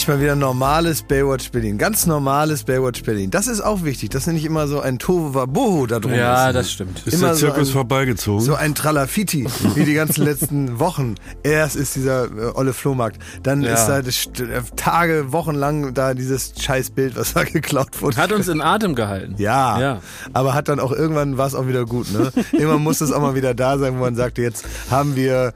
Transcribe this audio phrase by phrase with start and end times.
[0.00, 1.76] Endlich mal wieder normales Baywatch Berlin.
[1.76, 3.30] Ganz normales Baywatch Berlin.
[3.30, 6.54] Das ist auch wichtig, dass nicht immer so ein Tohuwabohu da drum Ja, ist.
[6.54, 7.06] das stimmt.
[7.06, 8.40] Ist Immer der so Zirkus ein- vorbeigezogen?
[8.42, 11.16] So ein Tralafiti, wie die ganzen letzten Wochen.
[11.42, 13.74] Erst ist dieser äh, olle Flohmarkt, dann Ja.
[13.74, 18.16] ist da das, äh, Tage, Wochen lang da dieses Scheißbild, was da geklaut wurde.
[18.16, 19.34] Hat uns in Atem gehalten.
[19.36, 20.00] ja, Ja.
[20.32, 22.10] aber hat dann auch irgendwann war es auch wieder gut.
[22.10, 22.32] Ne?
[22.52, 25.52] Irgendwann muss es auch mal wieder da sein, wo man sagte, jetzt haben wir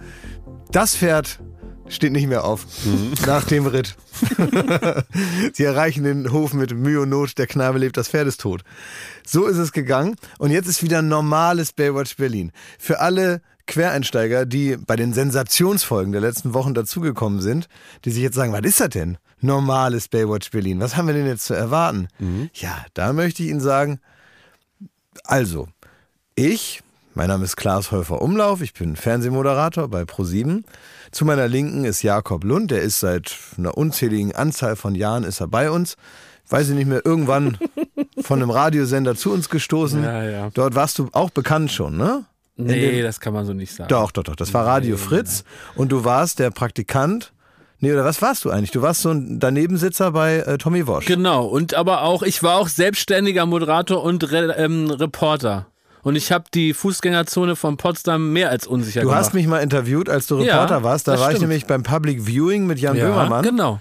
[0.70, 1.38] das Pferd
[1.88, 2.66] steht nicht mehr auf
[3.26, 3.96] nach dem Ritt.
[5.52, 8.62] Sie erreichen den Hof mit Mühe und Not, der Knabe lebt, das Pferd ist tot.
[9.26, 12.52] So ist es gegangen und jetzt ist wieder normales Baywatch Berlin.
[12.78, 17.68] Für alle Quereinsteiger, die bei den Sensationsfolgen der letzten Wochen dazugekommen sind,
[18.04, 19.16] die sich jetzt sagen, was ist das denn?
[19.40, 20.80] Normales Baywatch Berlin.
[20.80, 22.08] Was haben wir denn jetzt zu erwarten?
[22.54, 24.00] Ja, da möchte ich Ihnen sagen,
[25.24, 25.68] also,
[26.34, 26.82] ich,
[27.14, 30.64] mein Name ist Klaas Häufer Umlauf, ich bin Fernsehmoderator bei ProSieben.
[31.12, 35.40] Zu meiner Linken ist Jakob Lund, der ist seit einer unzähligen Anzahl von Jahren ist
[35.40, 35.96] er bei uns.
[36.48, 37.56] Weiß ich nicht mehr, irgendwann
[38.20, 40.02] von einem Radiosender zu uns gestoßen.
[40.02, 40.50] Ja, ja.
[40.54, 42.24] Dort warst du auch bekannt schon, ne?
[42.56, 43.88] Nee, das kann man so nicht sagen.
[43.88, 44.36] Doch, doch, doch.
[44.36, 47.32] Das war Radio Fritz und du warst der Praktikant.
[47.80, 48.70] Nee, oder was warst du eigentlich?
[48.70, 51.06] Du warst so ein Danebensitzer bei äh, Tommy Wosch.
[51.06, 55.66] Genau, und aber auch, ich war auch selbstständiger Moderator und Re ähm, Reporter.
[56.04, 59.20] Und ich habe die Fußgängerzone von Potsdam mehr als unsicher Du gemacht.
[59.24, 61.08] hast mich mal interviewt, als du Ja, Reporter warst.
[61.08, 61.48] Da war ich stimmt.
[61.50, 63.80] nämlich beim Public Viewing mit Jan ja, Böhmermann Genau.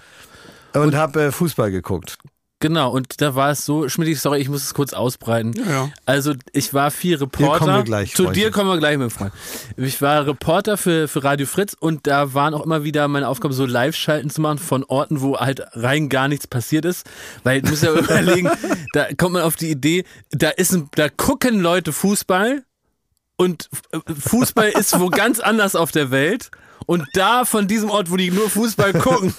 [0.74, 2.16] und habe äh, Fußball geguckt.
[2.64, 5.52] Genau, und da war es so, Schmidt, sorry, ich muss es kurz ausbreiten.
[5.68, 5.90] ja.
[6.06, 7.82] Also ich war viel Reporter.
[7.82, 9.34] gleich, Zu dir kommen wir gleich, mein Freund.
[9.76, 13.52] Ich war Reporter für, für Radio Fritz und da waren auch immer wieder meine Aufgabe,
[13.52, 17.06] so Live-Schalten zu machen von Orten, wo halt rein gar nichts passiert ist.
[17.42, 18.50] Weil du musst ja überlegen,
[18.94, 22.62] da kommt man auf die Idee, da ist ein, da gucken Leute Fußball
[23.36, 23.68] und
[24.20, 26.50] Fußball ist wo ganz anders auf der Welt.
[26.86, 29.34] Und da von diesem Ort, wo die nur Fußball gucken,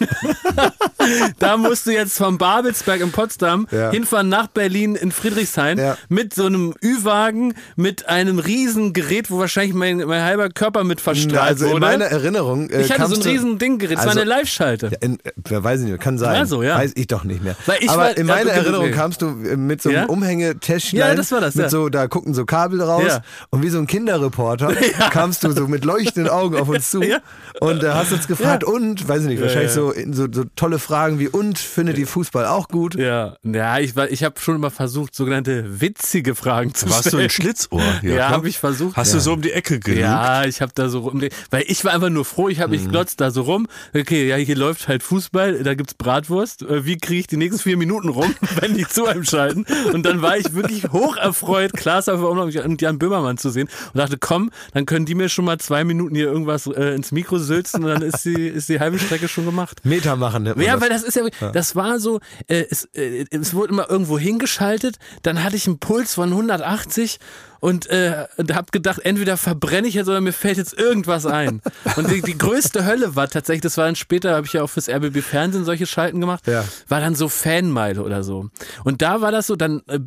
[1.39, 3.91] da musst du jetzt vom Babelsberg in Potsdam Ja.
[3.91, 5.97] hinfahren nach Berlin in Friedrichshain Ja.
[6.09, 11.01] mit so einem Ü-Wagen, mit einem riesen Gerät, wo wahrscheinlich mein, mein halber Körper mit
[11.01, 11.81] verstrahlt also in wurde.
[11.81, 12.69] meiner Erinnerung.
[12.69, 14.91] Äh, ich hatte so ein riesen Dinggerät, es war Also- eine Live-Schalte.
[15.01, 16.35] In, äh, wer weiß ich nicht, kann sein.
[16.35, 16.77] Ja, so, ja.
[16.77, 17.55] Weiß ich doch nicht mehr.
[17.87, 20.05] Aber war- in ja, meiner Erinnerung kamst du äh, mit so einem Ja?
[20.05, 20.97] Umhängetäschchen.
[20.99, 21.69] Ja, das war das, Mit ja.
[21.69, 23.03] so, da gucken so Kabel raus.
[23.07, 23.21] Ja.
[23.49, 24.73] Und wie so ein Kinderreporter
[25.11, 27.01] kamst du so mit leuchtenden Augen auf uns zu.
[27.03, 27.19] Ja.
[27.61, 28.73] Und äh, hast uns gefragt, Ja.
[28.73, 29.73] und, weiß ich nicht, wahrscheinlich ja.
[29.75, 32.95] So, in so, so tolle Fragen wie, und, findet ihr Fußball auch gut?
[32.95, 37.09] Ja, ja ich, war- ich habe schon immer versucht, sogenannte witzige Fragen zu Warst du
[37.09, 37.23] stellen.
[37.23, 37.81] ein Schlitzohr?
[38.03, 38.29] Ja, klar.
[38.31, 38.97] habe ich versucht.
[38.97, 39.15] Hast ja.
[39.15, 40.01] du so um die Ecke gelügt?
[40.01, 42.81] Ja, ich habe da so rum, weil ich war einfach nur froh, ich habe Mhm.
[42.83, 43.67] mich glotzt da so rum.
[43.95, 46.61] Okay, ja, hier läuft halt Fußball, da gibt's Bratwurst.
[46.63, 49.65] Äh, Wie kriege ich die nächsten vier Minuten rum, wenn die zu einem schalten?
[49.93, 53.97] Und dann war ich wirklich hoch erfreut, Klaas auf und Jan Böhmermann zu sehen und
[53.97, 57.24] dachte, komm, dann können die mir schon mal zwei Minuten hier irgendwas äh, ins Mikro
[57.31, 59.81] sülzen und dann ist die, ist die halbe Strecke schon gemacht.
[59.83, 60.81] Meter machen, man Ja, das.
[60.81, 64.97] weil das ist ja, das war so, äh, es, äh, es wurde immer irgendwo hingeschaltet,
[65.23, 67.19] dann hatte ich einen Puls von 180
[67.59, 71.61] und äh, und hab gedacht, entweder verbrenne ich jetzt oder mir fällt jetzt irgendwas ein.
[71.95, 74.69] Und die, die größte Hölle war tatsächlich, das war dann später, habe ich ja auch
[74.69, 76.63] fürs RBB Fernsehen solche Schalten gemacht, Ja.
[76.87, 78.49] war dann so Fanmeile oder so.
[78.83, 79.99] Und da war das so, dann, äh,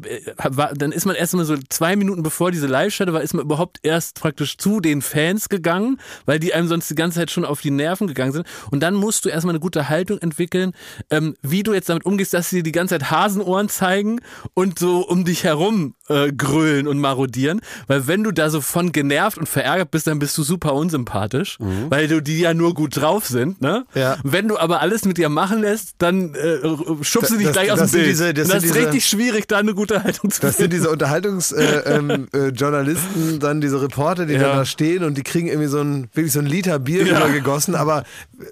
[0.44, 3.44] war, dann ist man erst mal so zwei Minuten bevor diese Live-Schalte war, ist man
[3.44, 7.44] überhaupt erst praktisch zu den Fans gegangen, weil die einem sonst die ganze Zeit schon
[7.44, 8.46] auf die Nerven gegangen sind.
[8.70, 10.72] Und dann musst du erstmal eine gute Haltung entwickeln,
[11.10, 14.20] ähm, wie du jetzt damit umgehst, dass sie dir die ganze Zeit Hasenohren zeigen
[14.54, 17.37] und so um dich herum äh, grölen und marodieren.
[17.86, 21.58] Weil wenn du da so von genervt und verärgert bist, dann bist du super unsympathisch,
[21.88, 23.60] weil du die ja nur gut drauf sind.
[23.60, 23.84] Ne?
[23.94, 24.16] Ja.
[24.24, 26.58] Wenn du aber alles mit dir machen lässt, dann äh,
[27.02, 28.10] schubst du dich Das- gleich aus dem sind Bild.
[28.10, 30.64] diese- das das sind ist diese- richtig schwierig, da eine gute Haltung zu Das sind
[30.70, 30.76] finden.
[30.76, 34.40] diese Unterhaltungsjournalisten, äh, ähm, äh, Journalisten, dann diese Reporter, die Ja.
[34.40, 37.18] dann da stehen und die kriegen irgendwie so ein, wirklich so ein Liter Bier Ja.
[37.18, 38.04] übergegossen, aber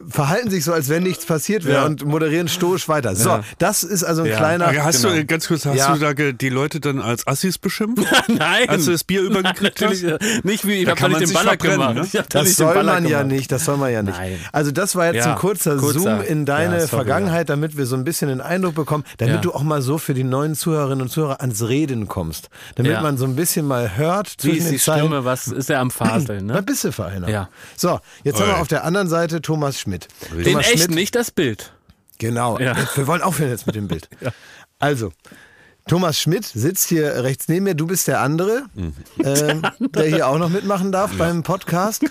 [0.08, 1.86] verhalten sich so, als wenn nichts passiert wäre Ja.
[1.86, 3.14] und moderieren stoisch weiter.
[3.16, 3.44] So, Ja.
[3.58, 4.36] das ist also ein Ja.
[4.36, 4.66] kleiner.
[4.84, 5.14] Hast Genau.
[5.14, 5.94] du, ganz kurz, hast Ja.
[5.96, 8.04] du da die Leute dann als Assis beschimpft?
[8.28, 8.68] Nein.
[8.76, 10.02] Als du das Bier übergekriegt hast?
[10.02, 11.94] äh, nicht wie, ich Da habe kann nicht den Baller gemacht.
[11.94, 12.24] ne?
[12.28, 13.32] Das soll Baller man ja gemacht.
[13.36, 14.16] nicht, das soll man ja nicht.
[14.18, 14.38] Nein.
[14.52, 15.98] Also das war jetzt Ja, ein kurzer, kurzer.
[16.00, 19.40] Zoom in deine Ja, Vergangenheit, damit wir so ein bisschen den Eindruck bekommen, damit Ja.
[19.40, 22.48] du auch mal so für die neuen Zuhörerinnen und Zuhörer ans Reden kommst.
[22.76, 23.00] Damit Ja.
[23.00, 25.00] man so ein bisschen mal hört Wie ist die Zeilen.
[25.06, 25.24] Stimme?
[25.24, 26.46] Was ist er am Faseln?
[26.46, 26.62] Ne?
[26.66, 27.28] bist du für einer.
[27.28, 27.48] Ja.
[27.76, 30.08] So, jetzt haben wir auf der anderen Seite Thomas Schmidt.
[30.32, 31.72] Den Thomas echt, Schmidt, nicht das Bild.
[32.18, 32.58] Genau.
[32.58, 32.74] Ja.
[32.94, 34.08] Wir wollen aufhören jetzt mit dem Bild.
[34.78, 35.10] Also,
[35.88, 37.76] Thomas Schmidt sitzt hier rechts neben mir.
[37.76, 38.64] Du bist der andere,
[39.22, 39.62] ähm,
[39.94, 42.04] der hier auch noch mitmachen darf beim Podcast.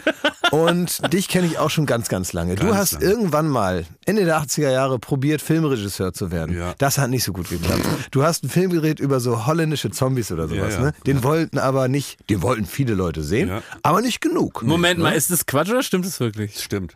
[0.51, 2.55] Und dich kenne ich auch schon ganz, ganz lange.
[2.55, 3.05] du Ganz hast lange.
[3.05, 6.55] irgendwann mal Ende der 80er Jahre probiert, Filmregisseur zu werden.
[6.57, 6.73] Ja.
[6.77, 7.81] Das hat nicht so gut geklappt.
[8.11, 10.75] Du hast ein Film gedreht über so holländische Zombies oder sowas.
[10.75, 10.85] Ja, ja.
[10.85, 10.93] Ne?
[11.05, 13.61] Den wollten aber nicht, den wollten viele Leute sehen, Ja.
[13.83, 14.63] aber nicht genug.
[14.63, 16.63] Moment mal, ist das Quatsch oder stimmt es wirklich?
[16.63, 16.95] Stimmt.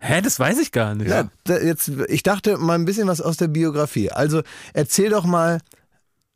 [0.00, 1.08] Hä, das weiß ich gar nicht.
[1.08, 4.10] Ja, da, jetzt, ich dachte mal ein bisschen was aus der Biografie.
[4.12, 4.42] Also
[4.74, 5.60] erzähl doch mal,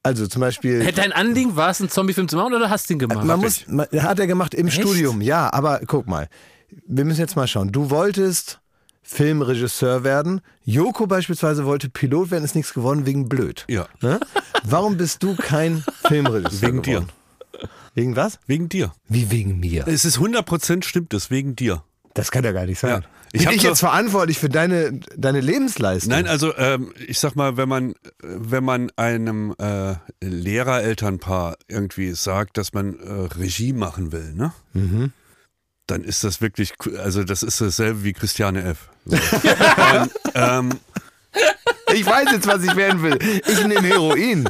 [0.03, 0.85] also zum Beispiel.
[0.85, 3.25] Hätte dein Anliegen war es, einen Zombie-Film zu machen oder hast du ihn gemacht?
[3.25, 4.81] man muss, man, hat er gemacht im Echt?
[4.81, 6.29] Studium, ja, aber guck mal,
[6.87, 7.71] wir müssen jetzt mal schauen.
[7.71, 8.61] Du wolltest
[9.03, 10.41] Filmregisseur werden.
[10.65, 13.65] Joko beispielsweise wollte Pilot werden, ist nichts geworden wegen blöd.
[13.69, 13.87] Ja.
[14.01, 14.21] Ne?
[14.65, 17.01] Warum bist du kein Filmregisseur Wegen dir.
[17.01, 17.13] geworden?
[17.95, 18.39] Wegen was?
[18.47, 18.93] Wegen dir.
[19.09, 19.87] Wie wegen mir?
[19.87, 21.83] Es ist 100% stimmt es, wegen dir.
[22.15, 23.03] Das kann ja gar nicht sein.
[23.03, 23.09] Ja.
[23.35, 26.11] Ich Bin ich jetzt verantwortlich für deine, deine Lebensleistung?
[26.11, 32.59] Nein, also ähm, ich sag mal, wenn man, wenn man einem äh, Lehrer-Elternpaar irgendwie sagt,
[32.59, 34.53] dass man äh, Regie machen will, ne?
[34.75, 35.13] Mhm.
[35.87, 38.89] Dann ist das wirklich, also das ist dasselbe wie Christiane F.
[39.07, 39.17] So.
[40.01, 40.71] Und, ähm,
[41.95, 43.19] Ich weiß jetzt, was ich werden will.
[43.47, 44.49] Ich nehme Heroin.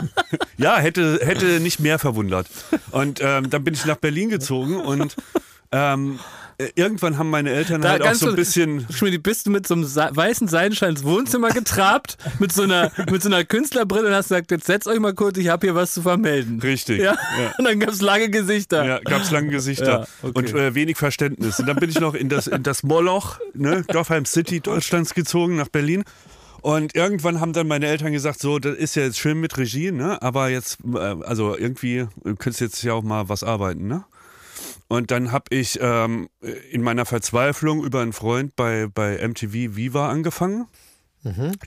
[0.56, 2.46] ja, hätte, hätte nicht mehr verwundert.
[2.90, 5.16] Und ähm, dann bin ich nach Berlin gezogen und
[5.72, 6.22] ähm, äh,
[6.74, 8.86] irgendwann haben meine Eltern Da halt auch so ein bisschen.
[8.90, 13.22] Schmidt, bist du mit so einem weißen Seidenschein ins Wohnzimmer getrabt, mit so einer, mit
[13.22, 15.94] so einer Künstlerbrille und hast gesagt, jetzt setzt euch mal kurz, ich habe hier was
[15.94, 16.60] zu vermelden.
[16.60, 16.98] Richtig.
[16.98, 17.12] Ja.
[17.14, 17.52] Ja.
[17.58, 18.84] Und dann gab's lange Gesichter.
[18.84, 20.32] Ja, gab's lange Gesichter Ja, okay.
[20.34, 21.60] und äh, wenig Verständnis.
[21.60, 25.56] Und dann bin ich noch in das, in das Moloch, ne, Dorfheim City Deutschlands gezogen,
[25.56, 26.04] nach Berlin.
[26.60, 29.92] Und irgendwann haben dann meine Eltern gesagt, so, das ist ja jetzt schön mit Regie,
[29.92, 30.20] ne?
[30.22, 34.04] Aber jetzt, äh, also irgendwie äh, könntest du jetzt ja auch mal was arbeiten, ne?
[34.88, 36.28] Und dann habe ich ähm,
[36.70, 40.66] in meiner Verzweiflung über einen Freund bei, bei MTV Viva angefangen.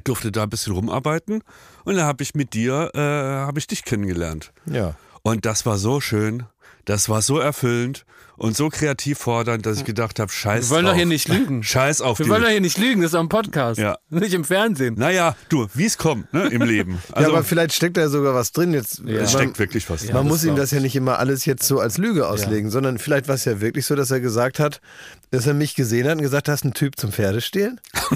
[0.04, 1.44] Durfte da ein bisschen rumarbeiten.
[1.84, 4.52] Und da habe ich mit dir, äh, habe ich dich kennengelernt.
[4.66, 4.96] Ja.
[5.22, 6.46] Und das war so schön,
[6.86, 8.06] das war so erfüllend
[8.42, 10.94] und so kreativ fordernd, dass ich gedacht habe, scheiß Wir wollen drauf.
[10.94, 11.62] doch hier nicht lügen.
[11.64, 13.80] Scheiß auf Wir wollen doch hier nicht lügen, das ist ein Podcast.
[13.80, 13.98] Ja.
[14.10, 14.96] Nicht im Fernsehen.
[14.98, 17.02] naja, du, wie es kommt, ne, im Leben.
[17.10, 18.74] ja, Also, aber vielleicht steckt da sogar was drin.
[18.74, 19.22] Jetzt, Ja.
[19.22, 20.04] es steckt wirklich was.
[20.08, 20.14] Ja.
[20.16, 23.28] man muss ihm das ja nicht immer alles jetzt so als Lüge auslegen, sondern vielleicht
[23.28, 24.82] war es ja wirklich so, dass er gesagt hat,
[25.30, 27.80] dass er mich gesehen hat und gesagt hat, hast ein Typ zum Pferdestehlen?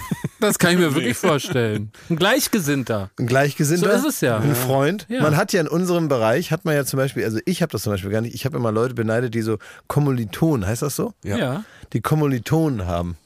[0.48, 1.92] Das kann ich mir wirklich vorstellen.
[2.10, 3.10] Ein Gleichgesinnter.
[3.20, 4.00] Ein Gleichgesinnter?
[4.00, 4.38] So ist es ja.
[4.38, 5.06] Ein Freund?
[5.10, 5.22] Ja.
[5.22, 7.84] Man hat ja in unserem Bereich, hat man ja zum Beispiel, also ich habe das
[7.84, 9.58] zum Beispiel gar nicht, ich habe immer Leute beneidet, die so
[9.88, 11.14] Kommilitonen, heißt das so?
[11.24, 11.64] Ja.
[11.94, 13.18] Die Kommilitonen haben.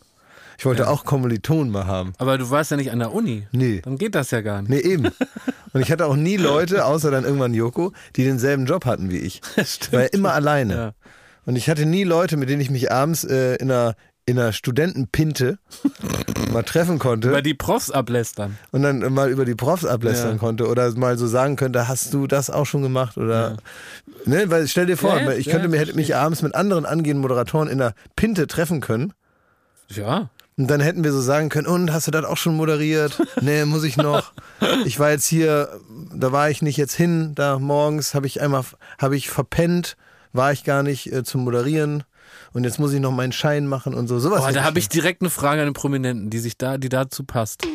[0.60, 2.12] Ich wollte auch Kommilitonen mal haben.
[2.18, 3.48] Aber du warst ja nicht an der Uni.
[3.54, 3.80] Nee.
[3.82, 4.70] Dann geht das ja gar nicht.
[4.70, 5.08] Nee, eben.
[5.74, 9.20] Und ich hatte auch nie Leute, außer dann irgendwann Joko, die denselben Job hatten wie
[9.20, 9.40] ich.
[9.64, 9.94] Stimmt.
[9.94, 10.74] War ja immer alleine.
[10.74, 10.94] Ja.
[11.46, 13.96] Und ich hatte nie Leute, mit denen ich mich abends äh, in einer
[14.30, 15.58] in einer Studentenpinte
[16.52, 18.58] mal treffen konnte Über die Profs ablästern.
[18.72, 20.38] und dann mal über die Profs ablästern Ja.
[20.38, 23.58] konnte oder mal so sagen könnte, hast du das auch schon gemacht oder
[24.26, 26.56] ne, weil stell dir vor, Ja, ja, ich ja, könnte mir hätte mich abends mit
[26.56, 29.14] anderen angehenden Moderatoren in einer Pinte treffen können
[29.90, 30.30] Ja.
[30.58, 33.20] und dann hätten wir so sagen können, und hast du das auch schon moderiert?
[33.42, 34.32] Nee, muss ich noch.
[34.86, 35.70] Ich war jetzt hier,
[36.14, 38.64] da war ich nicht jetzt hin, da morgens habe ich einmal
[39.00, 39.96] habe ich verpennt,
[40.34, 42.04] war ich gar nicht äh, zum Moderieren
[42.54, 44.42] und jetzt muss ich noch meinen Schein machen und so sowas.
[44.42, 47.24] Boah, da habe ich direkt eine Frage an den Prominenten, die sich da, die dazu
[47.24, 47.66] passt.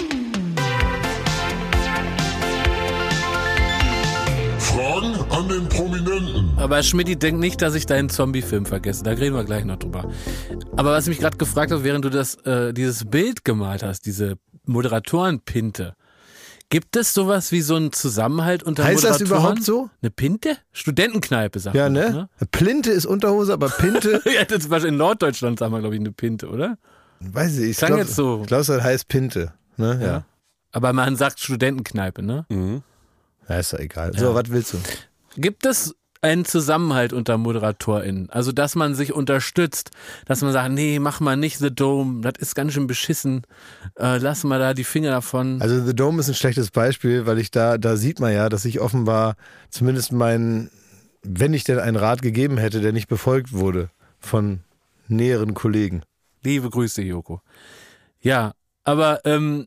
[4.58, 6.52] Fragen an den Prominenten.
[6.56, 9.04] Aber Schmidt denkt nicht, dass ich deinen Zombie-Film vergesse.
[9.04, 10.10] Da reden wir gleich noch drüber.
[10.76, 14.06] Aber was ich mich gerade gefragt habe, während du das, äh, dieses Bild gemalt hast,
[14.06, 14.34] diese
[14.66, 15.94] Moderatorenpinte,
[16.70, 19.40] gibt es sowas wie so einen Zusammenhalt unter Heißt das Moderatoren?
[19.42, 19.90] überhaupt so?
[20.02, 20.56] Eine Pinte?
[20.72, 21.92] Studentenkneipe, sagt Ja, man.
[21.92, 22.28] ne?
[22.50, 26.12] Plinte ist Unterhose, aber Pinte, ja, das war in Norddeutschland, sagen wir, glaube ich, eine
[26.12, 26.78] Pinte, oder?
[27.20, 28.40] weiß ich, ich glaube, jetzt so.
[28.42, 29.52] ich glaub, das heißt Pinte.
[29.76, 29.98] Ne?
[30.02, 30.24] Ja.
[30.72, 32.44] Aber man sagt Studentenkneipe, ne?
[33.48, 33.56] ja.
[33.58, 34.12] ist doch egal.
[34.18, 34.78] So, was willst du?
[35.36, 38.30] Gibt es einen Zusammenhalt unter ModeratorInnen?
[38.30, 39.90] Also, dass man sich unterstützt,
[40.24, 43.42] dass man sagt, nee, mach mal nicht The Dome, das ist ganz schön beschissen,
[43.96, 45.60] äh, lass mal da die Finger davon.
[45.60, 48.64] Also The Dome ist ein schlechtes Beispiel, weil ich da, da sieht man ja, dass
[48.64, 49.36] ich offenbar
[49.68, 50.70] zumindest meinen,
[51.22, 54.60] wenn ich denn einen Rat gegeben hätte, der nicht befolgt wurde von
[55.08, 56.02] näheren Kollegen.
[56.42, 57.42] Liebe Grüße, Joko.
[58.20, 58.52] Ja,
[58.82, 59.66] aber ähm,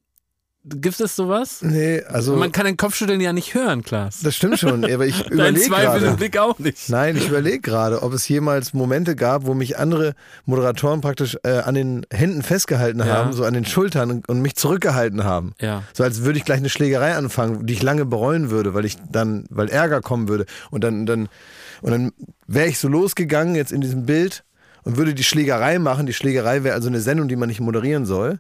[0.70, 1.60] gibt es sowas?
[1.62, 4.20] Nee, also Man kann den Kopfschütteln ja nicht hören, Klaas.
[4.22, 6.12] das stimmt schon, aber ich Dein überlege gerade.
[6.12, 6.90] Blick auch nicht.
[6.90, 10.14] Nein, ich überlege gerade, ob es jemals Momente gab, wo mich andere
[10.46, 13.06] Moderatoren praktisch äh, an den Händen festgehalten Ja.
[13.06, 15.54] haben, so an den Schultern und, und mich zurückgehalten haben.
[15.62, 15.84] Ja.
[15.94, 18.98] So als würde ich gleich eine Schlägerei anfangen, die ich lange bereuen würde, weil ich
[19.12, 20.46] dann, weil Ärger kommen würde.
[20.72, 21.30] Und dann, dann,
[21.82, 22.12] und dann
[22.48, 24.44] wäre ich so losgegangen jetzt in diesem Bild
[24.84, 26.06] und würde die Schlägerei machen.
[26.06, 28.40] Die Schlägerei wäre also eine Sendung, die man nicht moderieren soll.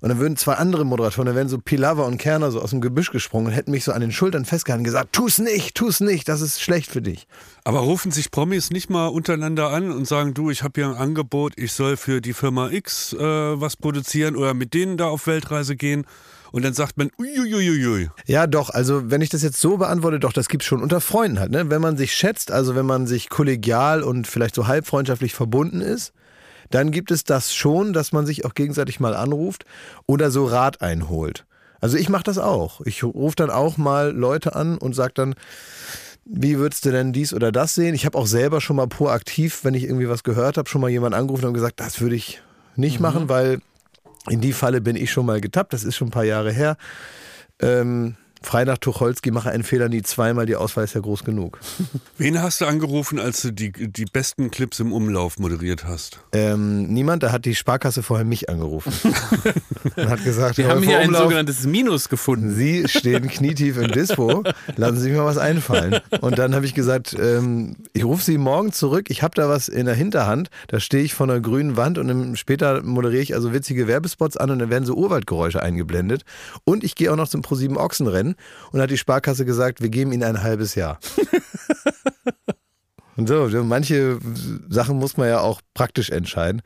[0.00, 2.80] Und dann würden zwei andere Moderatoren, da wären so Pilawa und Kerner so aus dem
[2.80, 6.00] Gebüsch gesprungen und hätten mich so an den Schultern festgehalten und gesagt, tu's nicht, tu's
[6.00, 7.26] nicht, das ist schlecht für dich.
[7.64, 10.96] Aber rufen sich Promis nicht mal untereinander an und sagen, du, ich habe hier ein
[10.96, 15.26] Angebot, ich soll für die Firma X äh, was produzieren oder mit denen da auf
[15.26, 16.06] Weltreise gehen.
[16.52, 18.10] Und dann sagt man, uiuiuiui.
[18.26, 18.70] Ja, doch.
[18.70, 21.52] Also, wenn ich das jetzt so beantworte, doch, das gibt's schon unter Freunden halt.
[21.52, 21.70] Ne?
[21.70, 26.12] Wenn man sich schätzt, also wenn man sich kollegial und vielleicht so halbfreundschaftlich verbunden ist,
[26.70, 29.64] Dann gibt es das schon, dass man sich auch gegenseitig mal anruft
[30.06, 31.44] oder so Rat einholt.
[31.80, 32.80] Also ich mache das auch.
[32.82, 35.34] Ich rufe dann auch mal Leute an und sage dann,
[36.24, 37.94] wie würdest du denn dies oder das sehen?
[37.94, 40.90] Ich habe auch selber schon mal proaktiv, wenn ich irgendwie was gehört habe, schon mal
[40.90, 42.42] jemanden angerufen und gesagt, das würde ich
[42.76, 43.60] nicht machen, weil
[44.28, 45.72] in die Falle bin ich schon mal getappt.
[45.72, 46.76] Das ist schon ein paar Jahre her.
[47.58, 51.60] Ähm, frei nach Tucholsky, mache einen Fehler nie zweimal, die Auswahl ist ja groß genug.
[52.18, 56.20] Wen hast du angerufen, als du die, die besten Clips im Umlauf moderiert hast?
[56.32, 58.92] Ähm, niemand, da hat die Sparkasse vorher mich angerufen
[59.96, 62.54] und hat gesagt, Wir haben hier ein Umlauf, sogenanntes Minus gefunden.
[62.54, 64.42] Sie stehen knietief im Dispo,
[64.76, 66.00] lassen Sie sich mal was einfallen.
[66.20, 69.68] Und dann habe ich gesagt, ähm, ich rufe Sie morgen zurück, ich habe da was
[69.68, 73.34] in der Hinterhand, da stehe ich vor einer grünen Wand und im, später moderiere ich
[73.34, 76.24] also witzige Werbespots an und dann werden so Urwaldgeräusche eingeblendet.
[76.64, 78.29] Und ich gehe auch noch zum ProSieben Ochsenrennen
[78.72, 80.98] und hat die Sparkasse gesagt, wir geben Ihnen ein halbes Jahr.
[83.16, 84.18] Und so, manche
[84.70, 86.62] Sachen muss man ja auch praktisch entscheiden.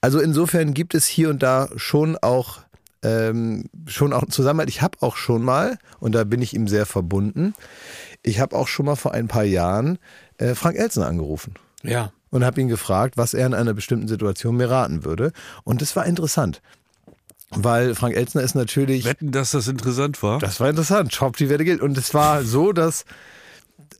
[0.00, 2.60] Also insofern gibt es hier und da schon auch
[3.02, 4.70] ähm, schon auch einen Zusammenhalt.
[4.70, 7.54] Ich habe auch schon mal, und da bin ich ihm sehr verbunden,
[8.22, 9.98] ich habe auch schon mal vor ein paar Jahren
[10.38, 12.12] äh, Frank Elzner angerufen Ja.
[12.30, 15.32] und habe ihn gefragt, was er in einer bestimmten Situation mir raten würde.
[15.64, 16.62] Und das war interessant,
[17.50, 20.38] weil Frank Elzner ist natürlich Wetten, dass das interessant war?
[20.38, 21.12] das war interessant.
[21.12, 21.80] Schraub die Werte gilt.
[21.80, 23.04] Und es war so, dass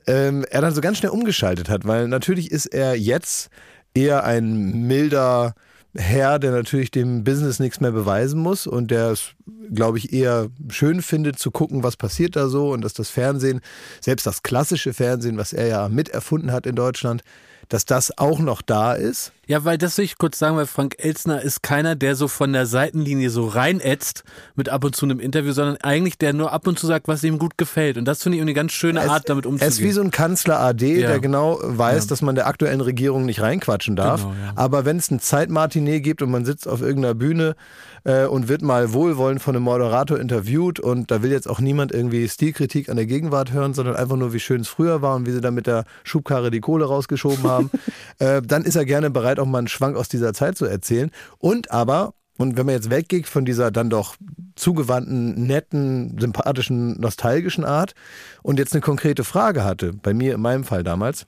[0.07, 3.49] ähm, er dann so ganz schnell umgeschaltet hat, weil natürlich ist er jetzt
[3.93, 5.53] eher ein milder
[5.93, 9.31] Herr, der natürlich dem Business nichts mehr beweisen muss und der es,
[9.73, 13.59] glaube ich, eher schön findet zu gucken, was passiert da so und dass das Fernsehen,
[13.99, 17.23] selbst das klassische Fernsehen, was er ja miterfunden hat in Deutschland,
[17.71, 19.31] dass das auch noch da ist.
[19.47, 22.51] Ja, weil das will ich kurz sagen, weil Frank Elzner ist keiner, der so von
[22.53, 24.23] der Seitenlinie so reinätzt
[24.55, 27.23] mit ab und zu einem Interview, sondern eigentlich der nur ab und zu sagt, was
[27.23, 27.97] ihm gut gefällt.
[27.97, 29.89] Und das finde ich eine ganz schöne Art, damit Er ist umzugehen.
[29.89, 31.07] wie so ein Kanzler AD, Ja.
[31.07, 32.09] der genau weiß, Ja.
[32.09, 34.21] dass man der aktuellen Regierung nicht reinquatschen darf.
[34.23, 34.51] Genau, ja.
[34.55, 37.55] Aber wenn es ein Zeitmartinet gibt und man sitzt auf irgendeiner Bühne
[38.03, 40.79] äh, und wird mal wohlwollend von einem Moderator interviewt.
[40.79, 44.33] Und da will jetzt auch niemand irgendwie Stilkritik an der Gegenwart hören, sondern einfach nur,
[44.33, 47.43] wie schön es früher war und wie sie da mit der Schubkarre die Kohle rausgeschoben
[47.43, 47.71] haben,
[48.19, 51.11] äh, dann ist er gerne bereit, auch mal einen Schwank aus dieser Zeit zu erzählen.
[51.39, 54.15] Und aber und wenn man jetzt weggeht von dieser dann doch
[54.55, 57.93] zugewandten, netten, sympathischen, nostalgischen Art
[58.41, 61.27] und jetzt eine konkrete Frage hatte, bei mir in meinem Fall damals,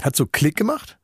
[0.00, 0.96] hat so Klick gemacht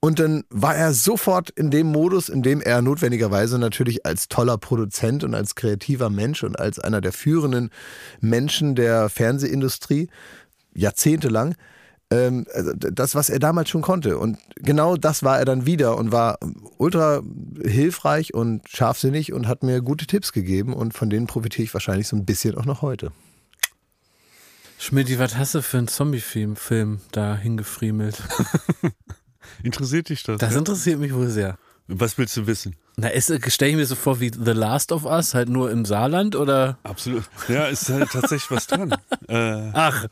[0.00, 4.58] und dann war er sofort in dem Modus, in dem er notwendigerweise natürlich als toller
[4.58, 7.70] Produzent und als kreativer Mensch und als einer der führenden
[8.20, 10.08] Menschen der Fernsehindustrie
[10.74, 11.54] jahrzehntelang
[12.10, 14.18] ähm, also das, was er damals schon konnte.
[14.18, 16.38] Und genau das war er dann wieder und war
[16.78, 17.22] ultra
[17.64, 22.08] hilfreich und scharfsinnig und hat mir gute Tipps gegeben und von denen profitiere ich wahrscheinlich
[22.08, 23.12] so ein bisschen auch noch heute.
[24.78, 28.22] Schmidt, was hast du für einen Zombie-Film Film da hingefriemelt?
[29.62, 30.38] Interessiert dich das?
[30.38, 30.58] Das ja?
[30.58, 31.58] interessiert mich wohl sehr.
[31.88, 32.76] Was willst du wissen?
[32.96, 36.34] Na, stelle ich mir so vor wie The Last of Us, halt nur im Saarland
[36.34, 36.78] oder?
[36.82, 37.24] Absolut.
[37.48, 38.94] Ja, ist halt tatsächlich was dran.
[39.28, 40.06] Äh, Ach,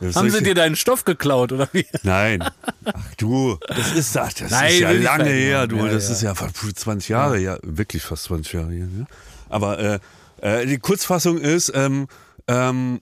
[0.00, 1.86] was haben sie ich- dir deinen Stoff geklaut oder wie?
[2.02, 2.42] Nein.
[2.84, 5.76] Ach du, das ist, ach, das Nein, ist ja lange her, du.
[5.76, 6.12] Ja, das ja.
[6.12, 7.58] ist ja fast 20 Jahre, ja.
[7.62, 8.88] wirklich fast 20 Jahre her.
[8.98, 9.06] Ja.
[9.48, 9.98] Aber äh,
[10.40, 12.08] äh, die Kurzfassung ist, ähm,
[12.48, 13.00] ähm,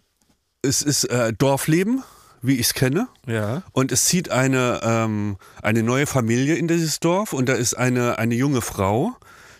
[0.62, 2.02] es ist äh, Dorfleben,
[2.42, 3.08] wie ich es kenne.
[3.26, 3.62] Ja.
[3.72, 8.18] Und es zieht eine, ähm, eine neue Familie in dieses Dorf und da ist eine,
[8.18, 9.16] eine junge Frau,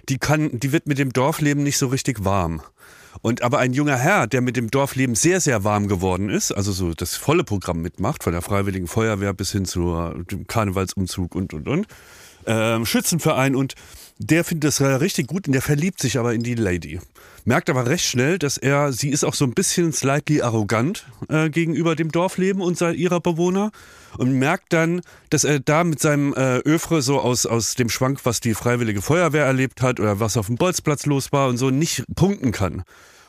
[0.08, 2.62] die kann, die wird mit dem Dorfleben nicht so richtig warm.
[3.22, 6.72] Und aber ein junger Herr, der mit dem Dorfleben sehr, sehr warm geworden ist, also
[6.72, 11.52] so das volle Programm mitmacht, von der Freiwilligen Feuerwehr bis hin zu dem Karnevalsumzug und
[11.52, 11.86] und und,
[12.46, 13.74] ähm, Schützenverein und
[14.18, 17.00] der findet das richtig gut und der verliebt sich aber in die Lady.
[17.44, 21.48] Merkt aber recht schnell, dass er, sie ist auch so ein bisschen slightly arrogant äh,
[21.48, 23.70] gegenüber dem Dorfleben und ihrer Bewohner
[24.18, 28.20] und merkt dann, dass er da mit seinem äh, Öfre so aus, aus dem Schwank,
[28.24, 31.70] was die Freiwillige Feuerwehr erlebt hat oder was auf dem Bolzplatz los war und so,
[31.70, 32.82] nicht punkten kann.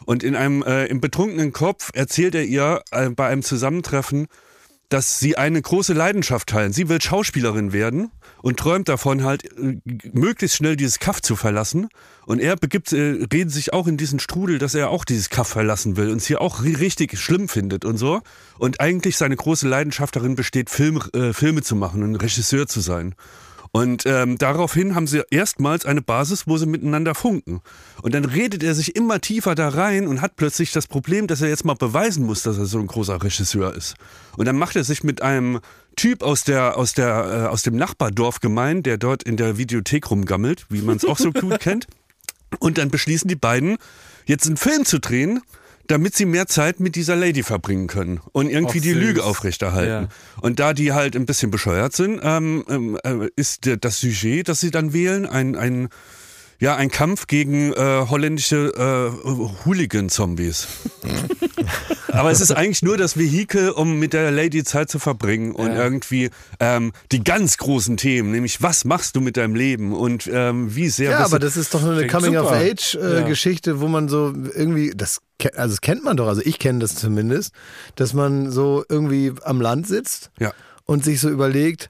[0.06, 4.28] Und in einem äh, im betrunkenen Kopf erzählt er ihr äh, bei einem Zusammentreffen,
[4.90, 6.74] dass sie eine große Leidenschaft teilen.
[6.74, 9.78] Sie will Schauspielerin werden und träumt davon, halt äh,
[10.14, 11.90] möglichst schnell dieses Kaff zu verlassen.
[12.26, 15.48] Und er begibt, äh, redet sich auch in diesen Strudel, dass er auch dieses Kaff
[15.48, 18.22] verlassen will und es hier auch ri- richtig schlimm findet und so.
[18.58, 22.80] Und eigentlich seine große Leidenschaft darin besteht, Film, äh, Filme zu machen und Regisseur zu
[22.80, 23.16] sein.
[23.74, 27.62] Und ähm, daraufhin haben sie erstmals eine Basis, wo sie miteinander funken.
[28.02, 31.42] Und dann redet er sich immer tiefer da rein und hat plötzlich das Problem, dass
[31.42, 33.96] er jetzt mal beweisen muss, dass er so ein großer Regisseur ist.
[34.36, 35.62] Und dann macht er sich mit einem
[35.96, 40.10] Typ aus der aus der äh, aus dem Nachbardorf gemein, der dort in der Videothek
[40.12, 41.88] rumgammelt, wie man es auch so gut kennt.
[42.60, 43.78] Und dann beschließen die beiden,
[44.26, 45.42] jetzt einen Film zu drehen,
[45.88, 49.02] damit sie mehr Zeit mit dieser Lady verbringen können und irgendwie Ach, die süß.
[49.02, 50.08] Lüge aufrechterhalten.
[50.10, 50.42] Ja.
[50.42, 54.60] Und da die halt ein bisschen bescheuert sind, ähm, ähm, äh, ist das Sujet, das
[54.62, 55.90] sie dann wählen, ein, ein
[56.60, 60.68] ja, ein Kampf gegen äh, holländische äh, Hooligan-Zombies.
[62.10, 65.72] Aber es ist eigentlich nur das Vehikel, um mit der Lady Zeit zu verbringen und
[65.72, 65.84] Ja.
[65.84, 70.76] irgendwie ähm, die ganz großen Themen, nämlich was machst du mit deinem Leben und ähm,
[70.76, 72.20] wie sehr Ja, aber das ist doch eine Klingt super.
[72.42, 75.20] Coming-of-Age-Geschichte, wo man so irgendwie, das,
[75.56, 77.54] also das kennt man doch, also ich kenne das zumindest,
[77.96, 80.54] dass man so irgendwie am Land sitzt Ja.
[80.86, 81.90] und sich so überlegt,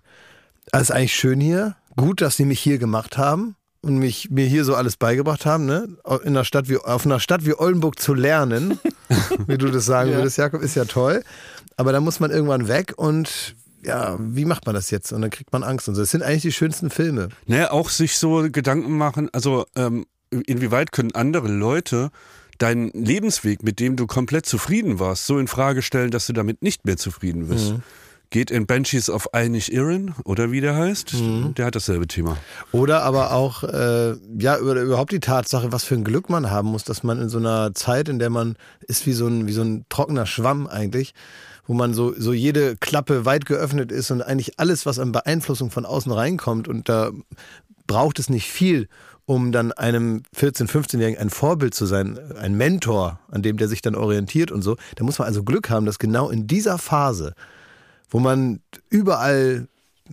[0.71, 4.45] das ist eigentlich schön hier, gut, dass sie mich hier gemacht haben und mich, mir
[4.45, 5.87] hier so alles beigebracht haben, ne?
[6.23, 8.79] In einer Stadt wie, auf einer Stadt wie Oldenburg zu lernen,
[9.47, 11.23] wie du das sagen würdest, Jakob, ist ja toll.
[11.77, 15.11] Aber da muss man irgendwann weg und ja, wie macht man das jetzt?
[15.11, 16.01] Und dann kriegt man Angst und so.
[16.01, 17.29] Das sind eigentlich die schönsten Filme.
[17.47, 22.11] Ne, auch sich so Gedanken machen, also ähm, inwieweit können andere Leute
[22.61, 26.61] deinen Lebensweg, mit dem du komplett zufrieden warst, so in Frage stellen, dass du damit
[26.61, 27.75] nicht mehr zufrieden bist.
[28.29, 31.13] Geht in Banshees of Einish Irin oder wie der heißt,
[31.57, 32.37] der hat dasselbe Thema.
[32.71, 36.69] Oder aber auch, äh, ja, über, überhaupt die Tatsache, was für ein Glück man haben
[36.69, 38.55] muss, dass man in so einer Zeit, in der man
[38.87, 41.13] ist wie so ein, wie so ein trockener Schwamm eigentlich,
[41.67, 45.69] wo man so, so jede Klappe weit geöffnet ist und eigentlich alles, was an Beeinflussung
[45.69, 47.11] von außen reinkommt und da
[47.85, 48.87] braucht es nicht viel,
[49.31, 53.81] um dann einem 14-, 15-Jährigen ein Vorbild zu sein, ein Mentor, an dem der sich
[53.81, 54.75] dann orientiert und so.
[54.95, 57.33] Da muss man also Glück haben, dass genau in dieser Phase,
[58.09, 58.59] wo man
[58.89, 59.69] überall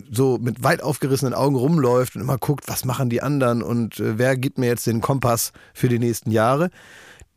[0.09, 4.17] so mit weit aufgerissenen Augen rumläuft und immer guckt, was machen die anderen und äh,
[4.17, 6.69] wer gibt mir jetzt den Kompass für die nächsten Jahre.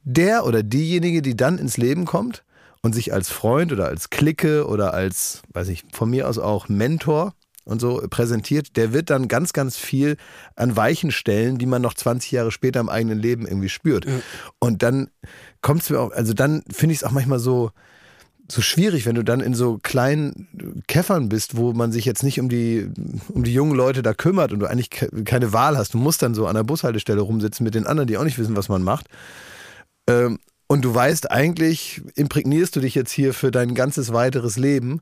[0.05, 2.45] Der oder diejenige, die dann ins Leben kommt
[2.83, 6.69] und sich als Freund oder als Clique oder als, weiß ich, von mir aus auch
[6.69, 7.33] Mentor
[7.65, 10.17] und so präsentiert, der wird dann ganz, ganz viel
[10.57, 14.07] an weichen Stellen, die man noch 20 Jahre später im eigenen Leben irgendwie spürt.
[14.59, 15.11] Und dann
[15.61, 17.71] kommt es mir auch, also dann finde ich es auch manchmal so,
[18.51, 22.41] so schwierig, wenn du dann in so kleinen Käffern bist, wo man sich jetzt nicht
[22.41, 22.89] um die,
[23.29, 25.95] um die jungen Leute da kümmert und du eigentlich ke- keine Wahl hast.
[25.95, 28.57] Du musst dann so an der Bushaltestelle rumsitzen mit den anderen, die auch nicht wissen,
[28.57, 29.07] was man macht.
[30.09, 35.01] Ähm, und du weißt, eigentlich imprägnierst du dich jetzt hier für dein ganzes weiteres Leben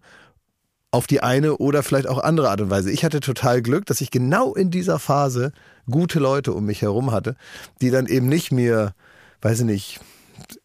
[0.90, 2.90] auf die eine oder vielleicht auch andere Art und Weise.
[2.90, 5.52] Ich hatte total Glück, dass ich genau in dieser Phase
[5.88, 7.36] gute Leute um mich herum hatte,
[7.80, 8.94] die dann eben nicht mir,
[9.42, 10.00] weiß ich nicht,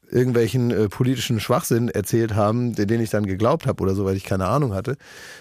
[0.09, 4.15] irgendwelchen äh, politischen Schwachsinn erzählt haben, den den ich dann geglaubt habe oder so, weil
[4.15, 4.97] ich keine Ahnung hatte,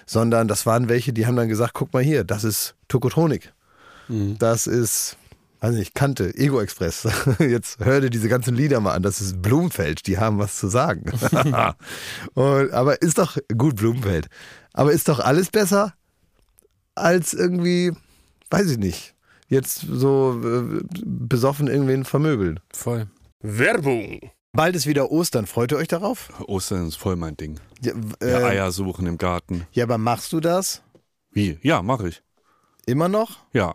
[0.07, 3.53] sondern das waren welche, die haben dann gesagt, guck mal hier, das ist Tokotronik.
[4.39, 5.17] Das ist,
[5.65, 7.09] weiß nicht, Kante, Ego Express.
[7.39, 10.69] Jetzt hör dir diese ganzen Lieder mal an, das ist Blumfeld, die haben was zu
[10.69, 11.11] sagen.
[12.35, 14.29] Und, aber ist doch, gut Blumfeld,
[14.73, 15.95] aber ist doch alles besser
[16.95, 17.93] als irgendwie,
[18.51, 19.15] weiß ich nicht,
[19.49, 22.61] jetzt so äh, besoffen irgendwen vermöbeln.
[22.73, 23.07] Voll.
[23.41, 24.21] Werbung!
[24.53, 25.47] Bald ist wieder Ostern.
[25.47, 26.29] Freut ihr euch darauf?
[26.47, 27.59] Ostern ist voll mein Ding.
[27.83, 29.67] Ja, w- Ja, äh, Eier suchen im Garten.
[29.73, 30.83] ja, aber machst du das
[31.33, 31.59] Wie?
[31.63, 32.23] Ja, mache ich.
[32.87, 33.39] immer noch?
[33.53, 33.75] Ja.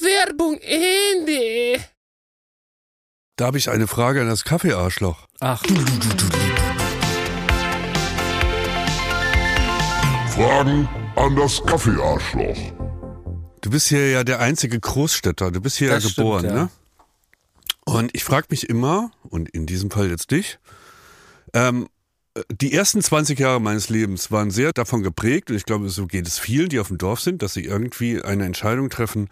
[0.00, 1.82] Werbung Ende.
[3.36, 5.26] Da habe ich eine Frage an das Kaffeearschloch.
[5.40, 5.62] Ach,
[10.34, 12.56] Fragen an das Kaffeearschloch.
[13.62, 15.50] Du bist hier ja der einzige Großstädter.
[15.50, 16.62] Du bist hier Das ja geboren, stimmt, ja.
[16.64, 16.70] ne?
[17.84, 20.58] Und ich frage mich immer, und in diesem Fall jetzt dich,
[21.52, 21.88] ähm,
[22.50, 26.26] die ersten 20 Jahre meines Lebens waren sehr davon geprägt, und ich glaube, so geht
[26.26, 29.28] es vielen, die auf dem Dorf sind, dass sie irgendwie eine Entscheidung treffen,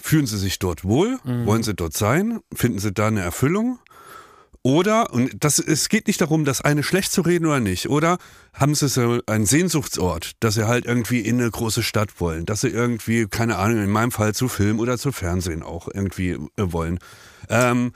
[0.00, 1.46] fühlen sie sich dort wohl, Mhm.
[1.46, 3.78] wollen sie dort sein, finden sie da eine Erfüllung?
[4.62, 8.18] Oder, und das, es geht nicht darum, das eine schlecht zu reden oder nicht, oder
[8.52, 12.60] haben sie so einen Sehnsuchtsort, dass sie halt irgendwie in eine große Stadt wollen, dass
[12.60, 16.38] sie irgendwie, keine Ahnung, in meinem Fall zu Film oder zu Fernsehen auch irgendwie äh,
[16.56, 16.98] wollen.
[17.48, 17.92] Ähm,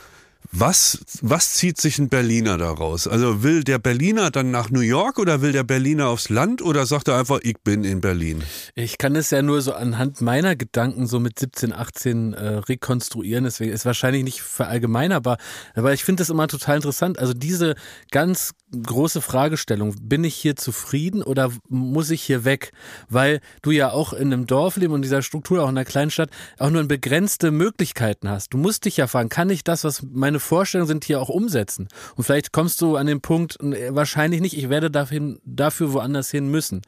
[0.53, 3.09] was, was zieht sich ein Berliner daraus?
[3.09, 6.87] Also will der Berliner dann nach New York oder will der Berliner aufs Land oder
[6.87, 8.43] sagt er einfach, ich bin in Berlin?
[8.75, 13.45] ich kann es ja nur so anhand meiner Gedanken so mit 17, 18 äh, rekonstruieren.
[13.45, 15.39] Deswegen ist wahrscheinlich nicht verallgemeinerbar.
[15.75, 17.19] Aber ich finde das immer total interessant.
[17.19, 17.75] Also diese
[18.11, 18.53] ganz
[18.83, 22.73] große Fragestellung, bin ich hier zufrieden oder muss ich hier weg?
[23.09, 26.11] Weil du ja auch in einem Dorf leben und dieser Struktur auch in einer kleinen
[26.11, 28.53] Stadt auch nur begrenzte Möglichkeiten hast.
[28.53, 31.89] Du musst dich ja fragen, kann ich das, was meine Vorstellungen sind, hier auch umsetzen?
[32.17, 36.31] Und vielleicht kommst du an den Punkt, äh, wahrscheinlich nicht, ich werde dafür, dafür woanders
[36.31, 36.83] hin müssen.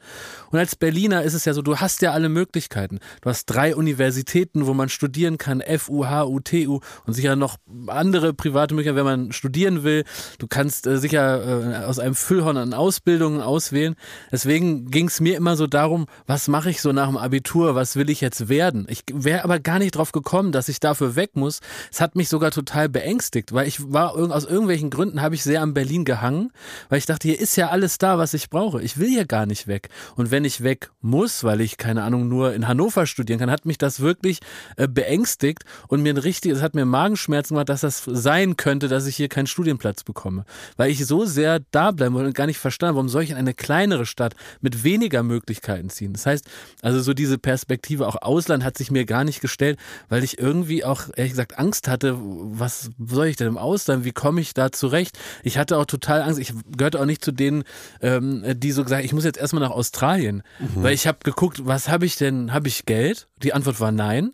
[0.51, 2.99] Und als Berliner ist es ja so, du hast ja alle Möglichkeiten.
[3.21, 7.57] Du hast drei Universitäten, wo man studieren kann, FU, HU, TU und sicher noch
[7.87, 10.03] andere private Möglichkeiten, wenn man studieren will.
[10.39, 13.95] Du kannst äh, sicher äh, aus einem Füllhorn an Ausbildungen auswählen.
[14.31, 17.95] Deswegen ging es mir immer so darum, was mache ich so nach dem Abitur, was
[17.95, 18.87] will ich jetzt werden?
[18.89, 21.59] Ich wäre aber gar nicht drauf gekommen, dass ich dafür weg muss.
[21.91, 25.61] Es hat mich sogar total beängstigt, weil ich war aus irgendwelchen Gründen habe ich sehr
[25.61, 26.51] an Berlin gehangen,
[26.89, 28.81] weil ich dachte, hier ist ja alles da, was ich brauche.
[28.81, 29.89] Ich will hier gar nicht weg.
[30.15, 33.65] Und wenn ich weg muss, weil ich keine Ahnung nur in Hannover studieren kann, hat
[33.65, 34.39] mich das wirklich
[34.75, 38.87] äh, beängstigt und mir ein richtig, es hat mir Magenschmerzen gemacht, dass das sein könnte,
[38.87, 40.45] dass ich hier keinen Studienplatz bekomme,
[40.75, 43.37] weil ich so sehr da bleiben wollte und gar nicht verstanden, warum soll ich in
[43.37, 46.13] eine kleinere Stadt mit weniger Möglichkeiten ziehen.
[46.13, 46.45] Das heißt,
[46.81, 50.83] also so diese Perspektive auch Ausland hat sich mir gar nicht gestellt, weil ich irgendwie
[50.83, 54.71] auch ehrlich gesagt Angst hatte, was soll ich denn im Ausland, wie komme ich da
[54.71, 55.17] zurecht?
[55.43, 57.63] Ich hatte auch total Angst, ich gehörte auch nicht zu denen,
[58.01, 60.43] ähm, die so gesagt, ich muss jetzt erstmal nach Australien,
[60.75, 63.27] weil ich habe geguckt, was habe ich denn, habe ich Geld?
[63.43, 64.31] Die Antwort war nein.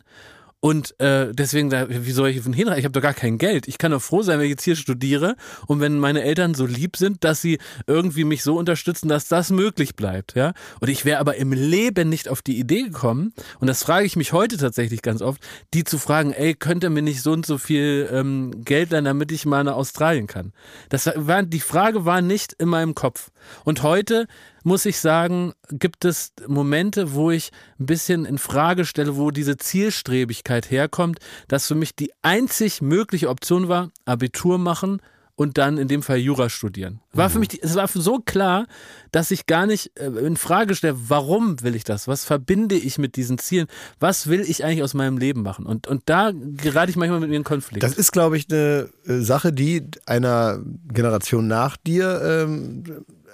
[0.64, 2.56] Und äh, deswegen, wie soll ich hin?
[2.56, 3.68] Ich habe doch gar kein Geld.
[3.68, 6.64] Ich kann doch froh sein, wenn ich jetzt hier studiere und wenn meine Eltern so
[6.64, 10.34] lieb sind, dass sie irgendwie mich so unterstützen, dass das möglich bleibt.
[10.36, 10.54] Ja.
[10.80, 14.16] Und ich wäre aber im Leben nicht auf die Idee gekommen, und das frage ich
[14.16, 15.38] mich heute tatsächlich ganz oft,
[15.74, 19.04] die zu fragen, ey, könnt ihr mir nicht so und so viel ähm, Geld leihen,
[19.04, 20.54] damit ich mal nach Australien kann?
[20.88, 23.28] Das war, die Frage war nicht in meinem Kopf.
[23.64, 24.26] Und heute
[24.62, 29.56] muss ich sagen, gibt es Momente, wo ich ein bisschen in Frage stelle, wo diese
[29.56, 35.00] Zielstrebigkeit herkommt, dass für mich die einzig mögliche Option war, Abitur machen
[35.36, 37.00] und dann in dem Fall Jura studieren.
[37.12, 38.66] War für mich, die, es war so klar,
[39.10, 42.06] dass ich gar nicht äh, in Frage stelle, warum will ich das?
[42.06, 43.66] Was verbinde ich mit diesen Zielen?
[43.98, 45.66] Was will ich eigentlich aus meinem Leben machen?
[45.66, 47.82] Und, und da gerate ich manchmal mit mir in Konflikt.
[47.82, 50.60] Das ist, glaube ich, eine äh, Sache, die einer
[50.92, 52.84] Generation nach dir ähm,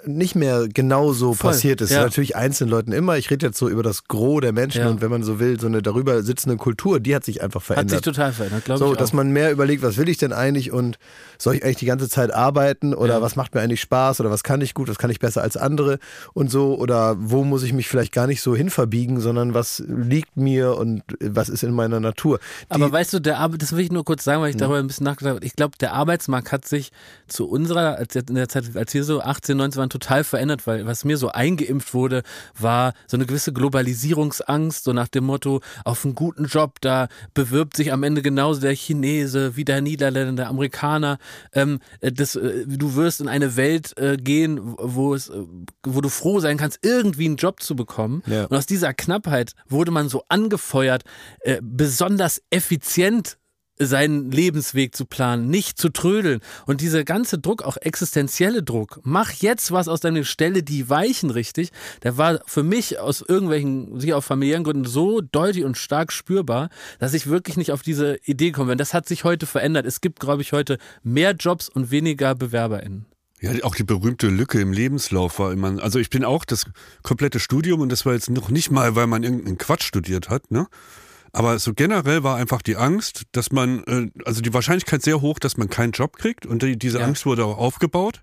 [0.05, 1.91] nicht mehr genauso Voll, passiert ist.
[1.91, 2.03] ja.
[2.03, 3.17] Natürlich einzelnen Leuten immer.
[3.17, 4.89] Ich rede jetzt so über das Gros der Menschen Ja.
[4.89, 7.67] und wenn man so will, so eine darüber sitzende Kultur, die hat sich einfach Hat
[7.67, 8.03] sich verändert.
[8.05, 8.97] total verändert, glaube so, ich.
[8.97, 9.13] dass auch.
[9.13, 10.97] man mehr überlegt, was will ich denn eigentlich und
[11.37, 13.21] soll ich eigentlich die ganze Zeit arbeiten oder Ja.
[13.21, 15.57] was macht mir eigentlich Spaß oder was kann ich gut, was kann ich besser als
[15.57, 15.99] andere
[16.33, 20.37] und so oder wo muss ich mich vielleicht gar nicht so hinverbiegen, sondern was liegt
[20.37, 22.39] mir und was ist in meiner Natur.
[22.39, 24.77] Die, Aber weißt du, der Arbeit, das will ich nur kurz sagen, weil ich darüber
[24.79, 25.45] ein bisschen nachgedacht habe.
[25.45, 26.91] Ich glaube, der Arbeitsmarkt hat sich
[27.27, 31.05] zu unserer, in der Zeit, als wir so 18, 19 waren, total verändert, weil was
[31.05, 32.23] mir so eingeimpft wurde,
[32.57, 37.75] war so eine gewisse Globalisierungsangst, so nach dem Motto, auf einen guten Job, da bewirbt
[37.75, 41.17] sich am Ende genauso der Chinese wie der Niederländer, der Amerikaner.
[41.53, 45.43] Ähm, äh, das, äh, du wirst in eine Welt äh, gehen, wo es, äh,
[45.83, 48.23] wo du froh sein kannst, irgendwie einen Job zu bekommen.
[48.25, 48.45] Ja.
[48.45, 51.03] Und aus dieser Knappheit wurde man so angefeuert,
[51.41, 53.37] äh, besonders effizient
[53.85, 56.41] seinen Lebensweg zu planen, nicht zu trödeln.
[56.65, 61.29] Und dieser ganze Druck, auch existenzielle Druck, mach jetzt was aus deiner Stelle, die weichen
[61.29, 61.71] richtig,
[62.03, 66.69] der war für mich aus irgendwelchen, sicher auf familiären Gründen so deutlich und stark spürbar,
[66.99, 68.73] dass ich wirklich nicht auf diese Idee komme.
[68.73, 69.85] Und das hat sich heute verändert.
[69.85, 73.05] Es gibt, glaube ich, heute mehr Jobs und weniger BewerberInnen.
[73.41, 75.81] Ja, auch die berühmte Lücke im Lebenslauf war immer.
[75.81, 76.65] Also ich bin auch das
[77.01, 80.51] komplette Studium und das war jetzt noch nicht mal, weil man irgendeinen Quatsch studiert hat,
[80.51, 80.67] ne?
[81.33, 85.39] Aber so generell war einfach die Angst, dass man, äh, also die Wahrscheinlichkeit sehr hoch,
[85.39, 87.05] dass man keinen Job kriegt und die, diese Ja.
[87.05, 88.21] Angst wurde auch aufgebaut.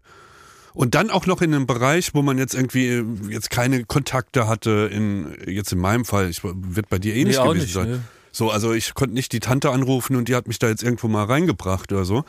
[0.75, 4.47] Und dann auch noch in einem Bereich, wo man jetzt irgendwie äh, jetzt keine Kontakte
[4.47, 7.75] hatte, in, jetzt in meinem Fall, ich, wird bei dir eh nicht auch gewesen nicht,
[7.75, 7.91] sein.
[7.91, 8.01] ne?
[8.31, 11.09] So, also ich konnte nicht die Tante anrufen und die hat mich da jetzt irgendwo
[11.09, 12.25] mal reingebracht oder so.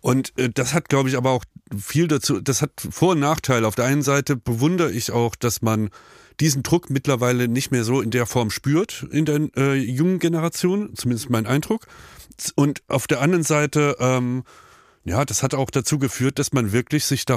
[0.00, 1.44] Und äh, das hat, glaube ich, aber auch
[1.78, 3.66] viel dazu, das hat Vor- und Nachteile.
[3.66, 5.88] Auf der einen Seite bewundere ich auch, dass man
[6.40, 10.94] diesen Druck mittlerweile nicht mehr so in der Form spürt in der äh, jungen Generation,
[10.94, 11.86] zumindest mein Eindruck.
[12.56, 14.44] Und auf der anderen Seite, ähm,
[15.04, 17.36] ja, das hat auch dazu geführt, dass man wirklich sich da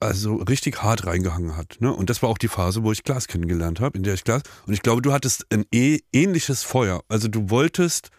[0.00, 1.76] also richtig hart reingehangen hat.
[1.80, 1.92] Ne?
[1.92, 4.42] Und das war auch die Phase, wo ich Glas kennengelernt habe, in der ich Glas.
[4.66, 7.02] Und ich glaube, du hattest ein eh ähnliches Feuer.
[7.08, 8.10] Also du wolltest,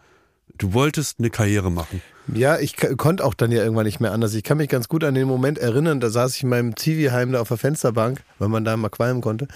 [0.57, 2.01] du wolltest eine Karriere machen.
[2.33, 4.33] Ja, ich konnte auch dann ja irgendwann nicht mehr anders.
[4.33, 7.31] Ich kann mich ganz gut an den Moment erinnern, da saß ich in meinem Zivi-Heim
[7.31, 9.47] da auf der Fensterbank, weil man da mal qualmen konnte.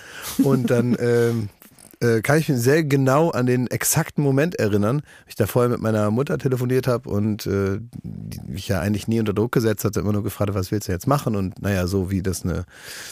[0.41, 1.49] Und dann ähm,
[2.01, 5.01] äh, kann ich mich sehr genau an den exakten Moment erinnern.
[5.27, 7.79] Ich da vorher mit meiner Mutter telefoniert habe und äh,
[8.47, 11.07] mich ja eigentlich nie unter Druck gesetzt hat, immer nur gefragt, was willst du jetzt
[11.07, 11.35] machen?
[11.35, 12.65] Und naja, so wie das eine,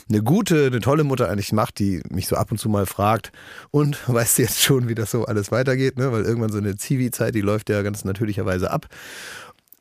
[0.09, 3.31] eine gute, eine tolle Mutter eigentlich macht, die mich so ab und zu mal fragt,
[3.71, 6.11] und weißt du jetzt schon, wie das so alles weitergeht, ne?
[6.11, 8.87] Weil irgendwann so eine Zivi-Zeit, die läuft ja ganz natürlicherweise ab.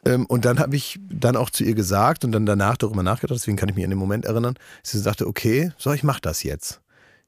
[0.04, 3.38] Ähm, und dann habe ich dann auch zu ihr gesagt und dann danach darüber nachgedacht,
[3.40, 6.42] deswegen kann ich mich an den Moment erinnern, sie sagte, okay, so, ich mache das
[6.42, 6.80] jetzt.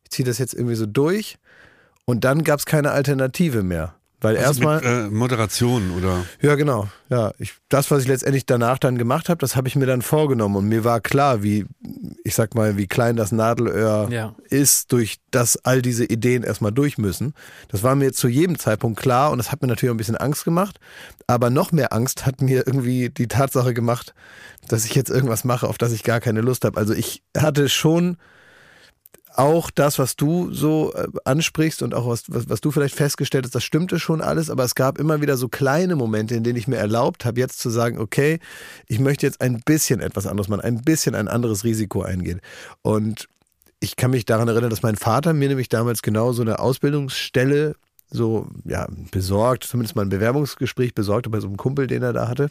[0.04, 1.38] Ich ziehe das jetzt irgendwie so durch
[2.04, 3.94] und dann gab es keine Alternative mehr.
[4.22, 4.76] Weil Also erstmal.
[4.76, 6.88] mit, äh, Moderation oder Ja, genau.
[7.08, 10.02] Ja, ich, das, was ich letztendlich danach dann gemacht habe, das habe ich mir dann
[10.02, 11.64] vorgenommen und mir war klar, wie,
[12.22, 14.34] ich sag mal, wie klein das Nadelöhr Ja.
[14.50, 17.32] ist, durch das all diese Ideen erstmal durch müssen.
[17.68, 20.18] Das war mir zu jedem Zeitpunkt klar und das hat mir natürlich auch ein bisschen
[20.18, 20.78] Angst gemacht.
[21.26, 24.12] Aber noch mehr Angst hat mir irgendwie die Tatsache gemacht,
[24.68, 26.78] dass ich jetzt irgendwas mache, auf das ich gar keine Lust habe.
[26.78, 28.18] Also ich hatte schon
[29.36, 33.44] auch das, was du so äh, ansprichst und auch was, was, was du vielleicht festgestellt
[33.44, 36.58] hast, das stimmte schon alles, aber es gab immer wieder so kleine Momente, in denen
[36.58, 38.40] ich mir erlaubt habe, jetzt zu sagen, okay,
[38.86, 42.40] ich möchte jetzt ein bisschen etwas anderes machen, ein bisschen ein anderes Risiko eingehen.
[42.82, 43.28] Und
[43.80, 47.74] ich kann mich daran erinnern, dass mein Vater mir nämlich damals genau so eine Ausbildungsstelle
[48.10, 52.28] so, ja, besorgt, zumindest mal ein Bewerbungsgespräch besorgt bei so einem Kumpel, den er da
[52.28, 52.50] hatte.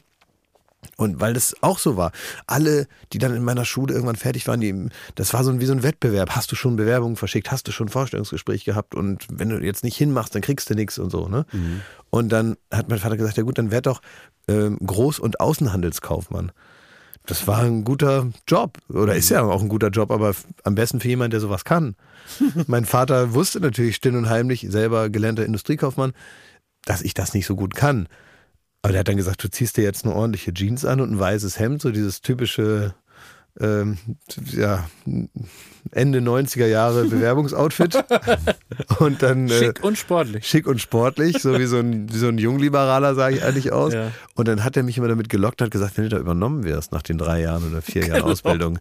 [0.95, 2.11] Und weil das auch so war,
[2.47, 5.65] alle, die dann in meiner Schule irgendwann fertig waren, die, das war so ein, wie
[5.65, 6.31] so ein Wettbewerb.
[6.31, 7.51] Hast du schon Bewerbungen verschickt?
[7.51, 8.95] Hast du schon ein Vorstellungsgespräch gehabt?
[8.95, 11.27] Und wenn du jetzt nicht hinmachst, dann kriegst du nichts und so.
[11.27, 11.45] Ne?
[12.09, 14.01] Und dann hat mein Vater gesagt, ja gut, dann werd doch
[14.47, 16.51] ähm, Groß- und Außenhandelskaufmann.
[17.25, 20.99] Das war ein guter Job oder ist ja auch ein guter Job, aber am besten
[20.99, 21.95] für jemanden, der sowas kann.
[22.67, 26.13] mein Vater wusste natürlich still und heimlich, selber gelernter Industriekaufmann,
[26.85, 28.07] dass ich das nicht so gut kann.
[28.81, 31.19] Aber der hat dann gesagt, du ziehst dir jetzt eine ordentliche Jeans an und ein
[31.19, 32.93] weißes Hemd, so dieses typische
[33.59, 33.97] ähm,
[34.51, 34.87] ja,
[35.91, 37.97] Ende 90er Jahre Bewerbungsoutfit.
[38.99, 40.47] und dann äh, Schick und sportlich.
[40.47, 43.93] schick und sportlich, so wie so ein, wie so ein Jungliberaler, sage ich eigentlich aus.
[43.93, 44.11] Ja.
[44.35, 46.91] Und dann hat er mich immer damit gelockt, hat gesagt, wenn du da übernommen wirst
[46.91, 48.79] nach den drei Jahren oder vier Jahren Ausbildung,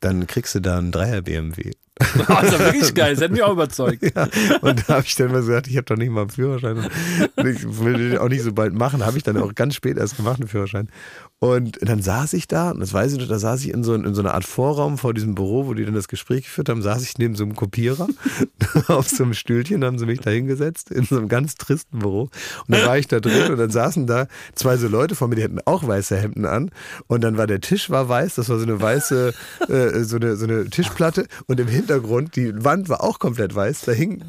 [0.00, 1.72] dann kriegst du da einen Dreier BMW.
[2.00, 3.14] Oh, das ist wirklich geil.
[3.14, 4.02] Das hat mich auch überzeugt.
[4.14, 4.28] Ja,
[4.60, 6.88] und da habe ich dann mal gesagt, ich habe doch nicht mal einen Führerschein.
[7.36, 9.04] Ich will den auch nicht so bald machen.
[9.04, 10.88] Habe ich dann auch ganz spät erst gemacht, einen Führerschein.
[11.40, 13.94] Und dann saß ich da, und das weiß ich noch, da saß ich in so,
[13.94, 16.82] in so einer Art Vorraum vor diesem Büro, wo die dann das Gespräch geführt haben,
[16.82, 18.08] saß ich neben so einem Kopierer
[18.88, 22.22] auf so einem Stühlchen, haben sie mich da hingesetzt, in so einem ganz tristen Büro.
[22.22, 22.30] Und
[22.68, 25.44] dann war ich da drin und dann saßen da zwei so Leute vor mir, die
[25.44, 26.70] hatten auch weiße Hemden an.
[27.06, 29.32] Und dann war der Tisch war weiß, das war so eine weiße,
[29.68, 31.26] äh, so, eine, so eine Tischplatte.
[31.46, 34.24] Und im Hintergrund, die Wand war auch komplett weiß, da hing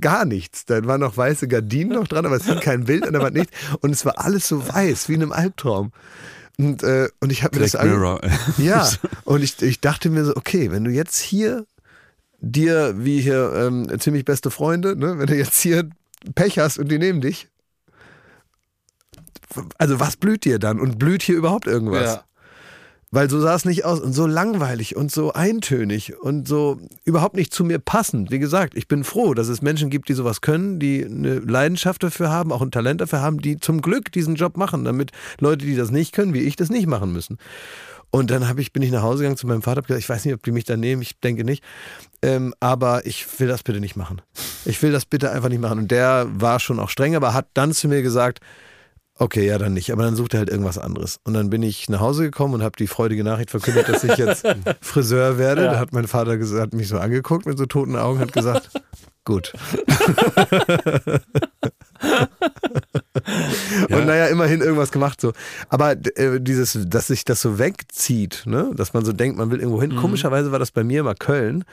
[0.00, 0.64] gar nichts.
[0.64, 3.36] Da waren noch weiße Gardinen noch dran, aber es hing kein Bild an der Wand
[3.36, 3.50] nicht.
[3.80, 5.92] Und es war alles so weiß, wie in einem Albtraum.
[6.58, 8.20] Und, äh, und ich habe mir Black das Mirror.
[8.56, 8.90] ja,
[9.24, 11.66] und ich, ich dachte mir so, okay, wenn du jetzt hier
[12.40, 15.88] dir, wie hier ähm, ziemlich beste Freunde, ne, wenn du jetzt hier
[16.34, 17.48] Pech hast und die nehmen dich,
[19.78, 22.14] also was blüht dir dann und blüht hier überhaupt irgendwas?
[22.14, 22.24] Ja.
[23.12, 27.36] Weil so sah es nicht aus und so langweilig und so eintönig und so überhaupt
[27.36, 28.32] nicht zu mir passend.
[28.32, 32.02] Wie gesagt, ich bin froh, dass es Menschen gibt, die sowas können, die eine Leidenschaft
[32.02, 35.64] dafür haben, auch ein Talent dafür haben, die zum Glück diesen Job machen, damit Leute,
[35.64, 37.38] die das nicht können, wie ich, das nicht machen müssen.
[38.10, 40.24] Und dann ich, bin ich nach Hause gegangen zu meinem Vater, hab gesagt, ich weiß
[40.24, 41.62] nicht, ob die mich da nehmen, ich denke nicht.
[42.22, 44.22] Ähm, aber ich will das bitte nicht machen.
[44.64, 45.78] Ich will das bitte einfach nicht machen.
[45.78, 48.40] Und der war schon auch streng, aber hat dann zu mir gesagt,
[49.18, 49.92] okay, ja, dann nicht.
[49.92, 51.20] Aber dann sucht er halt irgendwas anderes.
[51.24, 54.16] Und dann bin ich nach Hause gekommen und habe die freudige Nachricht verkündet, dass ich
[54.16, 54.46] jetzt
[54.80, 55.62] Friseur werde.
[55.62, 58.70] Da hat mein Vater gesagt, hat mich so angeguckt mit so toten Augen, hat gesagt,
[59.24, 59.52] gut.
[63.90, 65.32] Und naja, immerhin irgendwas gemacht so.
[65.68, 68.70] Aber äh, dieses, dass sich das so wegzieht, ne?
[68.74, 69.96] dass man so denkt, man will irgendwo hin.
[69.96, 71.64] Komischerweise war das bei mir immer Köln.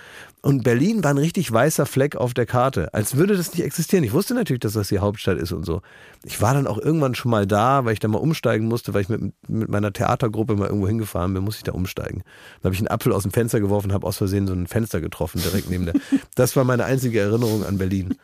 [0.42, 2.94] Und Berlin war ein richtig weißer Fleck auf der Karte.
[2.94, 4.04] Als würde das nicht existieren.
[4.04, 5.82] Ich wusste natürlich, dass das die Hauptstadt ist und so.
[6.24, 9.04] Ich war dann auch irgendwann schon mal da, weil ich da mal umsteigen musste, weil
[9.04, 12.24] ich mit, mit meiner Theatergruppe mal irgendwo hingefahren bin, muss ich da umsteigen.
[12.62, 14.68] Dann habe ich einen Apfel aus dem Fenster geworfen und habe aus Versehen so ein
[14.68, 15.96] Fenster getroffen, direkt neben der.
[16.36, 18.16] Das war meine einzige Erinnerung an Berlin.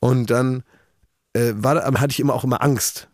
[0.00, 0.62] Und dann
[1.36, 3.08] äh, war, hatte ich immer auch immer Angst.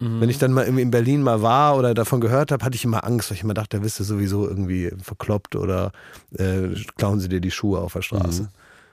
[0.00, 2.84] Wenn ich dann mal irgendwie in Berlin mal war oder davon gehört habe, hatte ich
[2.84, 5.90] immer Angst, weil ich immer dachte, da bist du sowieso irgendwie verkloppt oder
[6.36, 8.48] äh, klauen sie dir die Schuhe auf der Straße.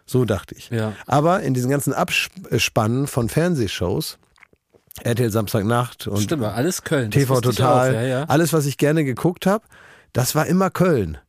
[0.07, 0.71] So dachte ich.
[0.71, 0.93] Ja.
[1.05, 4.17] Aber in diesen ganzen Abspannen von Fernsehshows,
[5.03, 7.11] RTL Samstagnacht und Stimmt, alles Köln.
[7.11, 8.23] TV Total, Ja, ja.
[8.23, 9.63] alles, was ich gerne geguckt habe,
[10.11, 11.19] das war immer Köln.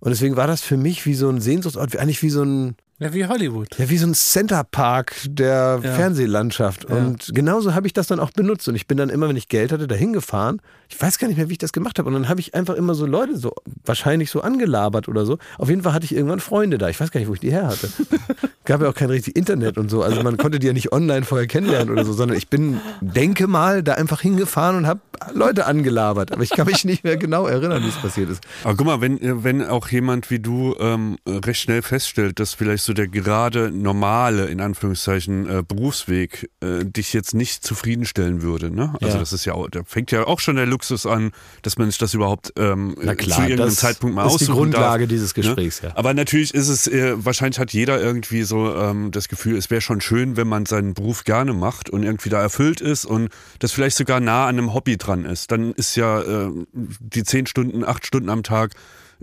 [0.00, 3.12] Und deswegen war das für mich wie so ein Sehnsuchtsort, eigentlich wie so ein, ja,
[3.14, 3.68] wie Hollywood.
[3.78, 5.92] ja, wie so ein Centerpark der Ja.
[5.94, 6.84] Fernsehlandschaft.
[6.84, 8.68] Und genauso habe ich das dann auch benutzt.
[8.68, 10.60] Und ich bin dann immer, wenn ich Geld hatte, dahin gefahren.
[10.90, 12.08] Ich weiß gar nicht mehr, wie ich das gemacht habe.
[12.08, 13.52] Und dann habe ich einfach immer so Leute so,
[13.84, 15.38] wahrscheinlich so angelabert oder so.
[15.58, 16.88] Auf jeden Fall hatte ich irgendwann Freunde da.
[16.88, 17.90] Ich weiß gar nicht, wo ich die her hatte.
[18.64, 20.02] Gab ja auch kein richtig Internet und so.
[20.02, 23.46] Also man konnte die ja nicht online vorher kennenlernen oder so, sondern ich bin, denke
[23.46, 25.00] mal, da einfach hingefahren und habe
[25.34, 26.32] Leute angelabert.
[26.32, 28.42] Aber ich kann mich nicht mehr genau erinnern, wie es passiert ist.
[28.64, 32.84] Aber guck mal, wenn, wenn auch jemand wie du ähm, recht schnell feststellt, dass vielleicht
[32.84, 38.70] so der gerade normale, in Anführungszeichen, äh, Berufsweg äh, dich jetzt nicht zufriedenstellen würde.
[38.74, 38.94] Ne?
[39.02, 39.20] Also Ja.
[39.20, 41.98] das ist ja auch, da fängt ja auch schon der Luxus an, dass man sich
[41.98, 45.08] das überhaupt ähm, äh, klar, zu irgendeinem das Zeitpunkt mal ist die aussuchen Grundlage darf,
[45.08, 45.88] dieses Gesprächs, Ne?
[45.88, 45.96] ja.
[45.96, 49.80] Aber natürlich ist es, äh, wahrscheinlich hat jeder irgendwie so ähm, das Gefühl, es wäre
[49.80, 53.72] schon schön, wenn man seinen Beruf gerne macht und irgendwie da erfüllt ist und das
[53.72, 55.50] vielleicht sogar nah an einem Hobby dran ist.
[55.50, 58.72] Dann ist ja äh, die zehn Stunden, acht Stunden am Tag,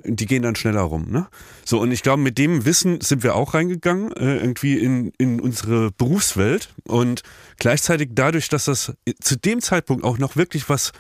[0.03, 1.07] die gehen dann schneller rum.
[1.09, 1.27] Ne?
[1.63, 5.39] So, und ich glaube, mit dem Wissen sind wir auch reingegangen, äh, irgendwie in, in
[5.39, 7.21] unsere Berufswelt und
[7.57, 10.91] gleichzeitig dadurch, dass das zu dem Zeitpunkt auch noch wirklich was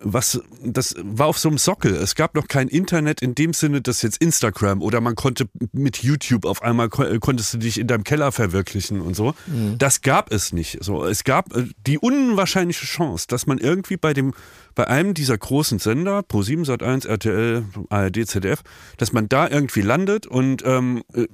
[0.00, 1.94] was, das war auf so einem Sockel.
[1.94, 6.02] Es gab noch kein Internet in dem Sinne, dass jetzt Instagram oder man konnte mit
[6.02, 9.34] YouTube auf einmal äh, konntest du dich in deinem Keller verwirklichen und so.
[9.78, 10.78] Das gab es nicht.
[10.82, 14.34] So, es gab äh, die unwahrscheinliche Chance, dass man irgendwie bei dem,
[14.74, 18.62] bei einem dieser großen Sender, Pro7, Sat1, RTL, ARD, ZDF,
[18.98, 21.26] dass man da irgendwie landet und ähm, äh,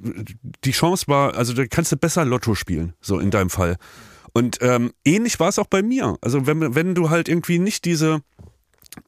[0.65, 3.77] die Chance war, also da kannst du besser Lotto spielen, so in deinem Fall.
[4.37, 6.17] Und ähm, ähnlich war es auch bei mir.
[6.21, 8.21] Also wenn, wenn du halt irgendwie nicht diese,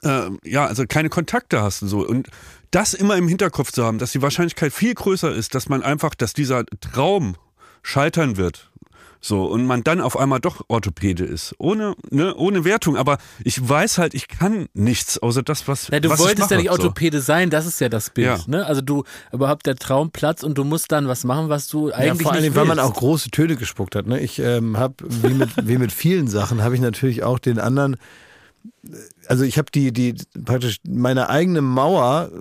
[0.03, 2.05] äh, ja, also keine Kontakte hast und so.
[2.07, 2.29] Und
[2.71, 6.15] das immer im Hinterkopf zu haben, dass die Wahrscheinlichkeit viel größer ist, dass man einfach,
[6.15, 7.35] dass dieser Traum
[7.81, 8.69] scheitern wird.
[9.19, 11.55] So, und man dann auf einmal doch Orthopäde ist.
[11.57, 12.97] Ohne, ne, ohne Wertung.
[12.97, 16.41] Aber ich weiß halt, ich kann nichts außer das, was, Ja, du was ich wolltest
[16.41, 16.73] mache, ja nicht so.
[16.73, 18.27] Orthopäde sein, das ist ja das Bild.
[18.27, 18.39] Ja.
[18.45, 18.65] Ne?
[18.65, 22.15] Also du überhaupt der Traumplatz und du musst dann was machen, was du eigentlich ja,
[22.15, 24.05] vor allem, weil man auch große Töne gespuckt hat.
[24.05, 24.19] Ne?
[24.19, 27.97] Ich ähm, habe, wie mit, wie mit vielen Sachen, habe ich natürlich auch den anderen,
[29.27, 32.31] also ich habe die, die praktisch meine eigene Mauer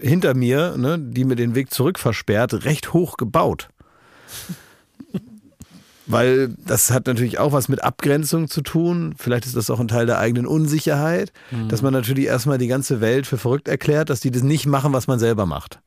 [0.00, 3.68] hinter mir, ne, die mir den Weg zurück versperrt, recht hoch gebaut.
[6.06, 9.14] Weil das hat natürlich auch was mit Abgrenzung zu tun.
[9.18, 11.32] Vielleicht ist das auch ein Teil der eigenen Unsicherheit,
[11.68, 14.94] dass man natürlich erstmal die ganze Welt für verrückt erklärt, dass die das nicht machen,
[14.94, 15.80] was man selber macht.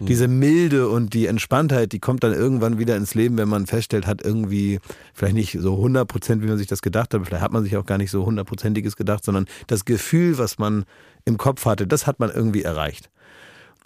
[0.00, 4.06] Diese Milde und die Entspanntheit, die kommt dann irgendwann wieder ins Leben, wenn man feststellt,
[4.06, 4.80] hat irgendwie
[5.12, 7.76] vielleicht nicht so 100 Prozent, wie man sich das gedacht hat, vielleicht hat man sich
[7.76, 10.84] auch gar nicht so hundertprozentiges gedacht, sondern das Gefühl, was man
[11.24, 13.10] im Kopf hatte, das hat man irgendwie erreicht.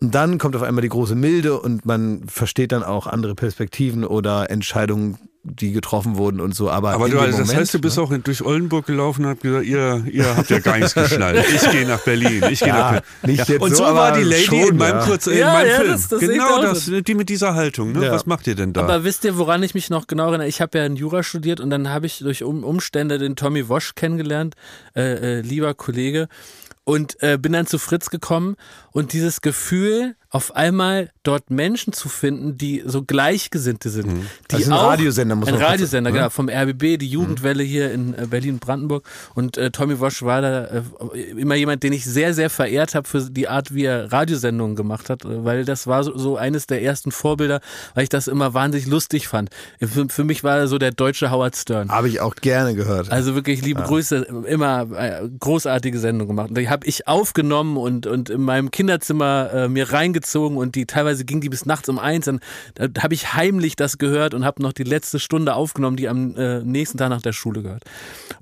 [0.01, 4.05] Und dann kommt auf einmal die große Milde und man versteht dann auch andere Perspektiven
[4.05, 5.19] oder Entscheidungen,
[5.49, 6.71] die getroffen wurden und so.
[6.71, 8.03] Aber, Aber in du, dem also das Moment, heißt, du bist ne?
[8.03, 11.45] auch durch Oldenburg gelaufen und hast gesagt, ihr, ihr habt ja gar nichts geschnallt.
[11.55, 12.43] Ich gehe nach Berlin.
[12.51, 12.91] Ich gehe Ja, nach
[13.23, 13.37] Berlin.
[13.37, 15.05] nicht jetzt und so so, war die Lady schon, in meinem, ja.
[15.05, 15.89] kurz, in Ja, meinem ja, Film.
[15.93, 17.01] das- das genau das, so.
[17.01, 17.93] die mit dieser Haltung.
[17.93, 18.05] Ne?
[18.07, 18.13] Ja.
[18.13, 18.83] Was macht ihr denn da?
[18.83, 20.49] Aber wisst ihr, woran ich mich noch genau erinnere?
[20.49, 23.69] Ich habe ja in Jura studiert und dann habe ich durch um Umstände den Tommy
[23.69, 24.55] Wosch kennengelernt,
[24.97, 26.29] äh, äh, lieber Kollege.
[26.89, 28.57] Und äh, bin dann zu Fritz gekommen
[28.93, 34.09] und dieses Gefühl, auf einmal dort Menschen zu finden, die so Gleichgesinnte sind.
[34.13, 34.27] Mhm.
[34.51, 36.17] Die Also ein Radiosender, muss Ein man kurz- Radiosender, ne?
[36.19, 39.05] genau, vom RBB, die Jugendwelle hier in äh, Berlin-Brandenburg.
[39.35, 40.83] Und äh, Tommy Wosch war da äh,
[41.37, 45.09] immer jemand, den ich sehr, sehr verehrt habe für die Art, wie er Radiosendungen gemacht
[45.09, 47.61] hat, äh, weil das war so, so eines der ersten Vorbilder,
[47.95, 49.49] weil ich das immer wahnsinnig lustig fand.
[49.81, 51.91] Für, für mich war er so der deutsche Howard Stern.
[51.91, 53.11] Habe ich auch gerne gehört.
[53.11, 54.17] Also wirklich liebe Grüße,
[54.47, 56.51] immer äh, großartige Sendung gemacht.
[56.51, 61.25] Und habe ich aufgenommen und, und in meinem Kinderzimmer äh, mir reingezogen und die teilweise
[61.25, 62.27] ging die bis nachts um eins.
[62.27, 62.41] Dann
[62.75, 66.37] da habe ich heimlich das gehört und habe noch die letzte Stunde aufgenommen, die am
[66.37, 67.85] äh, nächsten Tag nach der Schule gehört.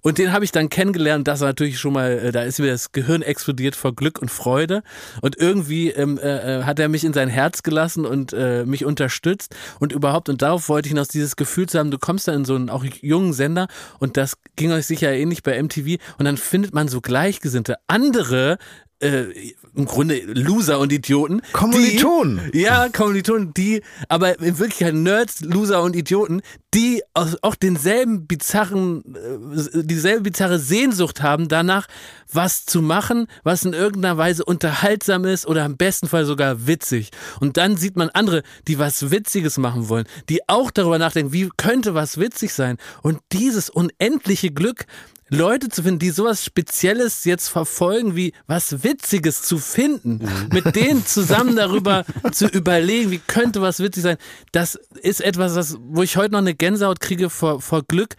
[0.02, 1.26] Und den habe ich dann kennengelernt.
[1.28, 4.30] Das war natürlich schon mal, äh, da ist mir das Gehirn explodiert vor Glück und
[4.30, 4.82] Freude.
[5.20, 8.84] Und irgendwie ähm, äh, äh, hat er mich in sein Herz gelassen und äh, mich
[8.84, 10.28] unterstützt und überhaupt.
[10.28, 12.70] Und darauf wollte ich noch dieses Gefühl zu haben, du kommst da in so einen
[12.70, 13.68] auch jungen Sender
[13.98, 18.25] und das ging euch sicher ähnlich bei MTV und dann findet man so Gleichgesinnte, andere
[18.32, 21.42] äh, im Grunde Loser und Idioten.
[21.52, 22.50] Kommilitonen.
[22.52, 26.40] Die, ja, Kommilitonen, die, aber in Wirklichkeit Nerds, Loser und Idioten,
[26.72, 31.88] die aus, auch denselben bizarren, äh, dieselbe bizarre Sehnsucht haben danach,
[32.32, 37.10] was zu machen, was in irgendeiner Weise unterhaltsam ist oder im besten Fall sogar witzig.
[37.40, 41.50] Und dann sieht man andere, die was Witziges machen wollen, die auch darüber nachdenken, wie
[41.56, 42.78] könnte was witzig sein.
[43.02, 44.86] Und dieses unendliche Glück,
[45.28, 50.20] Leute zu finden, die sowas Spezielles jetzt verfolgen, wie was Witziges zu finden,
[50.52, 54.16] mit denen zusammen darüber zu überlegen, wie könnte was witzig sein,
[54.52, 58.14] das ist etwas, was, wo ich heute noch eine Gänsehaut kriege vor, vor Glück.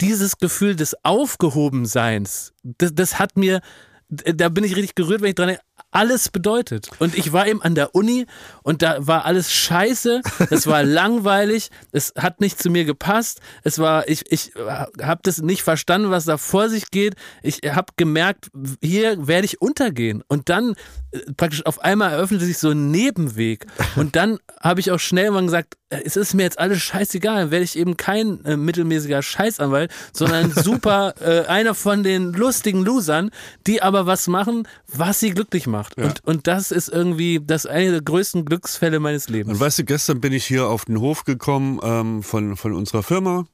[0.00, 3.60] Dieses Gefühl des Aufgehobenseins, das, das hat mir,
[4.08, 6.88] da bin ich richtig gerührt, wenn ich dran denke, alles bedeutet.
[6.98, 8.26] Und ich war eben an der Uni
[8.62, 13.78] und da war alles scheiße, es war langweilig, es hat nicht zu mir gepasst, es
[13.78, 17.14] war, ich, ich habe das nicht verstanden, was da vor sich geht.
[17.42, 20.22] Ich habe gemerkt, hier werde ich untergehen.
[20.28, 20.74] Und dann
[21.10, 23.66] äh, praktisch auf einmal eröffnete sich so ein Nebenweg.
[23.96, 27.50] Und dann habe ich auch schnell mal gesagt, es ist mir jetzt alles scheißegal, dann
[27.50, 33.30] werde ich eben kein äh, mittelmäßiger Scheißanwalt, sondern super äh, einer von den lustigen Losern,
[33.66, 35.96] die aber was machen, was sie glücklich macht.
[35.98, 39.54] Und, und das ist irgendwie das eine der größten Glücksfälle meines Lebens.
[39.54, 43.02] Und weißt du, gestern bin ich hier auf den Hof gekommen ähm, von, von unserer
[43.02, 43.46] Firma.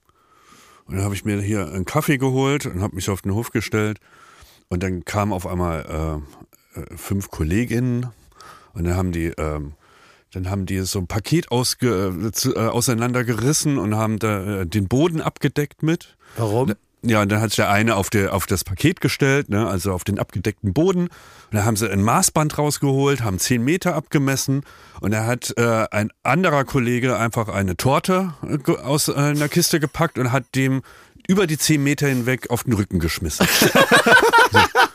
[0.85, 3.51] Und dann habe ich mir hier einen Kaffee geholt und habe mich auf den Hof
[3.51, 3.99] gestellt.
[4.69, 6.23] Und dann kamen auf einmal
[6.75, 8.09] äh, äh, fünf Kolleginnen
[8.75, 9.73] und dann haben die, ähm,
[10.33, 15.21] dann haben die so ein Paket ausge, äh, auseinandergerissen und haben da äh, den Boden
[15.21, 16.17] abgedeckt mit.
[16.37, 16.75] Warum?
[17.03, 19.93] Ja, und dann hat sich der eine auf, der, auf das Paket gestellt, ne, also
[19.93, 21.03] auf den abgedeckten Boden.
[21.03, 21.11] Und
[21.53, 24.63] dann haben sie ein Maßband rausgeholt, haben 10 Meter abgemessen.
[25.01, 29.79] Und da hat äh, ein anderer Kollege einfach eine Torte äh, aus äh, einer Kiste
[29.79, 30.83] gepackt und hat dem
[31.29, 33.47] über die 10 Meter hinweg auf den Rücken geschmissen.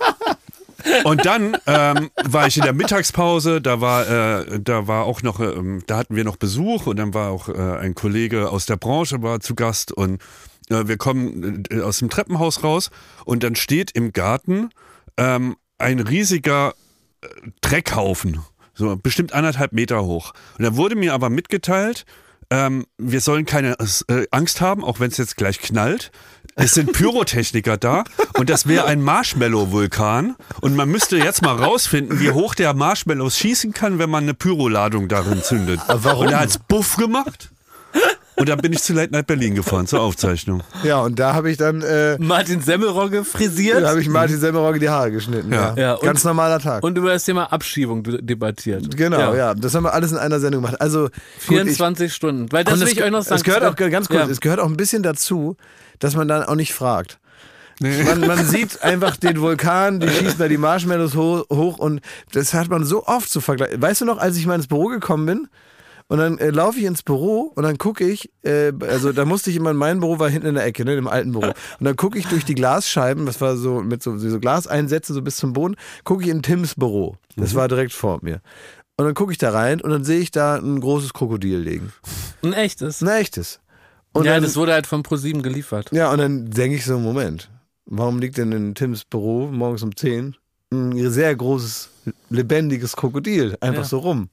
[1.03, 5.39] Und dann ähm, war ich in der Mittagspause, da war, äh, da war auch noch,
[5.39, 8.77] ähm, da hatten wir noch Besuch und dann war auch äh, ein Kollege aus der
[8.77, 10.21] Branche war zu Gast und
[10.69, 12.89] äh, wir kommen äh, aus dem Treppenhaus raus
[13.25, 14.69] und dann steht im Garten
[15.17, 16.73] ähm, ein riesiger
[17.21, 17.27] äh,
[17.61, 18.39] Dreckhaufen,
[18.73, 20.33] so bestimmt anderthalb Meter hoch.
[20.57, 22.05] Und da wurde mir aber mitgeteilt,
[22.51, 23.77] ähm, wir sollen keine
[24.07, 26.11] äh, Angst haben, auch wenn es jetzt gleich knallt.
[26.55, 28.03] Es sind Pyrotechniker da
[28.37, 30.35] und das wäre ein Marshmallow-Vulkan.
[30.59, 34.33] Und man müsste jetzt mal rausfinden, wie hoch der Marshmallows schießen kann, wenn man eine
[34.33, 35.79] Pyroladung darin zündet.
[35.87, 36.25] warum?
[36.25, 37.51] Und er hat's Buff gemacht.
[38.41, 40.61] Und dann bin ich zu Late Night Berlin gefahren zur Aufzeichnung.
[40.83, 44.79] Ja, und da habe ich dann, äh, Martin Semmelrogge frisiert da habe ich Martin Semmelrogge
[44.79, 45.51] die Haare geschnitten.
[45.53, 45.73] Ja.
[45.77, 46.83] Ja, und- Ganz normaler Tag.
[46.83, 48.95] und über das Thema Abschiebung debattiert.
[48.97, 49.53] genau, ja.
[49.53, 50.81] Das haben wir alles in einer Sendung gemacht.
[50.81, 51.11] Also, gut,
[51.41, 52.51] ich- 24 Stunden.
[52.51, 53.35] Weil das will es, ich euch noch sagen.
[53.35, 54.27] es gehört auch ganz kurz, Ja.
[54.29, 55.55] es gehört auch ein bisschen dazu,
[55.99, 57.19] dass man dann auch nicht fragt.
[57.79, 62.53] Man, man sieht einfach den Vulkan, die schießen da die Marshmallows ho hoch und das
[62.53, 63.81] hat man so oft zu vergleichen.
[63.81, 65.47] Weißt du noch, als ich mal ins Büro gekommen bin
[66.11, 69.49] und dann äh, laufe ich ins Büro und dann gucke ich, äh, also da musste
[69.49, 71.45] ich immer, mein Büro war hinten in der Ecke, ne, im alten Büro.
[71.47, 71.55] Und
[71.85, 75.37] dann gucke ich durch die Glasscheiben, das war so mit so, so Glaseinsätze so bis
[75.37, 77.15] zum Boden, gucke ich in Tims Büro.
[77.37, 78.41] Das war direkt vor mir.
[78.97, 81.93] Und dann gucke ich da rein und dann sehe ich da ein großes Krokodil liegen.
[82.43, 83.01] Ein echtes.
[83.01, 83.61] Ein echtes.
[84.11, 85.89] Und ja, dann, das wurde halt von ProSieben geliefert.
[85.93, 87.49] ja, und dann denke ich so, Moment,
[87.85, 90.35] warum liegt denn in Tims Büro morgens um 10
[90.73, 91.89] ein sehr großes,
[92.29, 93.87] lebendiges Krokodil einfach Ja.
[93.87, 94.29] so rum?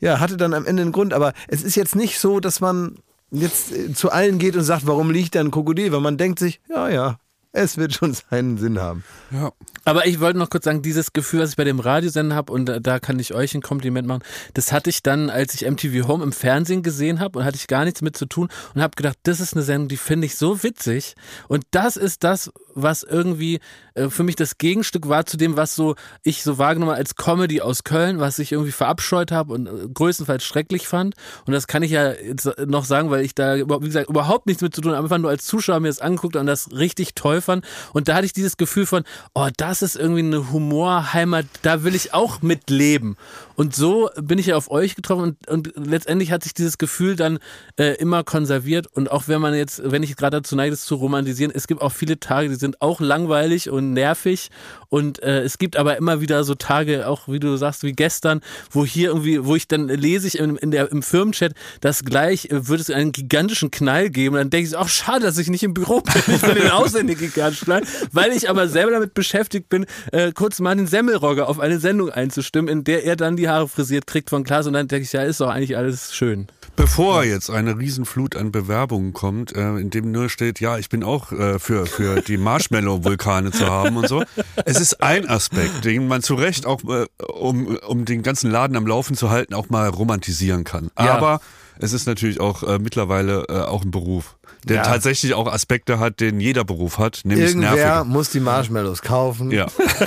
[0.00, 2.96] Ja, hatte dann am Ende einen Grund, aber es ist jetzt nicht so, dass man
[3.30, 5.92] jetzt äh, zu allen geht und sagt, warum liegt da ein Krokodil?
[5.92, 7.18] Weil man denkt sich, ja, ja,
[7.52, 9.04] es wird schon seinen Sinn haben.
[9.30, 9.52] Ja.
[9.84, 12.66] Aber ich wollte noch kurz sagen, dieses Gefühl, was ich bei dem Radiosender habe, und
[12.66, 14.22] da, da kann ich euch ein Kompliment machen,
[14.54, 17.66] das hatte ich dann, als ich MTV Home im Fernsehen gesehen habe und hatte ich
[17.66, 20.36] gar nichts mit zu tun und habe gedacht, das ist eine Sendung, die finde ich
[20.36, 21.14] so witzig
[21.48, 23.60] und das ist das, was irgendwie
[23.94, 27.60] äh, für mich das Gegenstück war zu dem, was so ich so wahrgenommen als Comedy
[27.60, 31.14] aus Köln, was ich irgendwie verabscheut habe und äh, größtenteils schrecklich fand.
[31.46, 34.62] Und das kann ich ja jetzt noch sagen, weil ich da wie gesagt, überhaupt nichts
[34.62, 37.40] mit zu tun habe, einfach nur als Zuschauer mir das angeguckt und das richtig toll
[37.40, 37.64] fand.
[37.92, 39.04] Und da hatte ich dieses Gefühl von,
[39.34, 43.16] oh, das ist irgendwie eine Humorheimat, da will ich auch mitleben.
[43.56, 47.16] Und so bin ich ja auf euch getroffen und, und letztendlich hat sich dieses Gefühl
[47.16, 47.38] dann
[47.76, 48.86] äh, immer konserviert.
[48.86, 51.80] Und auch wenn man jetzt, wenn ich gerade dazu neige, das zu romantisieren, es gibt
[51.80, 54.50] auch viele Tage, die sind auch langweilig und nervig.
[54.88, 58.42] Und äh, es gibt aber immer wieder so Tage, auch wie du sagst, wie gestern,
[58.70, 62.46] wo hier irgendwie, wo ich dann lese ich in, in der, im Firmenchat, dass gleich
[62.50, 64.34] äh, wird es einen gigantischen Knall geben.
[64.34, 66.34] Und dann denke ich, ach schade, dass ich nicht im Büro bin.
[66.34, 67.82] Ich bin den auswendig gigantischen Knall,
[68.12, 72.10] weil ich aber selber damit beschäftigt bin, äh, kurz mal den Semmelrogger auf eine Sendung
[72.10, 74.66] einzustimmen, in der er dann die Haare frisiert kriegt von Klaas.
[74.66, 76.46] Und dann denke ich, ja, ist doch eigentlich alles schön.
[76.76, 81.02] Bevor jetzt eine Riesenflut an Bewerbungen kommt, äh, in dem nur steht, ja, ich bin
[81.02, 84.22] auch äh, für, für die Marshmallow-Vulkane zu haben und so.
[84.66, 88.76] Es ist ein Aspekt, den man zu Recht auch, äh, um, um den ganzen Laden
[88.76, 90.90] am Laufen zu halten, auch mal romantisieren kann.
[90.98, 91.16] Ja.
[91.16, 91.40] Aber
[91.78, 94.82] es ist natürlich auch äh, mittlerweile äh, auch ein Beruf, der Ja.
[94.82, 98.12] tatsächlich auch Aspekte hat, den jeder Beruf hat, nämlich Irgendwer nervig.
[98.12, 99.50] muss die Marshmallows kaufen.
[99.50, 99.66] Ja,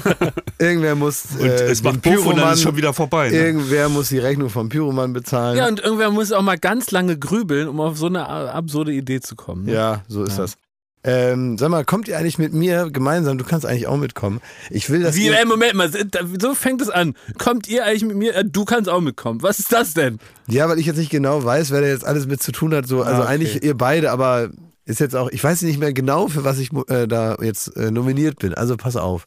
[0.59, 3.29] Irgendwer muss und äh, es macht Puff und dann ist schon wieder vorbei.
[3.29, 3.37] Ne?
[3.37, 5.57] Irgendwer muss die Rechnung vom Pyromann bezahlen.
[5.57, 9.19] Ja, und irgendwer muss auch mal ganz lange grübeln, um auf so eine absurde Idee
[9.21, 9.65] zu kommen.
[9.65, 9.73] ne?
[9.73, 10.55] Ja, so ist das.
[11.01, 13.37] Ähm, sag mal, kommt ihr eigentlich mit mir gemeinsam?
[13.37, 14.41] Du kannst eigentlich auch mitkommen.
[14.69, 15.89] Ich will, dass Wie, ey, Moment mal,
[16.41, 17.13] so fängt es an.
[17.37, 18.35] Kommt ihr eigentlich mit mir?
[18.35, 19.41] Äh, Du kannst auch mitkommen.
[19.41, 20.19] Was ist das denn?
[20.47, 22.85] Ja, weil ich jetzt nicht genau weiß, wer da jetzt alles mit zu tun hat.
[22.85, 23.33] So, also Ah, okay.
[23.33, 24.49] eigentlich ihr beide, aber
[24.85, 27.91] ist jetzt auch, ich weiß nicht mehr genau, für was ich äh, da jetzt äh,
[27.91, 28.53] nominiert bin.
[28.53, 29.25] Also pass auf.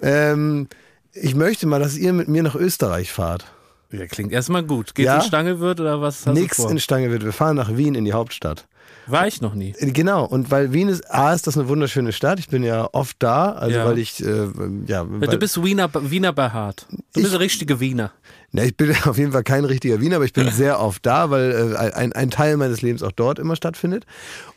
[0.00, 0.68] Ähm,
[1.12, 3.44] ich möchte mal, dass ihr mit mir nach Österreich fahrt.
[3.90, 4.94] Ja, klingt erstmal gut.
[4.94, 5.16] Geht's Ja?
[5.16, 7.24] in Stangelwirt oder was Nix in Stange wird.
[7.24, 8.66] Wir fahren nach Wien in die Hauptstadt.
[9.06, 9.74] War ich noch nie.
[9.78, 12.38] Äh, Genau, und weil Wien ist, A, ist das eine wunderschöne Stadt.
[12.40, 13.86] Ich bin ja oft da, also Ja.
[13.86, 14.48] weil ich, äh,
[14.86, 15.04] ja.
[15.08, 16.86] Weil du bist Wiener, Wiener behaart.
[16.90, 18.12] Du bist Ich- ein richtiger Wiener.
[18.52, 21.30] Na, ich bin auf jeden Fall kein richtiger Wiener, aber ich bin sehr oft da,
[21.30, 24.06] weil äh, ein, ein Teil meines Lebens auch dort immer stattfindet.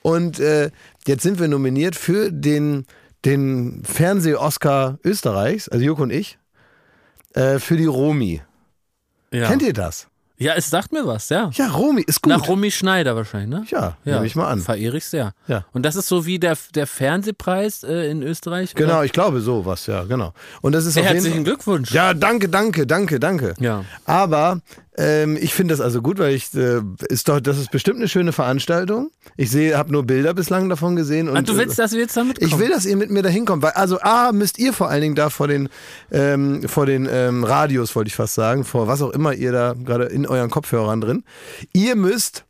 [0.01, 0.71] Und äh,
[1.05, 2.85] jetzt sind wir nominiert für den,
[3.25, 6.37] den Fernseh-Oscar Österreichs, also Joko und ich,
[7.33, 8.41] äh, für die Romi.
[9.31, 9.47] Ja.
[9.47, 10.07] Kennt ihr das?
[10.39, 11.49] Ja, es sagt mir was, ja.
[11.53, 12.31] Ja, Romi ist gut.
[12.31, 13.65] Nach Romy Schneider wahrscheinlich, ne?
[13.69, 14.61] ja, nehme ich mal an.
[14.61, 15.33] Verehre ich sehr.
[15.47, 15.65] Ja.
[15.73, 18.73] Und das ist so wie der, der Fernsehpreis äh, in Österreich?
[18.73, 19.05] Genau, Oder?
[19.05, 20.33] ich glaube sowas, ja, genau.
[20.61, 21.43] Und das ist auf jeden Herzlichen.
[21.43, 21.91] Glückwunsch.
[21.91, 23.53] Ja, danke, danke, danke, danke.
[23.59, 23.83] Ja.
[24.05, 24.61] Aber
[24.97, 28.07] ähm, ich finde das also gut, weil ich äh, ist doch, das ist bestimmt eine
[28.07, 29.11] schöne Veranstaltung.
[29.37, 32.17] Ich sehe, habe nur Bilder bislang davon gesehen und Ach, du willst, dass wir jetzt
[32.17, 34.89] damit ich will, dass ihr mit mir da hinkommt, weil also A müsst ihr vor
[34.89, 35.69] allen Dingen da vor den
[36.11, 39.73] ähm, vor den ähm, Radios wollte ich fast sagen, vor was auch immer ihr da
[39.73, 41.23] gerade in euren Kopfhörern drin.
[41.71, 42.45] Ihr müsst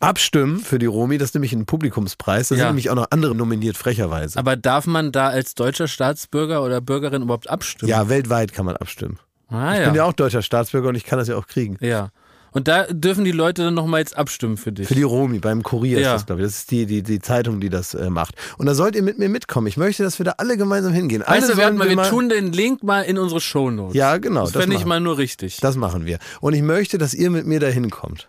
[0.00, 2.60] abstimmen für die Romi, das ist nämlich ein Publikumspreis, da Ja.
[2.60, 4.38] sind nämlich auch noch andere nominiert frecherweise.
[4.38, 7.88] Aber darf man da als deutscher Staatsbürger oder Bürgerin überhaupt abstimmen?
[7.90, 9.18] ja, weltweit kann man abstimmen.
[9.52, 9.86] Ah, Ich ja.
[9.86, 11.76] bin ja auch deutscher Staatsbürger und ich kann das ja auch kriegen.
[11.80, 12.10] ja.
[12.54, 14.86] Und da dürfen die Leute dann nochmal jetzt abstimmen für dich.
[14.86, 16.08] Für die Romi, beim Kurier Ja.
[16.08, 16.46] ist das, glaube ich.
[16.48, 18.34] Das ist die, die, die Zeitung, die das äh, macht.
[18.58, 19.68] Und da sollt ihr mit mir mitkommen.
[19.68, 21.22] Ich möchte, dass wir da alle gemeinsam hingehen.
[21.22, 23.94] Alle weißt du, wir, mal, wir mal- tun den Link mal in unsere Shownotes.
[23.94, 24.42] Ja, genau.
[24.42, 25.60] Das fände ich mal nur richtig.
[25.62, 26.18] Das machen wir.
[26.42, 28.28] Und ich möchte, dass ihr mit mir da hinkommt.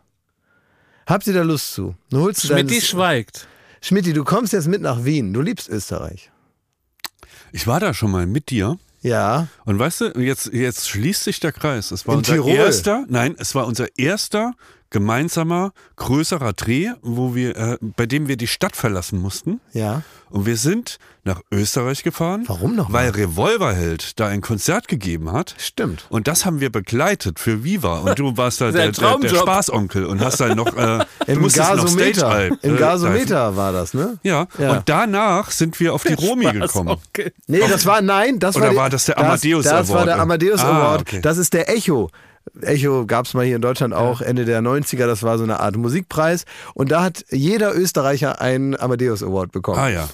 [1.06, 1.94] Habt ihr da Lust zu?
[2.10, 3.48] Du holst Schmidti dein- schweigt.
[3.82, 5.34] Schmidti, du kommst jetzt mit nach Wien.
[5.34, 6.32] Du liebst Österreich.
[7.52, 8.78] Ich war da schon mal mit dir.
[9.04, 9.48] Ja.
[9.66, 11.92] Und weißt du, jetzt, jetzt schließt sich der Kreis.
[11.92, 12.54] Es war In unser Tirol?
[12.56, 14.54] erster, nein, es war unser erster
[14.94, 19.60] gemeinsamer größerer Dreh, wo wir, äh, bei dem wir die Stadt verlassen mussten.
[19.74, 20.04] Ja.
[20.30, 22.44] Und wir sind nach Österreich gefahren.
[22.48, 23.04] Warum noch mal?
[23.04, 25.56] Weil Revolverheld da ein Konzert gegeben hat.
[25.58, 26.06] Stimmt.
[26.10, 28.00] Und das haben wir begleitet für Viva.
[28.00, 29.30] Und du warst da Der der, der.
[29.30, 32.28] Spaßonkel und hast dann noch, äh, du Im noch Gasometer.
[32.28, 34.18] Alp, Im äh, Gasometer war das, ne?
[34.24, 34.48] Ja.
[34.58, 34.72] Ja.
[34.78, 36.90] und danach sind wir auf die Romi gekommen.
[37.10, 37.32] Okay.
[37.48, 39.96] Nee, das war, nein, das Oder war, die- war das der Amadeus das, das war
[39.98, 40.08] Award?
[40.08, 41.02] der Amadeus Ah, Award.
[41.02, 41.22] okay.
[41.22, 42.10] Das ist der Echo.
[42.62, 45.08] Echo gab es mal hier in Deutschland auch Ende der 90er.
[45.08, 46.46] Das war so eine Art Musikpreis.
[46.74, 49.80] Und da hat jeder Österreicher einen Amadeus Award bekommen.
[49.80, 50.10] Ah ja.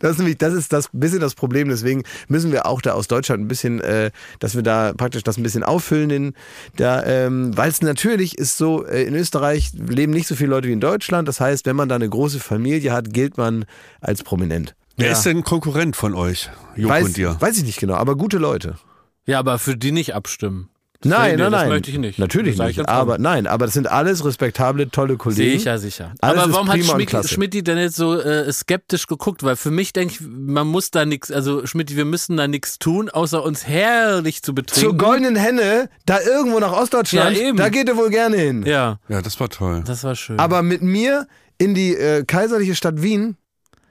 [0.00, 1.68] Das ist nämlich, das ist das bisschen das Problem.
[1.68, 5.36] Deswegen müssen wir auch da aus Deutschland ein bisschen, äh, dass wir da praktisch das
[5.36, 6.10] ein bisschen auffüllen.
[6.10, 6.34] In,
[6.76, 10.68] da, ähm, weil es natürlich ist so, äh, in Österreich leben nicht so viele Leute
[10.68, 11.28] wie in Deutschland.
[11.28, 13.64] Das heißt, wenn man da eine große Familie hat, gilt man
[14.00, 14.74] als prominent.
[14.96, 17.36] Wer ist denn ein Konkurrent von euch, Joko Weiß, und dir?
[17.40, 18.76] weiß ich nicht genau, aber gute Leute.
[19.24, 20.68] Ja, aber für die nicht abstimmen.
[21.02, 21.68] Nein, Nee, nein, das nein.
[21.70, 22.18] möchte ich nicht.
[22.18, 22.88] Natürlich Das nicht.
[22.88, 25.36] Aber nein, aber das sind alles respektable, tolle Kollegen.
[25.42, 26.12] Sehe ich ja sicher.
[26.20, 27.28] Alles aber warum hat Schmidt, klasse.
[27.28, 29.42] Schmidt denn jetzt so äh, skeptisch geguckt?
[29.42, 32.78] Weil für mich denke ich, man muss da nichts, also Schmidt, wir müssen da nichts
[32.78, 34.90] tun, außer uns herrlich zu betrinken.
[34.90, 37.56] Zur goldenen Henne, da irgendwo nach Ostdeutschland, Ja, eben.
[37.56, 38.64] da geht er wohl gerne hin.
[38.66, 39.82] Ja, Ja, das war toll.
[39.86, 40.38] das war schön.
[40.38, 41.26] Aber mit mir
[41.56, 43.36] in die äh, kaiserliche Stadt Wien,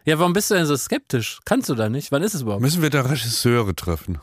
[0.05, 1.39] Ja, warum bist du denn so skeptisch?
[1.45, 2.11] Kannst du da nicht?
[2.11, 2.61] Wann ist es überhaupt?
[2.61, 4.19] Müssen wir da Regisseure treffen?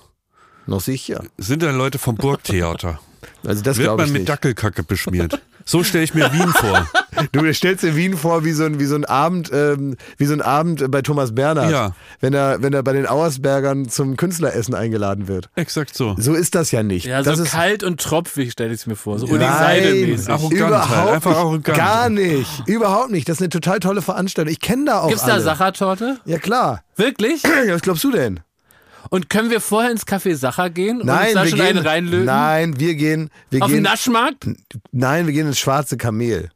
[0.66, 1.22] Noch sicher.
[1.38, 3.00] Sind da Leute vom Burgtheater?
[3.44, 4.28] Also das Wird man ich mit nicht.
[4.28, 5.40] Dackelkacke beschmiert?
[5.64, 6.86] So stelle ich mir Wien vor.
[7.32, 10.34] Du stellst dir Wien vor wie so ein, wie so ein Abend, ähm, wie so
[10.34, 11.92] ein Abend bei Thomas Bernhard, Ja.
[12.20, 15.48] wenn er, wenn er bei den Auersbergern zum Künstleressen eingeladen wird.
[15.54, 16.14] Exakt so.
[16.18, 17.06] So ist das ja nicht.
[17.06, 19.18] Ja, das so ist kalt und tropfig stelle ich es mir vor.
[19.18, 20.28] So Uli Nein, Seidel-mäßig.
[20.28, 21.78] Arrogant halt, überhaupt einfach nicht, arrogant.
[21.78, 23.28] Gar nicht, überhaupt nicht.
[23.28, 24.52] Das ist eine total tolle Veranstaltung.
[24.52, 25.42] Ich kenne da auch Gibt's da alle.
[25.42, 26.18] Sachertorte?
[26.26, 26.82] Ja klar.
[26.96, 27.42] Wirklich?
[27.42, 28.40] Ja, was glaubst du denn?
[29.10, 31.68] Und können wir vorher ins Café Sacher gehen und Nein, uns da wir schon gehen.
[31.78, 32.24] einen reinlöten?
[32.26, 33.30] Nein, wir gehen.
[33.50, 33.82] Wir Auf gehen.
[33.82, 34.46] Naschmarkt?
[34.92, 36.50] Nein, wir gehen ins Schwarze Kamel.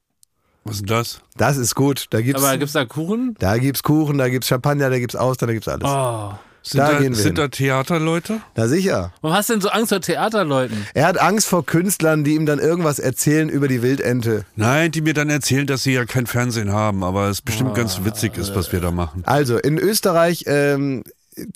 [0.65, 1.21] Was ist denn das?
[1.37, 2.07] Das ist gut.
[2.11, 2.43] Da gibt's.
[2.43, 3.35] Aber gibt's da Kuchen?
[3.39, 5.85] da gibt's Kuchen, da gibt's Champagner, da gibt's Austern, da gibt's alles.
[5.85, 6.33] Oh.
[6.63, 7.35] Sind Da da, gehen wir sind hin.
[7.37, 8.43] da Theaterleute?
[8.55, 9.15] Na sicher.
[9.23, 10.87] Warum hast du denn so Angst vor Theaterleuten?
[10.93, 14.45] Er hat Angst vor Künstlern, die ihm dann irgendwas erzählen über die Wildente.
[14.57, 18.05] Nein, die mir dann erzählen, dass sie ja kein Fernsehen haben, aber es bestimmt ganz
[18.05, 19.23] witzig ist, was wir da machen.
[19.25, 21.03] Also in Österreich ähm,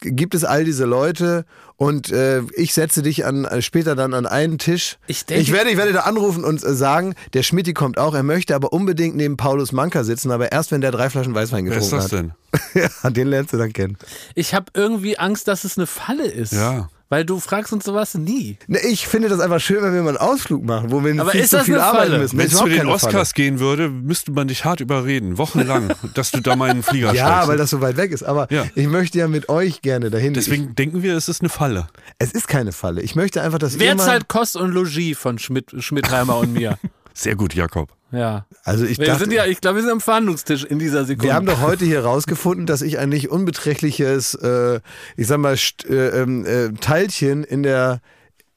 [0.00, 1.44] gibt es all diese Leute
[1.76, 4.96] und äh, ich setze dich an, äh, später dann an einen Tisch.
[5.06, 8.14] Ich denke- ich, werde, ich werde da anrufen und äh, sagen, der Schmidti kommt auch,
[8.14, 11.66] er möchte aber unbedingt neben Paulus Manka sitzen, aber erst wenn der drei Flaschen Weißwein
[11.68, 12.84] Wer ist getrunken das denn?
[12.84, 12.92] hat.
[13.04, 13.98] ja, den lernst du dann kennen.
[14.34, 16.52] Ich habe irgendwie Angst, dass es eine Falle ist.
[16.52, 16.88] Ja.
[17.14, 18.56] Weil du fragst uns sowas nie.
[18.66, 21.32] Ne, ich finde das einfach schön, wenn wir mal einen Ausflug machen, wo wir Aber
[21.32, 22.18] nicht ist so das viel eine arbeiten Falle?
[22.18, 22.38] müssen.
[22.38, 23.08] Wenn Das es zu überhaupt den keine Falle.
[23.12, 26.82] Oscars gehen würde, müsste man dich hart überreden, wochenlang, dass du da mal in den
[26.82, 27.48] Flieger Ja, steigst.
[27.48, 28.24] weil das so weit weg ist.
[28.24, 28.64] Aber Ja.
[28.74, 30.34] ich möchte ja mit euch gerne dahin.
[30.34, 31.86] Deswegen denken wir, es ist eine Falle.
[32.18, 33.00] ich, es ist keine Falle.
[33.00, 36.78] Ich möchte einfach, dass Wer zahlt Kost und Logis von Schmidt, Schmidtheimer und mir?
[37.14, 37.90] Sehr gut, Jakob.
[38.12, 38.46] Ja.
[38.64, 41.24] Also ich Wir dachte, sind ja, ich glaube, wir sind am Verhandlungstisch in dieser Sekunde.
[41.28, 44.80] Wir haben doch heute hier rausgefunden, dass ich ein nicht unbeträchtliches, äh,
[45.16, 45.56] ich sag mal,
[45.88, 48.00] äh, ähm, äh, Teilchen in der,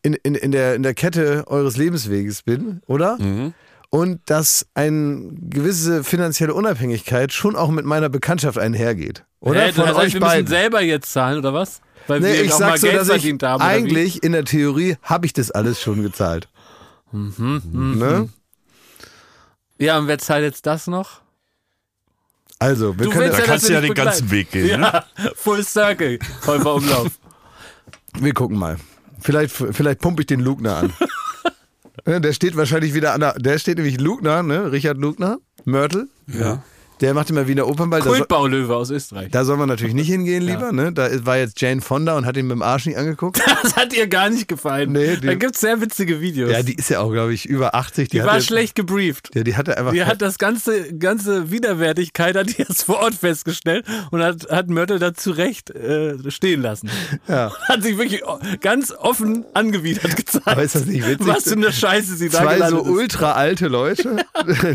[0.01, 3.17] in, in, in, der, in der Kette eures Lebensweges bin, oder?
[3.89, 9.23] Und dass eine gewisse finanzielle Unabhängigkeit schon auch mit meiner Bekanntschaft einhergeht.
[9.39, 9.67] Oder?
[9.67, 10.47] Du Von heißt, euch wir müssen beiden.
[10.47, 11.81] selber jetzt zahlen, oder was?
[12.07, 13.61] Weil Nee, wir ich sag so, Geld dass ich haben.
[13.61, 16.47] eigentlich in der Theorie habe ich das alles schon gezahlt.
[17.11, 17.61] Mhm,
[17.97, 18.29] ne?
[19.77, 21.21] Ja, und wer zahlt jetzt das noch?
[22.59, 24.79] Also, wir Du können, Da Ja, kannst du ja den ganzen Weg gehen.
[24.79, 24.91] Ne?
[24.91, 25.05] Ja,
[25.35, 26.17] Full Circle,
[26.47, 27.19] Räuber Umlauf.
[28.19, 28.77] wir gucken mal.
[29.19, 30.93] Vielleicht, vielleicht pumpe ich den Lugner an.
[32.07, 34.71] Ja, der steht wahrscheinlich wieder an der, der steht nämlich Lugner, ne?
[34.71, 36.09] Richard Lugner, Mörtel.
[36.27, 36.63] Ja.
[37.01, 38.01] Der macht immer Wiener Opernball.
[38.01, 39.29] Kultbaulöwe aus Österreich.
[39.31, 40.71] da soll man natürlich nicht hingehen, lieber.
[40.71, 40.91] Ne?
[40.91, 43.41] Da war jetzt Jane Fonda und hat ihn mit dem Arsch nicht angeguckt.
[43.63, 44.91] Das hat ihr gar nicht gefallen.
[44.91, 46.51] Nee, die- da gibt's sehr witzige Videos.
[46.51, 48.07] Ja, die ist ja auch, glaube ich, über 80.
[48.09, 49.29] Die hat war jetzt- schlecht gebrieft.
[49.35, 49.91] Ja, die hatte einfach.
[49.91, 54.69] Die hat das ganze, ganze Widerwärtigkeit, hat die erst vor Ort festgestellt und hat, hat
[54.69, 56.89] Mörtel da zu Recht äh, stehen lassen.
[57.27, 57.51] Ja.
[57.67, 58.21] Hat sich wirklich
[58.61, 60.47] ganz offen angewidert gezeigt.
[60.47, 61.27] Aber ist das nicht witzig?
[61.27, 62.87] Was für eine Scheiße sie da Zwei so ist.
[62.89, 64.17] ultra alte Leute,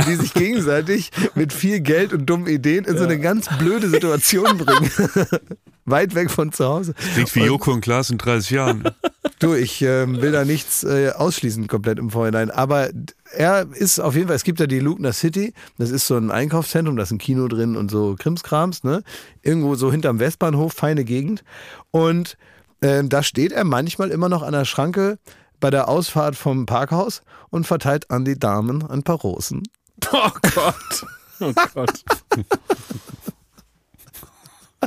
[0.09, 4.59] die sich gegenseitig mit viel Geld und dummen Ideen in so eine ganz blöde Situation
[4.59, 4.91] bringen.
[5.85, 6.95] Weit weg von zu Hause.
[7.15, 8.85] Klingt wie Joko und Klaas in 30 Jahren.
[9.41, 12.91] Du, ich ähm, will da nichts äh, ausschließen komplett im Vorhinein, aber
[13.33, 16.31] er ist auf jeden Fall, es gibt ja die Lugner City, das ist so ein
[16.31, 19.03] Einkaufszentrum, da ist ein Kino drin und so Krimskrams, ne?
[19.43, 21.43] Irgendwo so hinterm Westbahnhof, feine Gegend.
[21.91, 22.37] Und
[22.83, 25.19] ähm, da steht er manchmal immer noch an der Schranke
[25.59, 29.63] bei der Ausfahrt vom Parkhaus und verteilt an die Damen ein paar Rosen.
[30.13, 31.07] Oh Gott.
[31.43, 32.03] Oh Gott.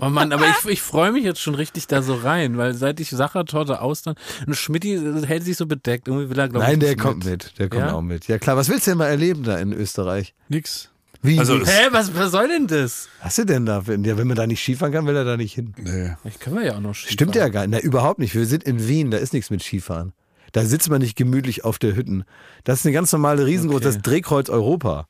[0.02, 3.00] Oh Mann, aber ich, ich freue mich jetzt schon richtig da so rein, weil seit
[3.00, 6.10] ich Sachertorte Austern und Schmidti hält sich so bedeckt.
[6.10, 7.58] Irgendwie will er, glaube ich, Nein, der kommt mit.
[7.60, 7.94] Der kommt Ja?
[7.94, 8.28] auch mit.
[8.28, 10.34] Ja klar, was willst du denn mal erleben da in Österreich?
[10.50, 10.90] Nix.
[11.22, 11.40] Wie?
[11.40, 13.08] Also, Hä, was, was soll denn das?
[13.20, 13.88] was hast du denn da?
[13.88, 15.74] Wenn, ja, wenn man da nicht Skifahren kann, will er da nicht hin.
[15.78, 16.12] Nee.
[16.26, 17.14] Ich können wir ja auch noch Skifahren.
[17.14, 17.72] Stimmt ja gar nicht.
[17.72, 18.36] Na, überhaupt nicht.
[18.36, 20.12] Wir sind in Wien, da ist nichts mit Skifahren.
[20.52, 22.26] Da sitzt man nicht gemütlich auf der Hütten.
[22.66, 23.96] Das ist eine ganz normale riesengroße, Okay.
[23.96, 25.08] das Drehkreuz Europa.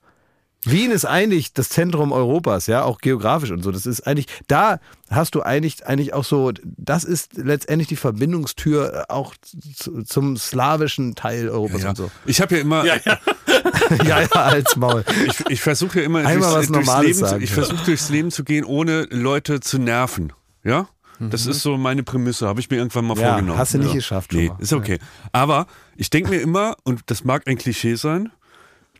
[0.65, 3.71] Wien ist eigentlich das Zentrum Europas, ja, auch geografisch und so.
[3.71, 9.05] Das ist eigentlich, da hast du eigentlich, eigentlich auch so, das ist letztendlich die Verbindungstür
[9.09, 9.33] auch
[9.75, 11.89] zu, zum slawischen Teil Europas Ja.
[11.89, 12.11] und so.
[12.25, 13.19] Ich habe ja immer, Ja, ja.
[14.05, 15.03] ja, ja, als Maul.
[15.27, 17.43] ich, ich versuche ja immer Einmal was durchs, durchs Normales Leben, zu, sagen.
[17.43, 20.33] ich versuche durchs Leben zu gehen, ohne Leute zu nerven.
[20.63, 20.87] Ja?
[21.19, 23.57] Das ist so meine Prämisse, habe ich mir irgendwann mal Ja, vorgenommen.
[23.57, 23.93] hast du nicht ja.
[23.95, 24.57] geschafft schon Nee, mal.
[24.59, 24.99] ist okay.
[25.31, 28.31] Aber ich denke mir immer, und das mag ein Klischee sein,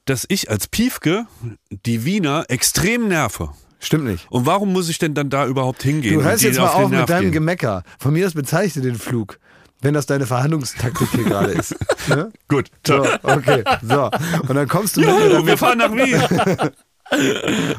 [0.06, 1.26] dass ich als Piefke
[1.70, 3.50] die Wiener extrem nerve.
[3.80, 4.26] Stimmt nicht.
[4.32, 6.16] Und warum muss ich denn dann da überhaupt hingehen?
[6.20, 7.32] Du hörst jetzt mal auf mit Nerv deinem gehen?
[7.34, 7.84] Gemecker.
[8.00, 9.40] Von mir aus bezeichne den Flug,
[9.82, 11.76] wenn das deine Verhandlungstaktik hier gerade ist.
[12.08, 12.32] Ne?
[12.48, 14.12] Gut, So, okay, so.
[14.48, 16.22] Und dann kommst du mit und Juhu, wir fahren nach Wien.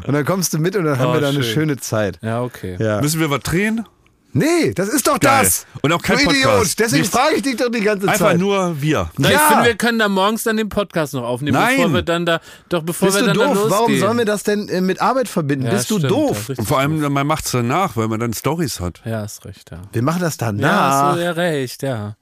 [0.06, 1.54] und dann kommst du mit und dann haben Oh, wir da eine schön.
[1.54, 2.18] schöne Zeit.
[2.22, 2.76] Ja, okay.
[2.80, 3.00] Ja.
[3.00, 3.86] Müssen wir was drehen?
[4.32, 5.44] Nee, das ist doch Geil.
[5.44, 5.66] das.
[5.80, 6.42] Und auch kein du Idiot.
[6.44, 6.78] Podcast.
[6.78, 7.16] Deswegen Nichts.
[7.16, 8.38] frage ich dich doch die ganze Einfach Zeit.
[8.38, 9.10] nur wir.
[9.16, 9.40] Na, Ich Ja.
[9.48, 11.76] finde, wir können da morgens dann den Podcast noch aufnehmen, Nein.
[11.76, 13.54] bevor wir dann da, doch bevor Bist wir du dann da doof?
[13.54, 13.70] losgehen.
[13.70, 15.66] Warum sollen wir das denn äh, mit Arbeit verbinden?
[15.66, 16.48] Ja, Bist du stimmt, doof?
[16.48, 17.08] ja, Und vor allem, doof.
[17.10, 19.00] man macht es danach, weil man dann Stories hat.
[19.06, 19.80] Ja, hast recht, ja.
[19.92, 21.02] Wir machen das Ja, danach.
[21.12, 22.16] hast du ja recht, ja.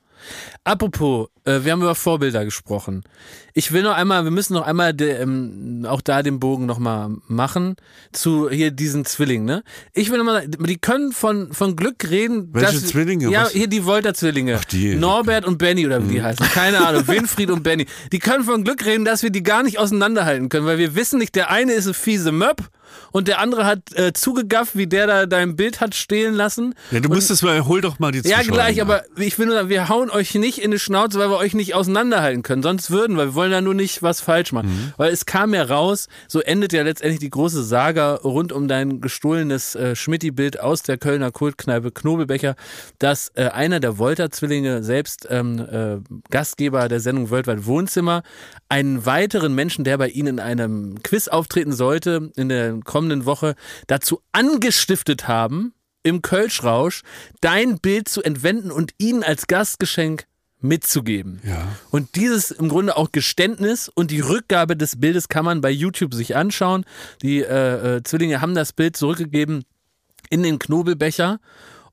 [0.64, 3.05] Apropos, äh, wir haben über Vorbilder gesprochen.
[3.53, 6.79] Ich will noch einmal, wir müssen noch einmal de, ähm, auch da den Bogen noch
[6.79, 7.77] mal machen
[8.12, 9.47] zu hier diesen Zwillingen.
[9.47, 9.62] Ne?
[9.93, 12.49] Ich will noch mal, die können von von Glück reden.
[12.53, 13.31] Welche dass, Zwillinge?
[13.31, 13.53] Ja, Was?
[13.53, 14.59] hier die Wolter-Zwillinge.
[14.59, 14.95] Ach, die.
[14.95, 15.01] Mhm.
[15.01, 16.47] Norbert und Benny oder wie die heißen.
[16.47, 17.07] Keine Ahnung.
[17.07, 17.87] Winfried und Benny.
[18.12, 21.18] Die können von Glück reden, dass wir die gar nicht auseinanderhalten können, weil wir wissen
[21.18, 22.70] nicht, der eine ist ein fiese Möb
[23.12, 26.74] und der andere hat äh, zugegafft, wie der da dein Bild hat stehlen lassen.
[26.90, 28.55] Ja, du müsstest mal, hol doch mal die Ja, Zuschauer.
[28.55, 31.36] gleich, aber ich will nur sagen, wir hauen euch nicht in die Schnauze, weil wir
[31.38, 32.62] euch nicht auseinanderhalten können.
[32.62, 33.24] Sonst würden wir.
[33.26, 34.68] Wir wollen da nur nicht was falsch machen.
[34.68, 34.92] Mhm.
[34.97, 39.01] Weil es kam ja raus, so endet ja letztendlich die große Saga rund um dein
[39.01, 42.55] gestohlenes äh, Schmitti-Bild aus der Kölner Kultkneipe Knobelbecher,
[42.99, 45.97] dass äh, einer der Wolter-Zwillinge, selbst ähm, äh,
[46.30, 48.22] Gastgeber der Sendung Worldwide Wohnzimmer,
[48.68, 53.55] einen weiteren Menschen, der bei ihnen in einem Quiz auftreten sollte, in der kommenden Woche,
[53.87, 55.72] dazu angestiftet haben,
[56.03, 57.03] im Kölschrausch
[57.41, 60.26] dein Bild zu entwenden und ihnen als Gastgeschenk
[60.61, 61.41] mitzugeben.
[61.45, 61.76] Ja.
[61.91, 66.14] Und dieses im Grunde auch Geständnis und die Rückgabe des Bildes kann man bei YouTube
[66.14, 66.85] sich anschauen.
[67.22, 69.64] Die äh, äh, Zwillinge haben das Bild zurückgegeben
[70.30, 71.39] in den Knobelbecher.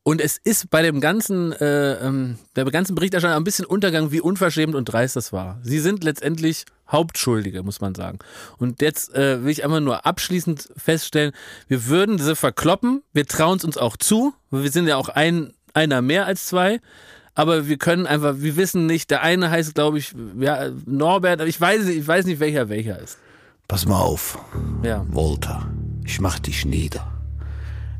[0.03, 4.19] Und es ist bei dem ganzen, äh, ähm, der ganzen Berichterstattung ein bisschen Untergang, wie
[4.19, 5.59] unverschämt und dreist das war.
[5.61, 8.17] Sie sind letztendlich Hauptschuldige, muss man sagen.
[8.57, 11.33] Und jetzt äh, will ich einfach nur abschließend feststellen,
[11.67, 15.53] wir würden sie verkloppen, wir trauen es uns auch zu, wir sind ja auch ein,
[15.73, 16.79] einer mehr als zwei.
[17.33, 21.47] Aber wir können einfach, wir wissen nicht, der eine heißt, glaube ich, ja, Norbert, aber
[21.47, 23.19] ich weiß, ich weiß nicht, welcher welcher ist.
[23.67, 24.37] Pass mal auf,
[24.83, 25.05] Ja.
[25.09, 25.71] Walter.
[26.03, 27.10] Ich mach dich nieder.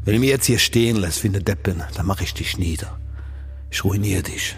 [0.04, 3.00] Wenn du mich jetzt hier stehen lässt wie eine Deppen, dann mach ich dich nieder.
[3.70, 4.56] Ich ruiniere dich.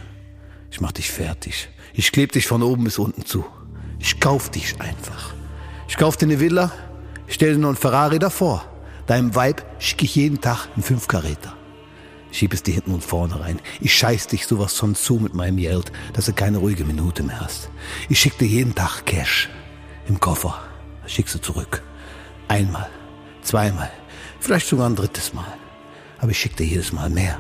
[0.72, 1.70] Ich mach dich fertig.
[1.94, 3.44] Ich kleb dich von oben bis unten zu.
[4.00, 5.34] Ich kauf dich einfach.
[5.90, 6.72] Ich kauf dir eine Villa,
[7.28, 8.66] stell dir noch einen Ferrari davor.
[9.06, 11.58] Deinem Weib schicke ich jeden Tag einen Fünfkaräter.
[12.32, 13.60] Schieb es dir hinten und vorne rein.
[13.82, 17.42] Ich scheiß dich sowas von zu mit meinem Geld, dass du keine ruhige Minute mehr
[17.42, 17.70] hast.
[18.08, 19.50] Ich schick dir jeden Tag Cash
[20.08, 20.64] im Koffer.
[21.06, 21.84] Schickst du zurück.
[22.48, 22.90] Einmal,
[23.44, 23.92] zweimal,
[24.44, 25.54] vielleicht sogar ein drittes Mal.
[26.20, 27.40] Aber ich schick dir jedes Mal mehr.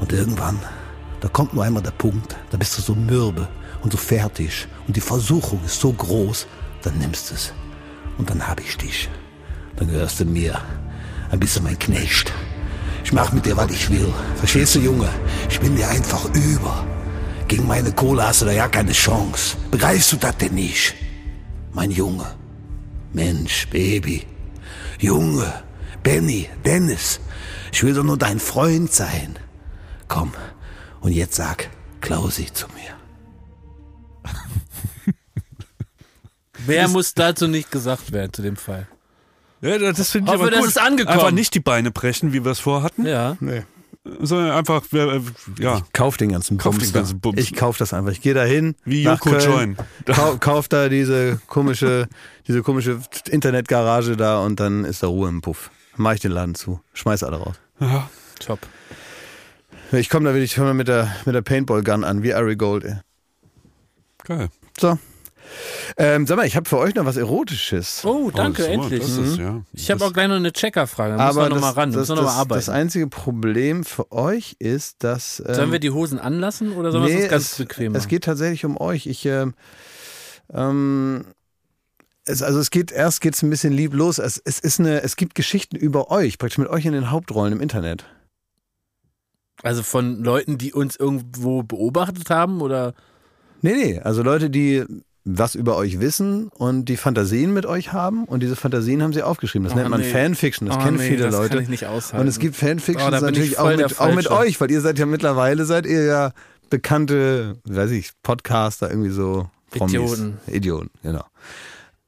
[0.00, 0.58] Und irgendwann,
[1.20, 3.48] da kommt nur einmal der Punkt, da bist du so mürbe
[3.82, 6.46] und so fertig und die Versuchung ist so groß,
[6.82, 7.52] dann nimmst du es.
[8.18, 9.08] Und dann hab ich dich.
[9.76, 10.60] Dann gehörst du mir.
[11.36, 12.32] Bist du mein Knecht.
[13.04, 14.12] Ich mach mit dir, was ich will.
[14.36, 15.08] Verstehst du, Junge?
[15.50, 16.86] Ich bin dir einfach über.
[17.48, 19.56] Gegen meine Kohle hast du da ja keine Chance.
[19.72, 20.94] Begreifst du das denn nicht?
[21.72, 22.24] Mein Junge.
[23.12, 24.24] Mensch, Baby.
[25.00, 25.52] Junge,
[26.04, 27.18] Benny, Dennis.
[27.72, 29.36] Ich will doch nur dein Freund sein.
[30.06, 30.32] Komm,
[31.00, 31.68] und jetzt sag
[32.00, 32.94] Klausi zu mir.
[36.66, 38.86] Wer muss dazu nicht gesagt werden zu dem Fall?
[39.60, 40.68] Ja, das finde ich Hoffe, aber das gut.
[40.68, 41.18] ist angekommen.
[41.18, 43.36] Einfach nicht die Beine brechen, wie wir es vorhatten, Ja.
[43.40, 43.62] Nee.
[44.20, 45.20] sondern einfach, äh,
[45.58, 45.80] ja.
[45.94, 47.18] Kauf den ganzen Kauf den ganzen.
[47.20, 47.40] Bums.
[47.40, 48.12] Ich kauf das einfach.
[48.12, 48.74] Ich gehe da hin.
[48.84, 49.76] Wie nach Joko Köln, Join.
[50.14, 52.08] Kau, kauf da diese komische,
[52.46, 53.00] diese komische
[53.30, 55.70] Internetgarage da und dann ist da Ruhe im Puff.
[55.96, 56.80] Mach ich den Laden zu.
[56.92, 57.56] Schmeiß alle raus.
[57.80, 58.08] ja.
[58.40, 58.58] Top.
[59.92, 62.96] Ich komme da wirklich komm mit der, mit der Paintball-Gun an, wie Ari Gold, ey.
[64.24, 64.48] Geil.
[64.78, 64.98] So.
[65.96, 68.04] Ähm, sag mal, ich habe für euch noch was Erotisches.
[68.04, 69.00] Oh, danke, Oh, endlich.
[69.02, 69.62] Das ist, ja.
[69.72, 71.16] Ich habe auch gleich noch eine Checkerfrage.
[71.16, 71.90] Da müssen Aber wir noch mal das, ran.
[71.92, 72.58] Da das, müssen wir noch mal das, arbeiten.
[72.58, 75.42] das einzige Problem für euch ist, dass.
[75.46, 78.00] Ähm, Sollen wir die Hosen anlassen oder sollen wir es uns ganz bequem machen?
[78.00, 79.06] Es geht tatsächlich um euch.
[79.06, 79.54] Ich, ähm,
[80.52, 81.26] ähm,
[82.26, 84.18] es, also es geht erst geht's ein bisschen lieb los.
[84.18, 87.52] Es, es ist eine, es gibt Geschichten über euch, praktisch mit euch in den Hauptrollen
[87.52, 88.04] im Internet.
[89.62, 92.94] also von Leuten, die uns irgendwo beobachtet haben oder?
[93.62, 94.84] Nee, nee, also Leute, die
[95.26, 99.22] was über euch wissen und die Fantasien mit euch haben und diese Fantasien haben sie
[99.22, 99.64] aufgeschrieben.
[99.64, 100.10] Das Oh, nennt man nee.
[100.10, 101.48] Fanfiction, das Oh, kennen nee, viele das Leute.
[101.54, 102.20] kann ich nicht aushalten.
[102.22, 105.06] Und es gibt Fanfictions Oh, natürlich auch mit, auch mit euch, weil ihr seid ja
[105.06, 106.32] mittlerweile, seid ihr ja
[106.68, 109.94] bekannte, weiß ich, Podcaster, irgendwie so Promis.
[109.94, 110.38] Idioten.
[110.46, 111.24] Idioten, genau.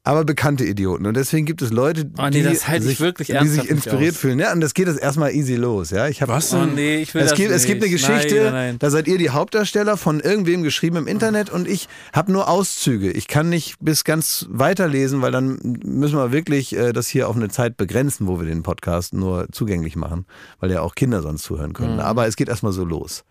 [0.07, 1.05] Aber bekannte Idioten.
[1.05, 4.39] Und deswegen gibt es Leute, Oh nee, die, das sich, wirklich die sich inspiriert fühlen.
[4.39, 5.91] Ja, und das geht jetzt erstmal easy los.
[5.91, 7.57] Ja, ich hab, Was Oh nee, ich will es, das gibt, nicht.
[7.57, 8.77] es gibt eine Geschichte, Nein, nein.
[8.79, 13.11] da seid ihr die Hauptdarsteller von irgendwem geschrieben im Internet und ich habe nur Auszüge.
[13.11, 17.35] Ich kann nicht bis ganz weiterlesen, weil dann müssen wir wirklich äh, das hier auf
[17.35, 20.25] eine Zeit begrenzen, wo wir den Podcast nur zugänglich machen,
[20.61, 21.95] weil ja auch Kinder sonst zuhören können.
[21.95, 22.01] Mhm.
[22.01, 23.25] Aber es geht erstmal so los.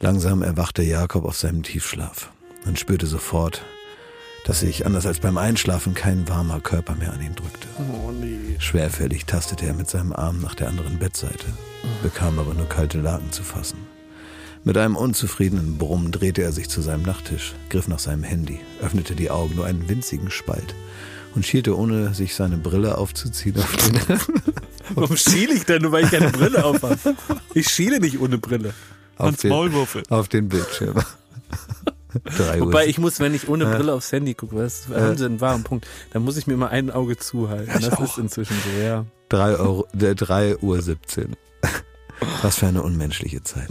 [0.00, 2.30] Langsam erwachte Jakob auf seinem Tiefschlaf
[2.64, 3.62] und spürte sofort,
[4.44, 7.68] dass sich, anders als beim Einschlafen, kein warmer Körper mehr an ihn drückte.
[7.78, 8.56] Oh nee.
[8.58, 11.46] Schwerfällig tastete er mit seinem Arm nach der anderen Bettseite.
[12.02, 13.78] bekam aber nur kalte Laken zu fassen.
[14.64, 19.16] Mit einem unzufriedenen Brummen drehte er sich zu seinem Nachttisch, griff nach seinem Handy, öffnete
[19.16, 20.74] die Augen nur einen winzigen Spalt
[21.34, 24.00] und schielte, ohne sich seine Brille aufzuziehen, auf den,
[24.94, 26.98] Warum schiele ich denn nur, weil ich keine Brille auf habe?
[27.54, 28.74] Ich schiele nicht ohne Brille.
[29.16, 29.52] auf Ans den,
[30.10, 30.96] auf den Bildschirm.
[32.36, 32.66] Drei Uhr.
[32.66, 35.64] Wobei ich muss, wenn ich ohne Brille aufs Handy gucke, das haben sie einen wahren
[35.64, 37.72] Punkt, dann muss ich mir immer ein Auge zuhalten.
[37.80, 39.06] das ist inzwischen so, ja.
[39.30, 41.36] 3, Euro, äh, 3 Uhr 17.
[42.42, 43.68] Was für eine unmenschliche Zeit.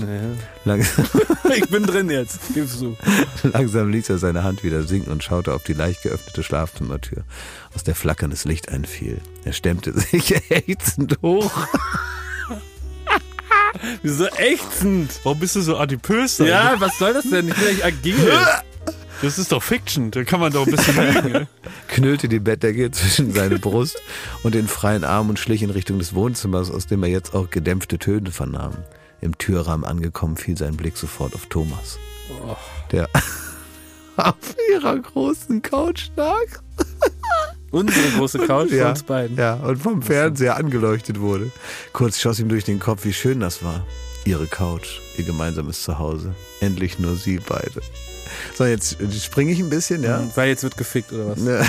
[0.66, 1.06] Langsam,
[1.56, 2.98] Ich bin drin jetzt, gib's zu.
[3.44, 7.24] langsam ließ er seine Hand wieder sinken und schaute auf die leicht geöffnete Schlafzimmertür,
[7.76, 9.20] aus der flackerndes Licht einfiel.
[9.46, 11.52] Er stemmte sich ächzend hoch.
[14.04, 15.12] Wieso ächzend?
[15.24, 16.38] Warum bist du so adipös?
[16.40, 17.48] Ja, was soll das denn?
[17.48, 18.16] Ich bin echt agil.
[19.22, 20.10] Das ist doch Fiction.
[20.10, 21.32] Da kann man doch ein bisschen lügen.
[21.32, 21.48] ne?
[21.88, 24.02] knüllte die Bettdecke zwischen seine Brust
[24.42, 27.52] und den freien Arm und schlich in Richtung des Wohnzimmers, aus dem er jetzt auch
[27.52, 28.74] gedämpfte Töne vernahm.
[29.22, 32.00] Im Türrahmen angekommen fiel sein Blick sofort auf Thomas,
[32.92, 33.08] der
[34.18, 36.48] auf ihrer großen Couch lag.
[37.72, 39.38] Unsere große Couch Ja, uns beiden.
[39.38, 41.52] ja, und vom Fernseher angeleuchtet wurde.
[41.94, 43.86] Kurz schoss ihm durch den Kopf, wie schön das war.
[44.26, 46.36] Ihre Couch, ihr gemeinsames Zuhause.
[46.60, 47.82] Endlich nur sie beide.
[48.56, 50.24] So, jetzt springe ich ein bisschen, ja.
[50.36, 51.40] Weil jetzt wird gefickt oder was?
[51.40, 51.62] Ne.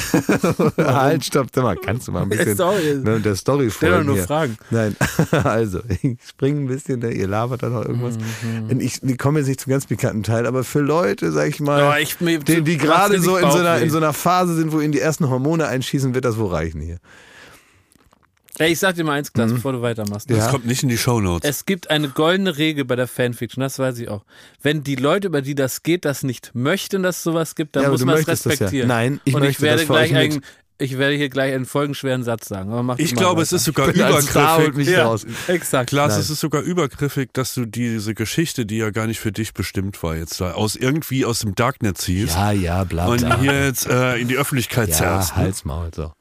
[0.78, 2.94] halt, stopp, sag mal, kannst du mal ein bisschen Sorry.
[3.02, 4.24] ne, der Story Stell doch nur hier.
[4.24, 4.56] Fragen.
[4.70, 4.96] Nein,
[5.44, 8.16] also, ich springe ein bisschen, ne, ihr labert dann noch irgendwas.
[8.42, 8.80] Mhm.
[8.80, 11.92] Ich, ich komme jetzt nicht zum ganz pikanten Teil, aber für Leute, sag ich mal,
[11.92, 14.72] Oh, ich- mir- die, die gerade so in so, einer, in so einer Phase sind,
[14.72, 16.98] wo ihnen die ersten Hormone einschießen, wird das wohl reichen hier.
[18.58, 20.28] Ey, ich sag dir mal eins, Klaas, bevor du weitermachst.
[20.28, 20.36] Ja.
[20.36, 21.48] Das kommt nicht in die Shownotes.
[21.48, 24.24] Es gibt eine goldene Regel bei der Fanfiction, das weiß ich auch.
[24.60, 27.84] Wenn die Leute, über die das geht, das nicht möchten, dass es sowas gibt, dann
[27.84, 28.50] Ja, muss man es das ja.
[28.50, 28.88] respektieren.
[28.88, 30.42] Nein, ich Und möchte ich werde das für gleich euch einen, nicht.
[30.76, 32.70] ich werde hier gleich einen folgenschweren Satz sagen.
[32.72, 33.42] Aber mach Ich glaube, weiter.
[33.44, 34.74] es ist sogar und übergriffig.
[34.74, 35.24] mich ja, raus.
[35.48, 35.88] exakt.
[35.88, 36.20] Klaas, Nein.
[36.20, 40.02] es ist sogar übergriffig, dass du diese Geschichte, die ja gar nicht für dich bestimmt
[40.02, 43.40] war, jetzt da aus irgendwie aus dem Darknet ziehst Ja, ja, bla und bla.
[43.40, 45.36] hier jetzt äh, in die Öffentlichkeit ja, zerrst.
[45.38, 45.42] ne?
[45.44, 46.12] Halsmaul, so.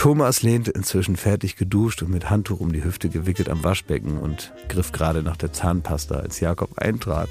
[0.00, 4.50] Thomas lehnte inzwischen fertig geduscht und mit Handtuch um die Hüfte gewickelt am Waschbecken und
[4.66, 7.28] griff gerade nach der Zahnpasta, als Jakob eintrat.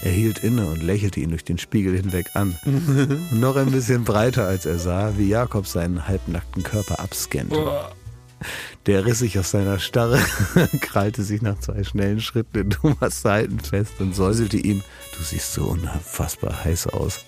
[0.00, 2.56] Er hielt inne und lächelte ihn durch den Spiegel hinweg an.
[3.32, 7.58] Noch ein bisschen breiter, als er sah, wie Jakob seinen halbnackten Körper abscannte.
[8.86, 10.20] Der riss sich aus seiner Starre,
[10.80, 14.84] krallte sich nach zwei schnellen Schritten in Thomas Seiten fest und säuselte ihm,
[15.18, 17.24] du siehst so unfassbar heiß aus,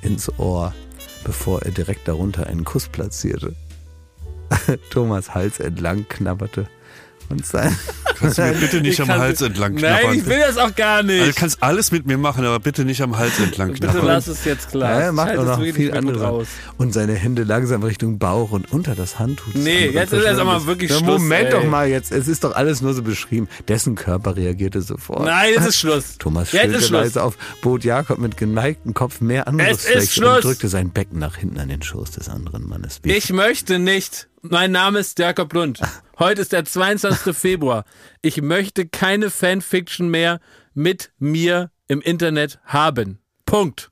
[0.00, 0.72] ins Ohr,
[1.24, 3.54] bevor er direkt darunter einen Kuss platzierte.
[4.90, 6.66] Thomas Hals entlang knabberte
[7.30, 7.76] und sein,
[8.18, 10.16] Kannst du mir bitte nicht Ich am Hals entlang Nein, knabbern?
[10.18, 11.20] ich will das auch gar nicht.
[11.20, 14.06] also, du kannst alles mit mir machen, aber bitte nicht am Hals entlang Bitte knabbern.
[14.06, 14.90] lass es jetzt klar.
[14.92, 16.22] Ja, er macht auch es noch viel anderes.
[16.22, 16.46] raus.
[16.78, 19.52] Und seine Hände langsam Richtung Bauch und unter das Handtuch.
[19.52, 20.66] Nee, jetzt ist einmal verschwunden.
[20.66, 21.50] wirklich Na, Schluss, Moment ey.
[21.52, 22.12] doch mal jetzt.
[22.12, 23.46] Es ist doch alles nur so beschrieben.
[23.68, 25.22] Dessen Körper reagierte sofort.
[25.26, 26.16] Nein, jetzt ist Schluss.
[26.18, 31.18] Thomas stellte leise auf, bot Jakob mit geneigtem Kopf mehr Angriffsfläche und drückte sein Becken
[31.18, 33.00] nach hinten an den Schoß des anderen Mannes.
[33.02, 34.28] Wie Ich möchte nicht.
[34.50, 35.78] Mein Name ist Jakob Lund.
[36.18, 37.36] Heute ist der 22.
[37.36, 37.84] Februar.
[38.22, 40.40] Ich möchte keine Fanfiction mehr
[40.72, 43.18] mit mir im Internet haben.
[43.44, 43.90] Punkt.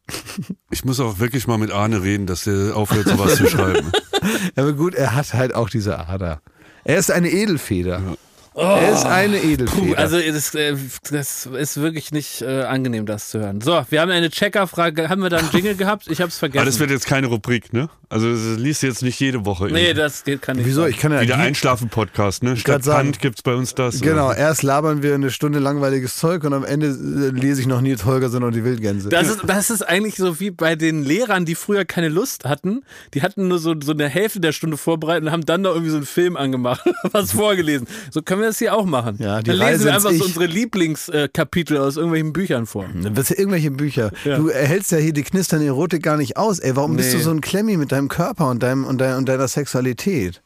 [0.71, 3.93] Ich muss auch wirklich mal mit Arne reden, dass der aufhört, sowas zu schreiben.
[4.57, 6.41] Aber gut, er hat halt auch diese Ader.
[6.85, 8.17] Er ist eine Edelfeder.
[8.55, 9.89] er ist eine Edelfeder.
[9.89, 10.75] Puh, also das, äh,
[11.11, 13.61] das ist wirklich nicht äh, angenehm, das zu hören.
[13.61, 15.11] So, wir haben eine Checkerfrage.
[15.11, 16.07] Haben wir da einen Jingle gehabt?
[16.09, 16.61] Ich habe es vergessen.
[16.61, 17.91] Aber das wird jetzt keine Rubrik, ne?
[18.09, 19.67] Also das liest du jetzt nicht jede Woche.
[19.67, 20.87] nee, das geht, kann nicht Wieso?
[20.87, 22.57] Ich kann ja Wie der die- Einschlafen-Podcast, ne?
[22.57, 23.09] Statt sagen.
[23.09, 24.01] Pfand gibt's bei uns das.
[24.01, 24.37] Genau, oder?
[24.37, 28.05] erst labern wir eine Stunde langweiliges Zeug und am Ende äh, lese ich noch Nils
[28.05, 29.09] Holgersson und die Wildgänse.
[29.09, 32.83] Das ist, das ist eigentlich so wie bei den Lehrern, die früher keine Lust hatten.
[33.15, 35.91] Die hatten nur so, so eine Hälfte der Stunde vorbereitet und haben dann noch irgendwie
[35.91, 36.83] so einen Film angemacht,
[37.13, 37.89] was vorgelesen.
[38.13, 39.17] So können wir das hier auch machen.
[39.19, 42.87] Ja, die dann lesen Reise wir ins einfach so unsere Lieblingskapitel aus irgendwelchen Büchern vor.
[43.15, 44.11] Das sind irgendwelche Bücher.
[44.25, 46.59] Du erhältst ja hier die knisternde Erotik gar nicht aus.
[46.59, 47.19] Ey, warum bist Nee.
[47.19, 50.43] du so ein Klemmi mit deinem Körper und, deinem, und, deiner, und deiner Sexualität?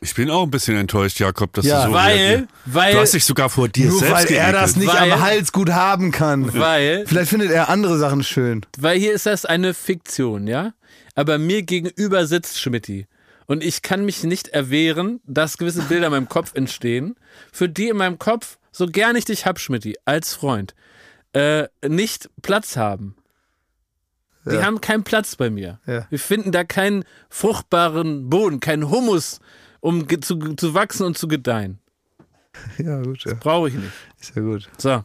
[0.00, 1.82] Ich bin auch ein bisschen enttäuscht, Jakob, dass Ja.
[1.86, 2.48] du so Weil, reagierst.
[2.66, 4.54] weil, Du hast dich sogar vor dir Nur selbst weil er geekelt.
[4.54, 6.52] das nicht Weil- am Hals gut haben kann.
[6.54, 8.66] weil, Vielleicht findet er andere Sachen schön.
[8.78, 10.74] weil hier ist das eine Fiktion, ja?
[11.14, 13.06] Aber mir gegenüber sitzt Schmidti.
[13.46, 17.14] Und ich kann mich nicht erwehren, dass gewisse Bilder in meinem Kopf entstehen,
[17.52, 20.74] für die in meinem Kopf, so gern ich dich hab, Schmidti, als Freund,
[21.34, 23.16] äh, nicht Platz haben.
[24.46, 25.80] Die haben keinen Platz bei mir.
[25.86, 26.06] Ja.
[26.10, 29.40] Wir finden da keinen fruchtbaren Boden, keinen Humus,
[29.80, 31.78] um zu, zu wachsen und zu gedeihen.
[32.78, 33.34] Ja, gut, ja.
[33.34, 33.92] Brauche ich nicht.
[34.20, 34.68] Ist ja gut.
[34.78, 35.02] So.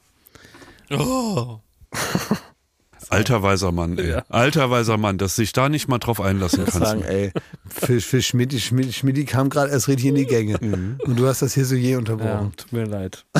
[3.09, 4.09] Alter weiser Mann, ey.
[4.11, 4.25] Ja.
[4.29, 6.77] Alter weiser Mann, dass sich da nicht mal drauf einlassen kannst.
[6.79, 7.31] sagen, ey,
[7.67, 10.57] für, für Schmidt, Schmidt, Schmidt kam gerade erst richtig in die Gänge.
[10.99, 12.53] Und du hast das hier so je Ja, unterbrochen.
[12.55, 13.25] tut mir leid.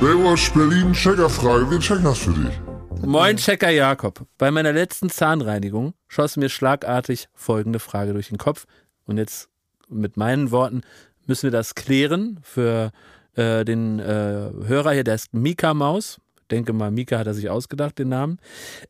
[0.00, 1.70] Baywatch Berlin, Checkerfrage.
[1.70, 2.58] Wir checken das für dich.
[3.04, 4.26] Moin, Checker Jakob.
[4.38, 8.64] Bei meiner letzten Zahnreinigung schoss mir schlagartig folgende Frage durch den Kopf.
[9.04, 9.50] Und jetzt
[9.90, 10.80] mit meinen Worten
[11.26, 12.92] müssen wir das klären für
[13.34, 16.18] äh, den äh, Hörer hier, der ist Mika Maus.
[16.50, 18.38] Denke mal, Mika hat er sich ausgedacht, den Namen.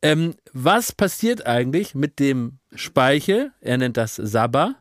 [0.03, 3.51] Ähm, was passiert eigentlich mit dem Speichel?
[3.61, 4.77] Er nennt das Sabber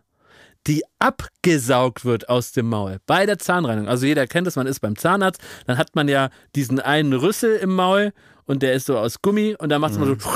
[0.69, 3.89] die abgesaugt wird aus dem Maul bei der Zahnreinigung.
[3.89, 7.55] Also jeder kennt das, man ist beim Zahnarzt, dann hat man ja diesen einen Rüssel
[7.55, 8.13] im Maul
[8.45, 10.29] und der ist so aus Gummi und dann macht man so.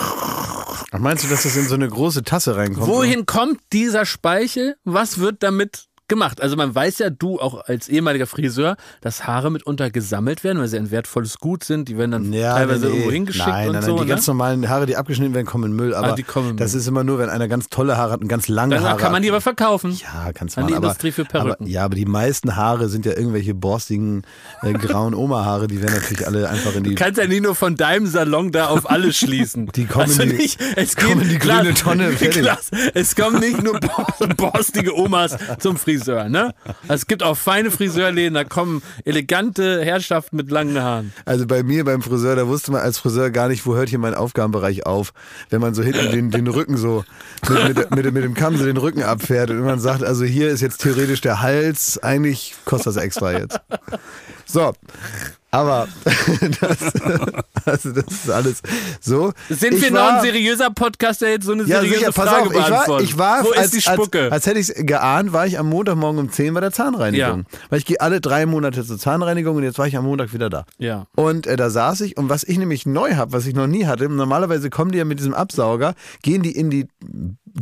[0.91, 2.87] Ach, meinst du, dass das in so eine große Tasse reinkommt?
[2.87, 4.75] Wohin kommt dieser Speichel?
[4.83, 6.41] Was wird damit gemacht?
[6.41, 10.67] Also man weiß ja, du auch als ehemaliger Friseur, dass Haare mitunter gesammelt werden, weil
[10.67, 11.87] sie ein wertvolles Gut sind.
[11.89, 13.95] Die werden dann Ja, teilweise nee, irgendwo hingeschickt nein, und nein, nein, so.
[13.97, 14.07] Die ne?
[14.09, 15.93] ganz normalen Haare, die abgeschnitten werden, kommen in Müll.
[15.95, 16.81] Aber Ah, die kommen in das Müll.
[16.81, 19.11] ist immer nur, wenn einer ganz tolle Haare hat und ganz lange Dann Haare kann
[19.11, 19.91] man die aber verkaufen.
[19.91, 20.67] Ja, kannst An man.
[20.71, 21.67] die aber, Industrie für aber, Perücken.
[21.67, 24.23] ja, aber die meisten Haare sind ja irgendwelche borstigen,
[24.61, 25.67] äh, grauen Oma-Haare.
[25.67, 26.89] Die werden natürlich alle einfach in die...
[26.91, 29.67] Du kannst ja nicht nur von deinem Salon da auf alles schließen.
[29.75, 32.09] Die kommen also die- nicht, es kommen die grüne Tonne.
[32.33, 32.57] Klar,
[32.93, 36.53] es kommen nicht nur bo- borstige Omas zum Friseur, ne?
[36.87, 41.13] Es gibt auch feine Friseurläden, da kommen elegante Herrschaften mit langen Haaren.
[41.25, 43.99] Also bei mir beim Friseur, da wusste man als Friseur gar nicht, wo hört hier
[43.99, 45.13] mein Aufgabenbereich auf.
[45.49, 47.03] Wenn man so hinten den, den Rücken so
[47.49, 50.49] mit, mit, mit, mit dem Kamm so den Rücken abfährt und man sagt, also hier
[50.49, 53.59] ist jetzt theoretisch der Hals, eigentlich kostet das extra jetzt.
[54.45, 54.73] So,
[55.53, 55.87] aber
[56.61, 56.79] das,
[57.65, 58.61] also das ist alles
[58.99, 59.31] so.
[59.49, 62.11] Sind Ich wir war- noch ein seriöser Podcast, der jetzt so eine ja, seriöse sicher,
[62.11, 64.23] pass Frage auf, ich war, ich war Wo als, ist die Spucke?
[64.23, 67.45] Als, als hätte ich es geahnt, war ich am Montagmorgen um 10 bei der Zahnreinigung.
[67.69, 70.49] Weil ich gehe alle drei Monate zur Zahnreinigung und jetzt war ich am Montag wieder
[70.49, 70.65] da.
[70.79, 71.05] ja.
[71.15, 73.85] Und äh, da saß ich und was ich nämlich neu habe, was ich noch nie
[73.85, 75.93] hatte, normalerweise kommen die ja mit diesem Absauger,
[76.23, 76.87] gehen die in die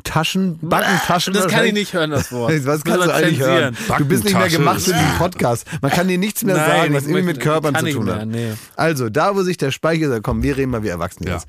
[0.04, 1.34] Taschen, Backentaschen.
[1.34, 2.54] Das kann ich nicht hören, das Wort.
[2.66, 3.76] Was kannst du eigentlich hören?
[3.98, 5.66] Du bist nicht mehr gemacht für diesen Podcast.
[5.82, 8.16] Man kann dir nichts mehr Nein, sagen, was irgendwie möchte- mit Körpern zu tun mehr,
[8.16, 8.28] hat.
[8.28, 8.54] nee.
[8.78, 11.36] Also, da wo sich der Speichel, sagt, komm, wir reden mal wie Erwachsene Ja.
[11.36, 11.48] jetzt.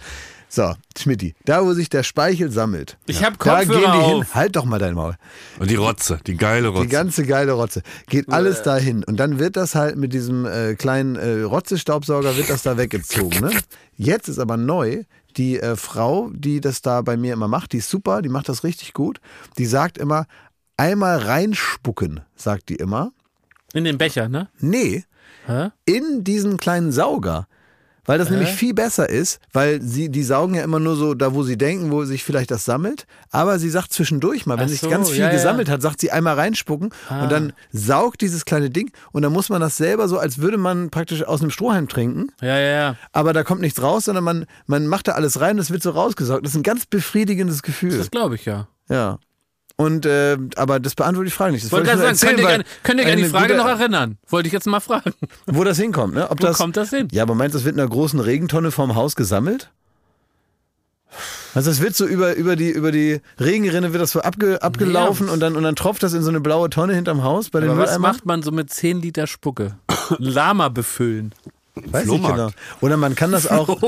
[0.55, 2.99] So, Schmidti, da wo sich der Speichel sammelt.
[3.07, 4.17] Ich hab Da Kopfhörer gehen die hin.
[4.21, 4.35] auf.
[4.35, 5.17] Halt doch mal dein Maul.
[5.59, 6.83] Und die Rotze, die geile Rotze.
[6.83, 7.81] Die ganze geile Rotze.
[8.07, 9.03] Geht alles dahin.
[9.03, 13.41] Und dann wird das halt mit diesem äh, kleinen äh, Rotzestaubsauger wird das da weggezogen.
[13.41, 13.51] Ne?
[13.97, 15.05] Jetzt ist aber neu,
[15.39, 18.51] die äh, Frau, die das da bei mir immer macht, die ist super, die macht
[18.51, 19.23] das richtig gut.
[19.57, 20.27] Die sagt immer,
[20.77, 23.13] einmal reinspucken, sagt die immer.
[23.73, 24.51] In den Becher, ne?
[24.59, 25.05] Nee,
[25.47, 25.71] Hä?
[25.87, 27.49] in diesen kleinen Sauger.
[28.05, 31.35] Weil das nämlich viel besser ist, weil sie, die saugen ja immer nur so da,
[31.35, 33.07] wo sie denken, wo sich vielleicht das sammelt.
[33.31, 35.33] Aber sie sagt zwischendurch mal, wenn Ach sich so, ganz viel ja, ja.
[35.33, 39.51] gesammelt hat, sagt sie einmal reinspucken und dann saugt dieses kleine Ding und dann muss
[39.51, 42.33] man das selber so, als würde man praktisch aus einem Strohhalm trinken.
[42.41, 42.97] Ja, ja, ja.
[43.13, 45.85] Aber da kommt nichts raus, sondern man, man macht da alles rein und es wird
[45.85, 46.45] so rausgesaugt.
[46.45, 47.97] Das ist ein ganz befriedigendes Gefühl.
[47.97, 48.67] Das glaube ich ja.
[48.89, 49.21] Ja.
[49.83, 51.65] Und, äh, aber das beantwortet die Frage nicht.
[51.65, 54.19] Das Wollte ich sagen, könnt ihr gerne, könnt ihr gerne die Frage noch erinnern?
[54.29, 55.13] Wollte ich jetzt mal fragen.
[55.47, 56.31] Wo das hinkommt, ne?
[56.31, 57.09] Ob Wo das, kommt das hin?
[57.13, 59.71] Ja, aber meinst du, das wird in einer großen Regentonne vorm Haus gesammelt?
[61.55, 65.29] Also das wird so über, über, die, über die Regenrinne wird das so abge, abgelaufen
[65.29, 67.71] und, dann, und dann tropft das in so eine blaue Tonne hinterm Haus bei den
[67.71, 68.11] Aber was Mülleimern?
[68.13, 69.77] macht man so mit 10 Liter Spucke?
[70.19, 71.35] Lama befüllen.
[71.75, 72.37] Weiß Flohmarkt.
[72.37, 72.51] genau.
[72.83, 73.81] Oder man kann das auch,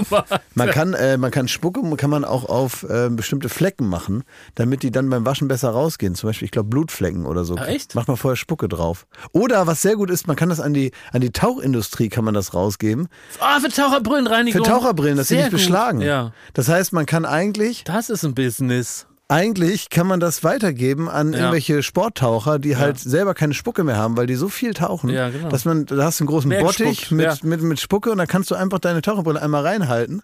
[0.55, 4.25] man kann, äh, man kann Spucke, kann man auch auf äh, bestimmte Flecken machen,
[4.55, 6.15] damit die dann beim Waschen besser rausgehen.
[6.15, 7.57] Zum Beispiel, ich glaube, Blutflecken oder so.
[7.57, 7.95] Ah, echt?
[7.95, 9.07] Macht man vorher Spucke drauf.
[9.33, 12.33] Oder was sehr gut ist, man kann das an die, an die Tauchindustrie kann man
[12.35, 13.09] das rausgeben.
[13.41, 14.65] Ah, für Taucherbrillenreinigung.
[14.65, 15.53] Für Taucherbrillen, dass sie nicht gut.
[15.53, 16.01] beschlagen.
[16.01, 16.33] Ja.
[16.55, 19.07] Das heißt, man kann eigentlich, Das ist ein Business.
[19.29, 21.39] Eigentlich kann man das weitergeben an Ja.
[21.41, 25.31] irgendwelche Sporttaucher, die halt selber keine Spucke mehr haben, weil die so viel tauchen, Ja,
[25.31, 25.49] genau.
[25.49, 27.37] dass man, da hast du einen großen Mehr Bottich mit, ja.
[27.43, 30.23] mit, mit Spucke und dann kannst du einfach deine Taucherbrille einmal reinhalten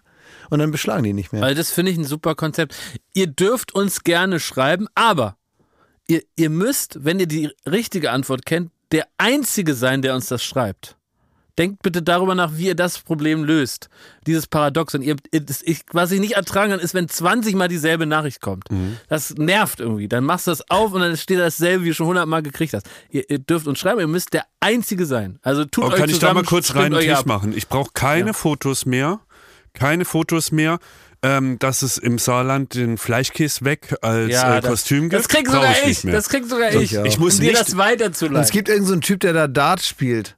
[0.49, 1.41] und dann beschlagen die nicht mehr.
[1.41, 2.75] Weil das finde ich ein super Konzept.
[3.13, 5.35] Ihr dürft uns gerne schreiben, aber
[6.07, 10.43] ihr, ihr müsst, wenn ihr die richtige Antwort kennt, der Einzige sein, der uns das
[10.43, 10.97] schreibt.
[11.61, 13.87] Denkt bitte darüber nach, wie ihr das Problem löst.
[14.25, 15.03] Dieses Paradoxon.
[15.03, 18.41] Ihr, ihr, das, ich, was ich nicht ertragen kann, ist, wenn 20 Mal dieselbe Nachricht
[18.41, 18.65] kommt.
[19.09, 20.07] Das nervt irgendwie.
[20.07, 22.41] Dann machst du das auf und dann steht da dasselbe, wie du schon 100 Mal
[22.41, 22.89] gekriegt hast.
[23.11, 25.37] Ihr, ihr dürft uns schreiben, ihr müsst der Einzige sein.
[25.43, 27.55] Also tut Und euch kann ich da mal kurz rein Tisch machen?
[27.55, 28.33] Ich brauche keine Ja.
[28.33, 29.19] Fotos mehr.
[29.73, 30.79] Keine Fotos mehr.
[31.23, 35.13] Ähm, dass es im Saarland den Fleischkäse weg als Ja, äh, das- Kostüm gibt.
[35.19, 36.11] Das krieg sogar ich ich.
[36.11, 36.97] Das krieg sogar ich.
[36.97, 37.05] auch.
[37.05, 38.41] Ich muss um dir nicht- das weiterzuleiten.
[38.43, 40.35] Es gibt irgendeinen so einen Typ, der da Dart spielt.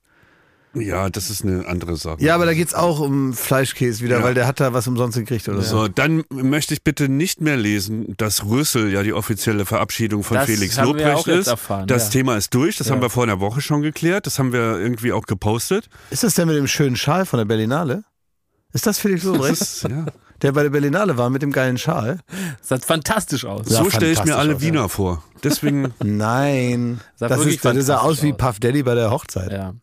[0.75, 2.17] Ja, das ist eine andere Sache.
[2.23, 4.23] Ja, aber da geht's auch um Fleischkäse wieder, Ja.
[4.23, 5.81] weil der hat da was umsonst gekriegt oder so.
[5.81, 10.35] So, dann möchte ich bitte nicht mehr lesen, dass Rüssel ja die offizielle Verabschiedung von
[10.37, 11.47] Das Felix haben wir Lobrecht auch jetzt ist.
[11.47, 12.09] erfahren, das ja.
[12.11, 12.93] Thema ist durch, das Ja.
[12.95, 15.89] haben wir vor einer Woche schon geklärt, das haben wir irgendwie auch gepostet.
[16.09, 18.03] Ist das der mit dem schönen Schal von der Berlinale?
[18.73, 19.61] Ist das Felix Das Lobrecht?
[19.61, 20.05] ist, ja.
[20.41, 22.17] der bei der Berlinale war mit dem geilen Schal?
[22.59, 23.67] Das sah fantastisch aus.
[23.69, 25.23] Ja, so stelle ich mir alle aus, Wiener vor.
[25.43, 26.99] Deswegen, Nein.
[27.15, 28.33] Sah das, wirklich ist, das sah aus wie.
[28.33, 29.51] Puff Daddy bei der Hochzeit.
[29.51, 29.73] Ja.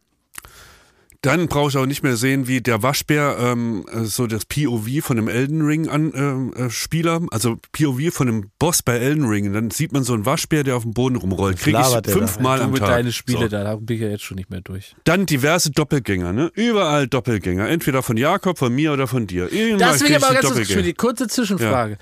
[1.22, 4.86] Dann brauche ich auch nicht mehr sehen, wie der Waschbär ähm, äh, so das POV
[5.02, 9.26] von einem Elden Ring an, ähm, äh, Spieler, also POV von einem Boss bei Elden
[9.26, 9.46] Ring.
[9.48, 11.58] Und dann sieht man so einen Waschbär, der auf dem Boden rumrollt.
[11.58, 12.88] Kriege ich fünfmal am mit Tag.
[12.88, 13.48] deine Spiele, So.
[13.48, 14.96] da, da bin ich ja jetzt schon nicht mehr durch.
[15.04, 16.50] Dann diverse Doppelgänger, ne?
[16.54, 17.68] Überall Doppelgänger.
[17.68, 19.52] Entweder von Jakob, von mir oder von dir.
[19.52, 20.82] Irgendwann Das will ich aber ganz kurz, Doppelgänger.
[20.82, 21.98] die kurze Zwischenfrage.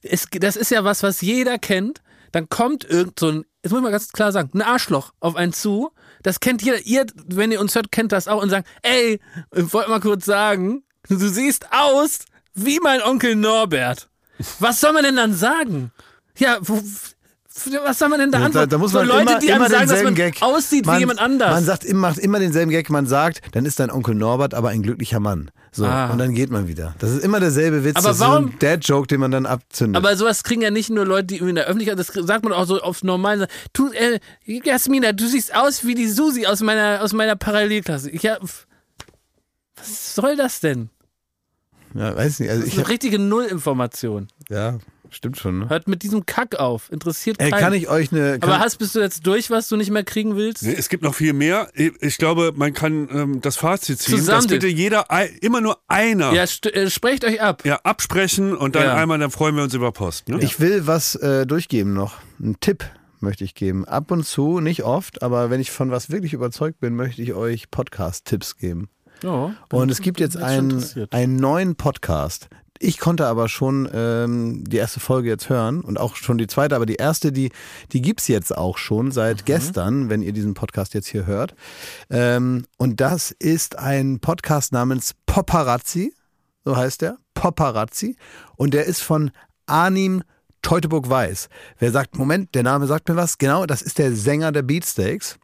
[0.00, 2.00] Es, das ist ja was, was jeder kennt.
[2.32, 5.36] Dann kommt irgend so ein, jetzt muss ich mal ganz klar sagen, ein Arschloch auf
[5.36, 5.90] einen zu.
[6.24, 6.80] Das kennt jeder.
[6.80, 9.20] Ihr, wenn ihr uns hört, kennt das auch und sagt, ey,
[9.54, 12.20] ich wollte mal kurz sagen, du siehst aus
[12.54, 14.08] wie mein Onkel Norbert.
[14.58, 15.92] Was soll man denn dann sagen?
[16.38, 16.58] Ja,
[17.84, 18.70] was soll man denn da Da, antworten?
[18.70, 20.42] da muss so man Leute, immer, die immer einem sagen, dass man Gag.
[20.42, 21.50] aussieht man, wie jemand anders.
[21.52, 22.90] Man sagt, immer- macht immer denselben Gag.
[22.90, 25.50] Man sagt, dann ist dein Onkel Norbert aber ein glücklicher Mann.
[25.70, 26.10] So, Ah.
[26.10, 26.94] und dann geht man wieder.
[26.98, 27.96] Das ist immer derselbe Witz.
[27.96, 29.96] Aber das warum- ist so ein Dad-Joke, den man dann abzündet.
[29.96, 32.66] Aber sowas kriegen ja nicht nur Leute, die in der Öffentlichkeit, das sagt man auch
[32.66, 33.46] so aufs Normale.
[33.72, 38.10] Du, äh, Jasmina, du siehst aus wie die Susi aus meiner, aus meiner Parallelklasse.
[38.10, 38.40] Ich hab,
[39.76, 40.90] was soll das denn?
[41.94, 42.50] ja, weiß nicht.
[42.50, 44.28] Also Das ich, ist eine richtige Nullinformation.
[44.48, 44.78] ja,
[45.14, 45.60] stimmt schon.
[45.60, 45.68] Ne?
[45.68, 46.90] Hört mit diesem Kack auf.
[46.92, 47.60] Interessiert Ey, keinen.
[47.60, 48.38] kann ich euch eine.
[48.40, 50.62] Aber hast, bist du jetzt durch, was du nicht mehr kriegen willst?
[50.62, 51.68] Nee, es gibt noch viel mehr.
[51.74, 55.06] Ich- glaube, man kann ähm, das Fazit ziehen, Zusammen- dass bitte jeder,
[55.40, 57.64] immer nur einer Ja, äh, sprecht euch ab.
[57.64, 58.94] ja, absprechen und dann Ja.
[58.94, 60.28] einmal, dann freuen wir uns über Post.
[60.28, 60.38] Ne?
[60.42, 62.14] ich will was äh, durchgeben noch.
[62.40, 62.84] Einen Tipp
[63.20, 63.84] möchte ich geben.
[63.86, 67.32] Ab und zu, nicht oft, aber wenn ich von was wirklich überzeugt bin, möchte ich
[67.34, 68.88] euch Podcast-Tipps geben.
[69.22, 72.48] Ja, Und es gibt jetzt einen, einen neuen Podcast.
[72.80, 76.74] Ich konnte aber schon ähm, die erste Folge jetzt hören und auch schon die zweite,
[76.74, 77.50] aber die erste, die,
[77.92, 79.44] die gibt's jetzt auch schon seit Mhm.
[79.44, 81.54] gestern, wenn ihr diesen Podcast jetzt hier hört.
[82.10, 86.14] Ähm, und das ist ein Podcast namens Paparazzi,
[86.64, 88.16] so heißt der, Paparazzi.
[88.56, 89.30] Und der ist von
[89.66, 90.22] Arnim
[90.62, 91.48] Teutoburg-Weiß.
[91.78, 93.38] Wer sagt, Moment, der Name sagt mir was?
[93.38, 95.38] Genau, das ist der Sänger der Beatsteaks.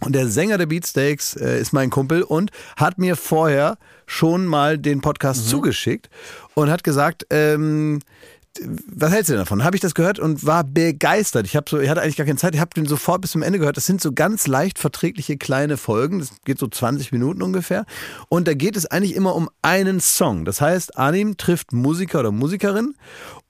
[0.00, 4.78] Und der Sänger der Beatsteaks äh, ist mein Kumpel und hat mir vorher schon mal
[4.78, 6.08] den Podcast zugeschickt
[6.54, 8.00] und hat gesagt, ähm,
[8.88, 9.64] was hältst du denn davon?
[9.64, 11.46] Habe ich das gehört und war begeistert.
[11.46, 12.54] Ich habe so, ich hatte eigentlich gar keine Zeit.
[12.54, 13.76] Ich habe den sofort bis zum Ende gehört.
[13.76, 16.20] Das sind so ganz leicht verträgliche kleine Folgen.
[16.20, 17.84] Das geht so 20 Minuten ungefähr.
[18.28, 20.44] Und da geht es eigentlich immer um einen Song.
[20.44, 22.94] Das heißt, Arnim trifft Musiker oder Musikerin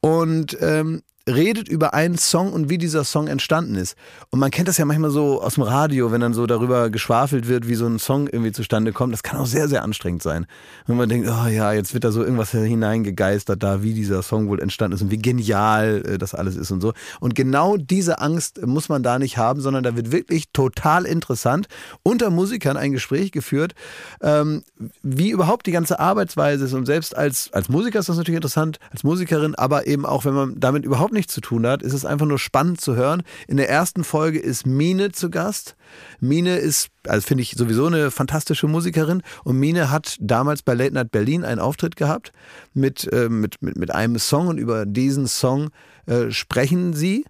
[0.01, 3.97] und ähm, redet über einen Song und wie dieser Song entstanden ist.
[4.31, 7.49] Und man kennt das ja manchmal so aus dem Radio, wenn dann so darüber geschwafelt
[7.49, 9.12] wird, wie so ein Song irgendwie zustande kommt.
[9.12, 10.47] Das kann auch sehr, sehr anstrengend sein.
[10.87, 14.49] Wenn man denkt, oh ja, jetzt wird da so irgendwas hineingegeistert da, wie dieser Song
[14.49, 16.93] wohl entstanden ist und wie genial äh, das alles ist und so.
[17.18, 21.66] Und genau diese Angst muss man da nicht haben, sondern da wird wirklich total interessant
[22.05, 23.74] unter Musikern ein Gespräch geführt,
[24.20, 24.62] ähm,
[25.03, 26.72] wie überhaupt die ganze Arbeitsweise ist.
[26.72, 30.35] Und selbst als, als Musiker ist das natürlich interessant, als Musikerin, aber eben auch, wenn
[30.35, 33.23] man damit überhaupt nichts zu tun hat, ist es einfach nur spannend zu hören.
[33.49, 35.77] In der ersten Folge ist Mine zu Gast.
[36.21, 39.23] Mine ist, also finde ich sowieso eine fantastische Musikerin.
[39.45, 42.33] Und Mine hat damals bei Late Night Berlin einen Auftritt gehabt
[42.75, 45.71] mit, äh, mit, mit, mit einem Song und über diesen Song
[46.07, 47.25] äh, sprechen sie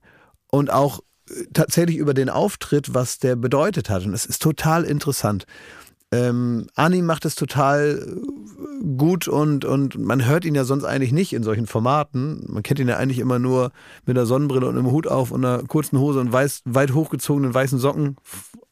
[0.49, 4.05] und auch äh, tatsächlich über den Auftritt, was der bedeutet hat.
[4.05, 5.47] Und es ist total interessant.
[6.17, 11.13] Ähm, Ani macht es total äh, gut und, und man hört ihn ja sonst eigentlich
[11.13, 12.45] nicht in solchen Formaten.
[12.49, 13.73] Man kennt ihn ja eigentlich immer nur
[14.05, 17.53] mit einer Sonnenbrille und einem Hut auf und einer kurzen Hose und weiß, weit hochgezogenen
[17.53, 18.17] weißen Socken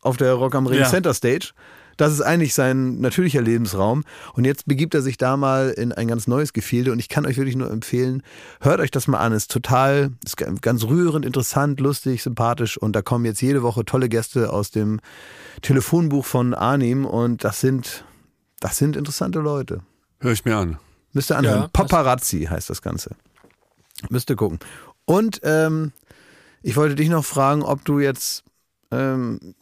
[0.01, 0.87] auf der Rock am Ring Ja.
[0.89, 1.53] Center Stage.
[1.97, 4.05] Das ist eigentlich sein natürlicher Lebensraum.
[4.35, 6.93] Und jetzt begibt er sich da mal in ein ganz neues Gefilde.
[6.93, 8.23] Und ich kann euch wirklich nur empfehlen,
[8.61, 9.33] hört euch das mal an.
[9.33, 12.77] Ist total, ist ganz rührend, interessant, lustig, sympathisch.
[12.77, 15.01] Und da kommen jetzt jede Woche tolle Gäste aus dem
[15.63, 17.05] Telefonbuch von Arnim.
[17.05, 18.05] Und das sind,
[18.61, 19.81] das sind interessante Leute.
[20.21, 20.79] Hör ich mir an.
[21.13, 21.63] Müsst ihr anhören.
[21.63, 23.15] Ja, Paparazzi heißt das Ganze.
[24.11, 24.59] Müsst ihr gucken.
[25.05, 25.93] Und ähm,
[26.63, 28.43] ich wollte dich noch fragen, ob du jetzt,
[28.91, 29.55] ähm,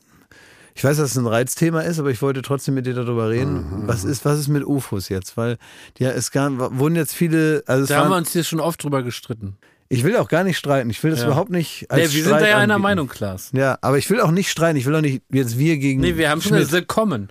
[0.75, 3.65] ich weiß, dass es ein Reizthema ist, aber ich wollte trotzdem mit dir darüber reden.
[3.87, 5.37] Was ist, was ist mit UFOs jetzt?
[5.37, 5.59] Weil
[5.99, 8.83] ja, es gab, wurden jetzt viele, also Da haben wir waren, uns hier schon oft
[8.83, 9.57] drüber gestritten.
[9.89, 10.89] ich will auch gar nicht streiten.
[10.91, 11.27] Ich will das Ja.
[11.27, 12.83] überhaupt nicht Nee, als wir sind Streit da ja einer anbieten.
[12.83, 13.51] Meinung, Klaas.
[13.53, 14.79] Ja, aber ich will auch nicht streiten.
[14.79, 16.63] Ich will auch nicht jetzt wir gegen Nee, wir haben schon Schmidt.
[16.69, 17.29] gesagt, kommen.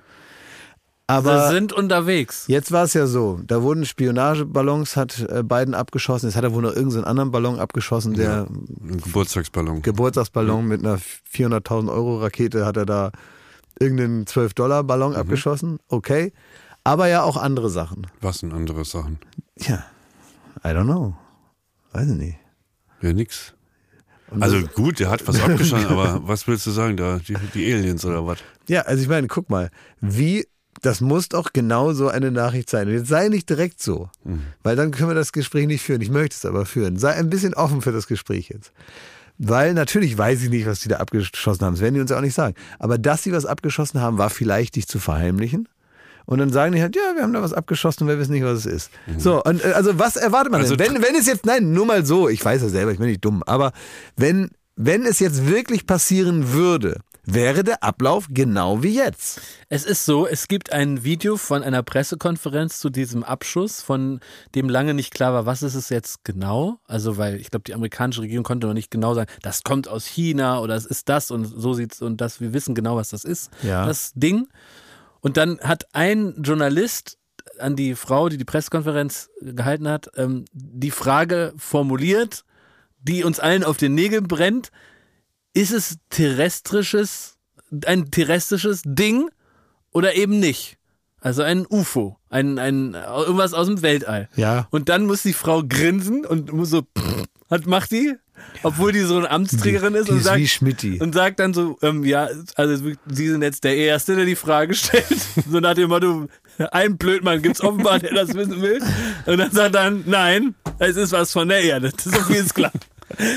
[1.11, 2.45] Aber wir sind unterwegs.
[2.47, 6.53] Jetzt war es ja so, da wurden Spionageballons, hat äh, Biden abgeschossen, jetzt hat er
[6.53, 9.81] wohl noch irgendeinen anderen Ballon abgeschossen, der Ein Geburtstagsballon.
[9.81, 10.99] Geburtstagsballon mit einer
[11.33, 13.11] 400.000 Euro Rakete hat er da
[13.79, 16.33] irgendeinen 12-Dollar-Ballon abgeschossen, okay.
[16.83, 18.07] Aber ja auch andere Sachen.
[18.21, 19.19] Was sind andere Sachen?
[19.57, 19.83] Ja,
[20.63, 21.15] I don't know.
[21.91, 22.37] Weiß ich nicht.
[23.01, 23.53] Ja, nix.
[24.39, 27.19] Also gut, der hat was abgeschossen, aber was willst du sagen da?
[27.19, 28.39] Die, die Aliens oder was?
[28.67, 29.69] Ja, also ich meine, guck mal,
[29.99, 30.47] wie,
[30.81, 32.87] das muss doch genau so eine Nachricht sein.
[32.87, 34.09] Und jetzt sei nicht direkt so,
[34.63, 36.01] weil dann können wir das Gespräch nicht führen.
[36.01, 36.97] Ich möchte es aber führen.
[36.97, 38.71] Sei ein bisschen offen für das Gespräch jetzt.
[39.37, 41.73] Weil natürlich weiß ich nicht, was die da abgeschossen haben.
[41.73, 42.55] Das werden die uns ja auch nicht sagen.
[42.79, 45.67] Aber dass sie was abgeschossen haben, war vielleicht dich zu verheimlichen.
[46.25, 48.43] Und dann sagen die halt, ja, wir haben da was abgeschossen und wir wissen nicht,
[48.43, 48.91] was es ist.
[49.17, 50.93] So, und äh, also was erwartet man Also denn?
[50.95, 53.25] Wenn, wenn es jetzt, nein, nur mal so, ich weiß ja selber, ich bin nicht
[53.25, 53.71] dumm, aber
[54.15, 59.41] wenn, wenn es jetzt wirklich passieren würde, wäre der Ablauf genau wie jetzt.
[59.69, 64.19] Es ist so, es gibt ein Video von einer Pressekonferenz zu diesem Abschuss, von
[64.55, 66.79] dem lange nicht klar war, was ist es jetzt genau.
[66.87, 70.05] Also, weil ich glaube, die amerikanische Regierung konnte noch nicht genau sagen, das kommt aus
[70.05, 73.23] China oder es ist das und so sieht's und das, wir wissen genau, was das
[73.23, 73.85] ist, Ja.
[73.85, 74.47] das Ding.
[75.21, 77.17] Und dann hat ein Journalist
[77.59, 82.43] an die Frau, die die Pressekonferenz gehalten hat, ähm, die Frage formuliert,
[83.03, 84.71] die uns allen auf den Nägeln brennt.
[85.53, 87.37] Ist es terrestrisches,
[87.85, 89.29] ein terrestrisches Ding
[89.91, 90.77] oder eben nicht?
[91.19, 94.27] Also ein UFO, ein, ein, irgendwas aus dem Weltall.
[94.35, 94.67] Ja.
[94.71, 96.81] Und dann muss die Frau grinsen und muss so,
[97.49, 98.15] hat, macht die,
[98.63, 102.03] obwohl die so eine Amtsträgerin ist Die und ist sagt, und sagt dann so, ähm,
[102.05, 105.05] ja, also Sie sind jetzt der Erste, der die Frage stellt.
[105.51, 106.27] So nach dem Motto,
[106.71, 108.81] ein Blödmann gibt's offenbar, der das wissen will.
[109.25, 111.91] Und dann sagt dann, nein, es ist was von der Erde.
[111.97, 112.71] So viel ist klar.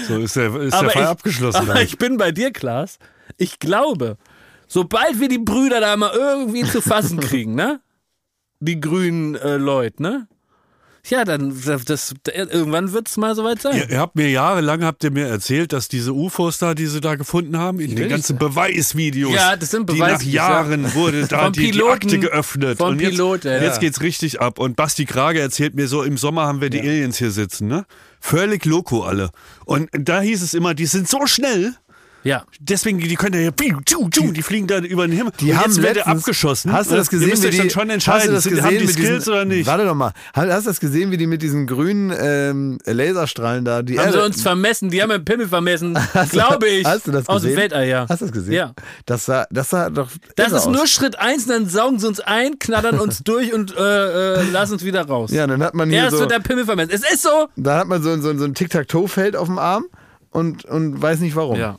[0.09, 1.57] So ist der, ist Aber der Fall ich, abgeschlossen.
[1.71, 2.99] Aber ich bin bei dir, Klaas.
[3.37, 4.17] Ich glaube,
[4.69, 7.81] sobald wir die Brüder da mal irgendwie zu fassen kriegen, ne?
[8.61, 10.29] Die grünen äh, Leute, ne?
[11.07, 13.77] Ja, dann das, das, irgendwann wird's mal soweit sein.
[13.77, 17.03] Ihr, ihr habt mir jahrelang habt ihr mir erzählt, dass diese UFOs da, die sie
[17.03, 21.27] da gefunden haben, in den ganzen Beweisvideos, Ja, das sind die nach Beweisvideos, Jahren wurde
[21.27, 22.79] da die, die Piloten- Akte geöffnet.
[22.79, 23.61] vom und jetzt, Pilot, ja.
[23.63, 24.59] jetzt geht's richtig ab.
[24.59, 27.85] Und Basti Krage erzählt mir so, im Sommer haben wir die Aliens hier sitzen, ne?
[28.27, 29.33] Völlig loco alle.
[29.67, 31.75] Und da hieß es immer, die sind so schnell,
[32.25, 32.45] Ja.
[32.59, 33.51] deswegen, die können ja,
[33.85, 35.33] tschu, die fliegen da über den Himmel.
[35.41, 36.73] Die und haben jetzt letztens- abgeschossen.
[36.73, 37.29] Hast du das gesehen?
[37.29, 39.33] Ihr müsst wie die, dann schon hast du entscheiden, das gesehen haben die Skills diesen,
[39.33, 39.67] oder nicht.
[39.67, 40.13] Warte doch mal.
[40.35, 44.19] Hast du das gesehen, wie die mit diesen grünen ähm, Laserstrahlen da die Haben Erde,
[44.19, 45.99] sie uns vermessen, die haben einen Pimmel vermessen,
[46.31, 46.87] glaube ich.
[46.87, 47.57] Hast du das Aus dem gesehen?
[47.63, 48.07] Weltall, ja.
[48.09, 48.55] Hast du das gesehen?
[48.55, 48.73] Ja.
[49.07, 50.09] Das sah, das sah doch.
[50.37, 50.91] Das ist nur aus.
[50.91, 54.85] Schritt eins, dann saugen sie uns ein, knattern uns durch und äh, äh, lassen uns
[54.85, 55.31] wieder raus.
[55.31, 56.91] Ja, dann hat man hier Erst so, wird der Pimmel vermessen.
[56.93, 57.49] Es ist so.
[57.57, 59.85] da hat man so, so, so ein Tic-Tac-Toe-Feld auf dem Arm
[60.31, 61.59] und, und weiß nicht warum.
[61.59, 61.79] Ja.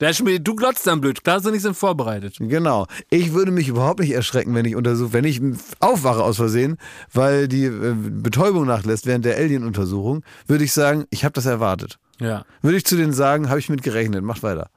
[0.00, 1.20] Der Schmied, du glotzt dann blöd.
[1.24, 2.36] Da hast du nichts vorbereitet.
[2.38, 2.86] Genau.
[3.08, 5.40] Ich würde mich überhaupt nicht erschrecken, wenn ich untersuche, wenn ich
[5.80, 6.76] aufwache aus Versehen,
[7.12, 11.98] weil die äh, Betäubung nachlässt während der Alien-Untersuchung, würde ich sagen, ich habe das erwartet.
[12.20, 12.44] Ja.
[12.60, 14.70] Würde ich zu denen sagen, habe ich mit gerechnet, macht weiter.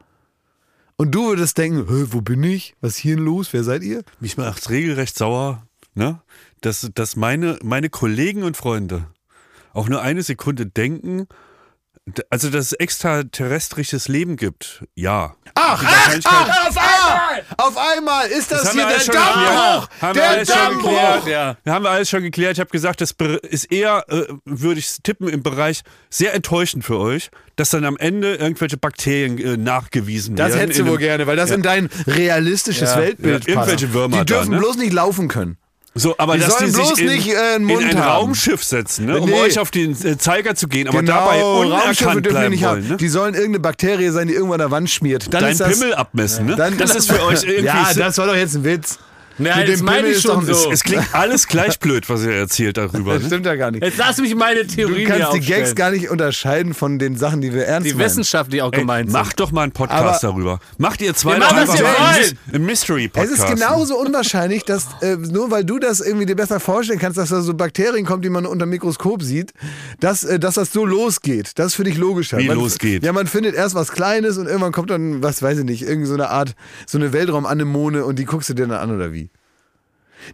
[0.96, 2.76] Und du würdest denken, wo bin ich?
[2.82, 3.54] Was ist hier denn los?
[3.54, 4.04] Wer seid ihr?
[4.20, 5.64] Mich macht's regelrecht sauer,
[5.96, 6.22] ne?
[6.62, 9.08] Dass, dass meine, meine Kollegen und Freunde
[9.74, 11.28] auch nur eine Sekunde denken,
[12.30, 14.84] also dass es extraterrestrisches Leben gibt.
[14.95, 15.36] Ja.
[15.56, 17.44] Ach, Die Wahrscheinlichkeit- auf einmal!
[17.57, 19.90] Auf einmal ist das, Das hier wir der alles schon Dammbruch!
[19.90, 20.02] geklärt.
[20.02, 20.90] Haben wir Der alles schon Dammbruch!
[20.90, 21.27] geklärt.
[21.27, 21.57] Ja.
[21.64, 22.53] Wir haben alles schon geklärt.
[22.53, 23.15] Ich habe gesagt, das
[23.49, 27.98] ist eher, äh, würde ich tippen, im Bereich sehr enttäuschend für euch, dass dann am
[27.98, 30.60] Ende irgendwelche Bakterien äh, nachgewiesen Das werden.
[30.61, 31.56] hättest du wohl gerne, weil das Ja.
[31.56, 32.98] in dein realistisches Ja.
[32.98, 33.94] Weltbild Ja, irgendwelche.
[33.94, 34.61] Würmer Die dürfen da, ne?
[34.61, 35.57] bloß nicht laufen können.
[35.95, 37.98] So, aber Die dass sollen die sich bloß in, nicht, äh, einen in Mund ein
[37.99, 38.10] haben.
[38.22, 39.36] Raumschiff setzen, ne, um Nee.
[39.41, 42.52] euch auf den äh, Zeiger zu gehen, aber genau, dabei Raumschiffe unerkannt dürfen wir bleiben
[42.52, 42.84] nicht wollen.
[42.84, 42.88] haben.
[42.90, 42.98] Ne?
[42.98, 45.34] Die sollen irgendeine Bakterie sein, die irgendwann an der Wand schmiert.
[45.34, 46.56] Dann Dein das, Pimmel abmessen, ne?
[46.56, 47.66] Dann- das ist für euch irgendwie.
[47.66, 48.99] Ja, das war doch jetzt ein Witz.
[49.40, 50.72] Nein, Mit das dem meine Pimmel ich ist schon doch- so.
[50.72, 53.14] es klingt alles gleich blöd, was ihr erzählt darüber.
[53.14, 53.28] Das Ne?
[53.30, 53.84] stimmt ja gar nicht.
[53.84, 55.61] Jetzt lass mich meine Du Theorien hier kannst die aufstellen.
[55.64, 58.06] Gags gar nicht unterscheiden von den Sachen, die wir ernst die meinen.
[58.06, 59.20] Wissenschaft, die auch Ey, gemeint sind.
[59.20, 60.60] macht doch mal einen Podcast Aber- darüber.
[60.78, 62.24] Macht ihr zwei Wir doch machen, was einfach wir mal einen wollen.
[62.26, 63.32] Mys- einen Es Mystery-Podcast.
[63.34, 67.30] ist genauso unwahrscheinlich, dass äh, nur weil du das irgendwie dir besser vorstellen kannst, dass
[67.30, 69.53] da so Bakterien kommt, die man unter dem Mikroskop sieht,
[70.02, 71.52] dass, äh, dass das so losgeht.
[71.56, 72.38] Das ist für dich logischer.
[72.40, 73.03] Wie man, losgeht?
[73.03, 76.07] Ja, man findet erst was Kleines und irgendwann kommt dann, was weiß ich nicht, irgend
[76.07, 76.56] so eine Art,
[76.86, 79.28] so eine Weltraumanemone und die guckst du dir dann an oder wie?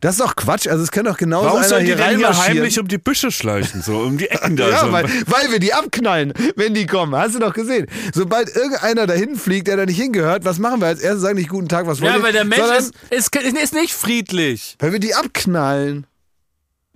[0.02, 0.68] Das ist doch Quatsch.
[0.68, 2.98] Also es kann doch genauso Warum einer sollen die hier denn hier heimlich um die
[2.98, 4.70] Büsche schleichen, so um die Ecken da?
[4.76, 4.92] Ja, so.
[4.92, 7.16] weil, weil wir die abknallen, wenn die kommen.
[7.16, 7.88] Hast du doch gesehen.
[8.14, 11.22] Sobald irgendeiner dahin fliegt, der da nicht hingehört, was machen wir als erstes?
[11.22, 12.24] Sagen nicht guten Tag, was wollt ja, ihr?
[12.24, 14.76] weil der Mensch ist, ist, ist nicht friedlich.
[14.80, 16.08] Weil wir die abknallen.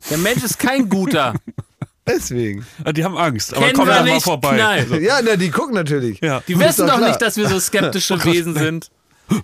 [0.10, 1.36] Der Mensch ist kein guter.
[2.08, 2.66] Deswegen.
[2.84, 4.56] Ah, die haben Angst, aber Kennen komm wir doch mal nicht, vorbei.
[4.56, 4.88] knall.
[4.88, 4.96] So.
[4.96, 6.20] Ja, na, die gucken natürlich.
[6.22, 6.42] Ja.
[6.48, 7.10] Die wissen doch doch klar.
[7.10, 8.90] nicht, dass wir so skeptische Wesen sind.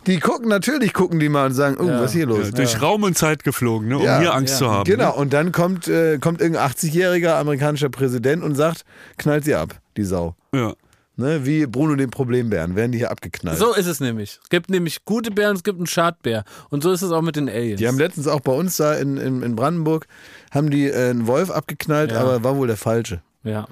[0.07, 2.45] Die gucken, natürlich gucken die mal und sagen, oh, was ist hier los?
[2.48, 4.20] Ja, durch Raum und Zeit geflogen, ne, um Ja.
[4.20, 4.57] hier Angst Ja.
[4.60, 4.84] zu haben.
[4.86, 8.84] Genau, und dann kommt, äh, kommt irgendein 80-jähriger amerikanischer Präsident und sagt,
[9.18, 10.36] knallt sie ab, die Sau.
[10.52, 10.60] Ne?
[10.60, 10.74] Ja.
[11.18, 11.45] Ne?
[11.45, 13.57] Wie Bruno den Problembären, werden die hier abgeknallt.
[13.57, 14.40] So ist es nämlich.
[14.44, 16.44] Es gibt nämlich gute Bären, es gibt einen Schadbär.
[16.70, 17.80] Und so ist es auch mit den Aliens.
[17.80, 20.07] Die haben letztens auch bei uns da in, in, in Brandenburg,
[20.52, 22.20] haben die äh, einen Wolf abgeknallt, Ja.
[22.22, 23.22] aber war wohl der falsche.
[23.44, 23.68] ja,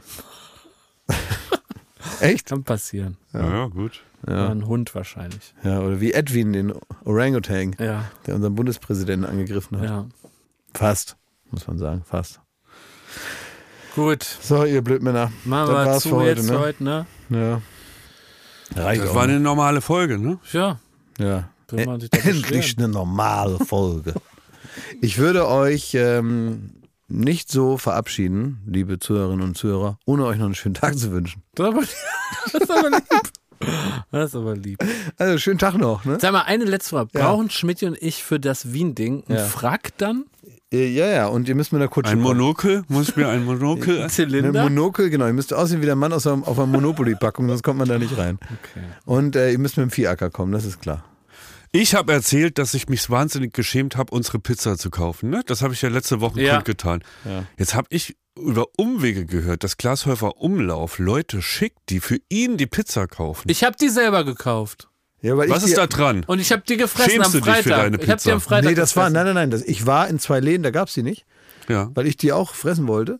[2.19, 2.47] Echt?
[2.47, 3.17] kann passieren.
[3.33, 4.01] Ja, ja gut.
[4.27, 4.49] Ja.
[4.49, 5.53] Ein Hund wahrscheinlich.
[5.63, 6.73] Ja, oder wie Edwin, den
[7.05, 9.89] Orangutan, Ja, der unseren Bundespräsidenten angegriffen hat.
[9.89, 10.05] ja.
[10.73, 11.17] Fast,
[11.51, 12.39] muss man sagen, fast.
[13.95, 14.23] Gut.
[14.23, 15.31] So, ihr Blödmänner.
[15.45, 16.59] Machen das wir war's zu für heute, jetzt ne?
[16.59, 17.05] heute, ne?
[17.29, 17.61] Ja.
[18.75, 19.33] Reicht Das auch, war ne?
[19.33, 20.39] eine normale Folge, ne?
[20.51, 20.79] Ja.
[21.19, 21.49] Ja.
[21.71, 24.13] Endlich eine normale Folge.
[25.01, 26.71] ich würde euch ähm,
[27.07, 31.43] nicht so verabschieden, liebe Zuhörerinnen und Zuhörer, ohne euch noch einen schönen Tag zu wünschen.
[31.55, 31.81] Das ist aber,
[32.51, 33.32] das ist aber lieb.
[34.11, 34.79] Das ist aber lieb.
[35.17, 36.17] Also, schönen Tag noch, ne?
[36.21, 37.09] Sag mal, eine letzte Frage.
[37.15, 37.27] Ja.
[37.29, 39.43] Brauchen Schmidt und ich für das Wien-Ding einen Ja.
[39.45, 40.25] Frack dann?
[40.71, 42.19] Äh, Ja, ja, und ihr müsst mit einer Kutsche Ein.
[42.21, 42.83] Monokel?
[42.87, 43.97] Muss ich mir ein Monokel?
[43.99, 44.63] Eine Zylinder?
[44.63, 45.27] Monokel, genau.
[45.27, 47.97] Ihr müsst aussehen wie der Mann aus einer, auf einer Monopoly-Packung, sonst kommt man da
[47.99, 48.37] nicht rein.
[48.41, 48.85] Okay.
[49.05, 51.03] Und äh, ihr müsst mit dem Viehacker kommen, das ist klar.
[51.75, 55.31] Ich habe erzählt, dass ich mich wahnsinnig geschämt habe, unsere Pizza zu kaufen.
[55.31, 55.41] Ne?
[55.47, 56.53] Das habe ich ja letzte Woche Ja.
[56.55, 57.03] kundgetan.
[57.25, 57.45] Ja.
[57.57, 62.65] Jetzt habe ich über Umwege gehört, dass Glashäufer Umlauf Leute schickt, die für ihn die
[62.67, 63.47] Pizza kaufen.
[63.49, 64.89] Ich habe die selber gekauft.
[65.21, 66.23] Ja, weil Was ich ist die- da dran?
[66.27, 67.77] Und ich habe die gefressen Schämst am du dich für Freitag.
[67.83, 68.49] deine Ich habe die am Pizza?
[68.49, 69.13] Freitag Nee, das war, gefressen.
[69.13, 69.51] nein, nein, nein.
[69.51, 71.25] Das, ich war in zwei Läden, da gab es die nicht,
[71.69, 71.91] Ja.
[71.93, 73.19] weil ich die auch fressen wollte.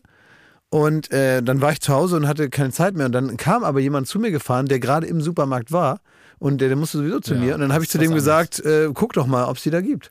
[0.68, 3.06] Und äh, dann war ich zu Hause und hatte keine Zeit mehr.
[3.06, 6.00] Und dann kam aber jemand zu mir gefahren, der gerade im Supermarkt war.
[6.40, 7.54] Und der, der musste sowieso zu Ja, mir.
[7.54, 9.80] Und dann habe ich zu dem gesagt, äh, guck doch mal, ob es die da
[9.80, 10.10] gibt.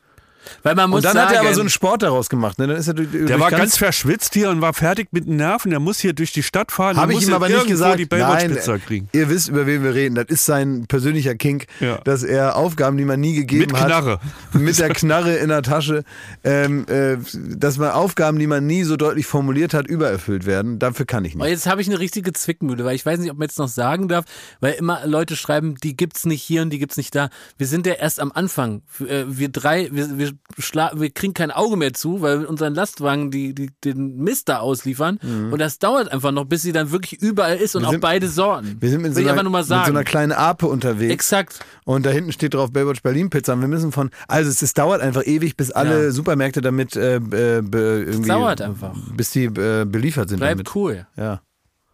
[0.63, 2.59] Weil man muss Und dann sagen, hat er aber so einen Sport daraus gemacht.
[2.59, 2.67] Ne?
[2.67, 5.69] Dann ist er durch, Der war ganz verschwitzt hier und war fertig mit den Nerven.
[5.71, 6.97] Der muss hier durch die Stadt fahren.
[6.97, 7.99] Habe ich muss ihm aber nicht gesagt.
[7.99, 9.09] die Nein, kriegen.
[9.13, 10.15] ihr wisst, über wen wir reden.
[10.15, 11.97] Das ist sein persönlicher Kink, Ja.
[12.03, 14.19] dass er Aufgaben, die man nie gegeben Mit hat, Knarre.
[14.53, 16.03] mit der Knarre in der Tasche,
[16.43, 20.79] ähm, äh, dass man Aufgaben, die man nie so deutlich formuliert hat, übererfüllt werden.
[20.79, 21.51] Dafür kann ich Aber nicht.
[21.53, 24.07] jetzt habe ich eine richtige Zwickmühle, weil ich weiß nicht, ob man jetzt noch sagen
[24.07, 24.25] darf,
[24.59, 27.29] weil immer Leute schreiben, die gibt's nicht hier und die gibt's nicht da.
[27.57, 28.81] Wir sind ja erst am Anfang.
[29.07, 32.73] Äh, Wir drei, wir, wir, schla wir kriegen kein Auge mehr zu, weil wir unseren
[32.75, 35.17] Lastwagen die, die, den Mist da ausliefern.
[35.51, 37.83] Und das dauert einfach noch, bis sie dann wirklich überall ist und Mhm.
[37.83, 38.77] Wir auch sind- beide Sorten.
[38.79, 41.13] Wir sind mit so, ich einer, einfach nur mal mit so einer kleinen Ape unterwegs.
[41.13, 41.59] Exakt.
[41.85, 43.53] Und da hinten steht drauf Baywatch Berlin Pizza.
[43.53, 46.11] Und wir müssen von, also es, es dauert einfach ewig, bis alle Ja.
[46.11, 48.95] Supermärkte damit äh, be, be, irgendwie, dauert einfach.
[49.15, 50.75] bis die äh, beliefert sind Bleib damit.
[50.75, 51.07] cool.
[51.17, 51.41] Ja.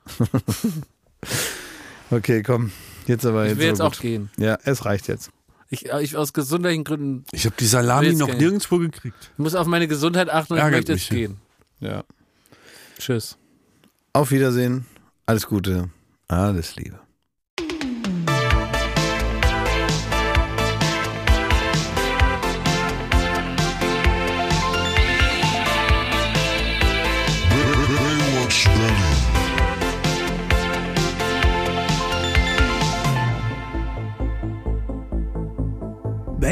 [2.11, 2.71] okay, komm.
[3.07, 4.01] Jetzt aber Ich jetzt will jetzt aber auch gut.
[4.01, 4.29] gehen.
[4.37, 5.31] Ja, es reicht jetzt.
[5.69, 8.37] Ich, ich aus gesundheitlichen Gründen Ich habe die Salami noch gehen.
[8.37, 9.31] nirgendwo gekriegt.
[9.33, 11.37] ich muss auf meine Gesundheit achten und ich möchte jetzt gehen.
[11.79, 12.03] Ja.
[12.97, 13.37] Tschüss.
[14.13, 14.85] Auf Wiedersehen.
[15.27, 15.89] Alles Gute.
[16.27, 16.99] Alles Liebe.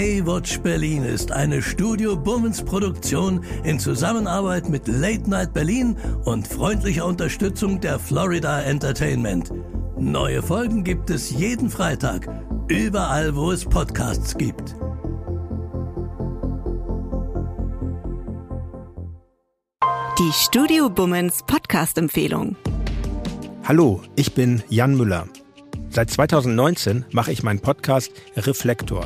[0.07, 7.05] Baywatch Berlin ist eine Studio Bummens Produktion in Zusammenarbeit mit Late Night Berlin und freundlicher
[7.05, 9.51] Unterstützung der Florida Entertainment.
[9.99, 12.25] Neue Folgen gibt es jeden Freitag,
[12.69, 14.77] überall wo es Podcasts gibt.
[20.17, 22.55] Die Studio Bummens Podcast-Empfehlung.
[23.65, 25.27] Hallo, ich bin Jan Müller.
[25.89, 29.05] Seit 2019 mache ich meinen Podcast Reflektor.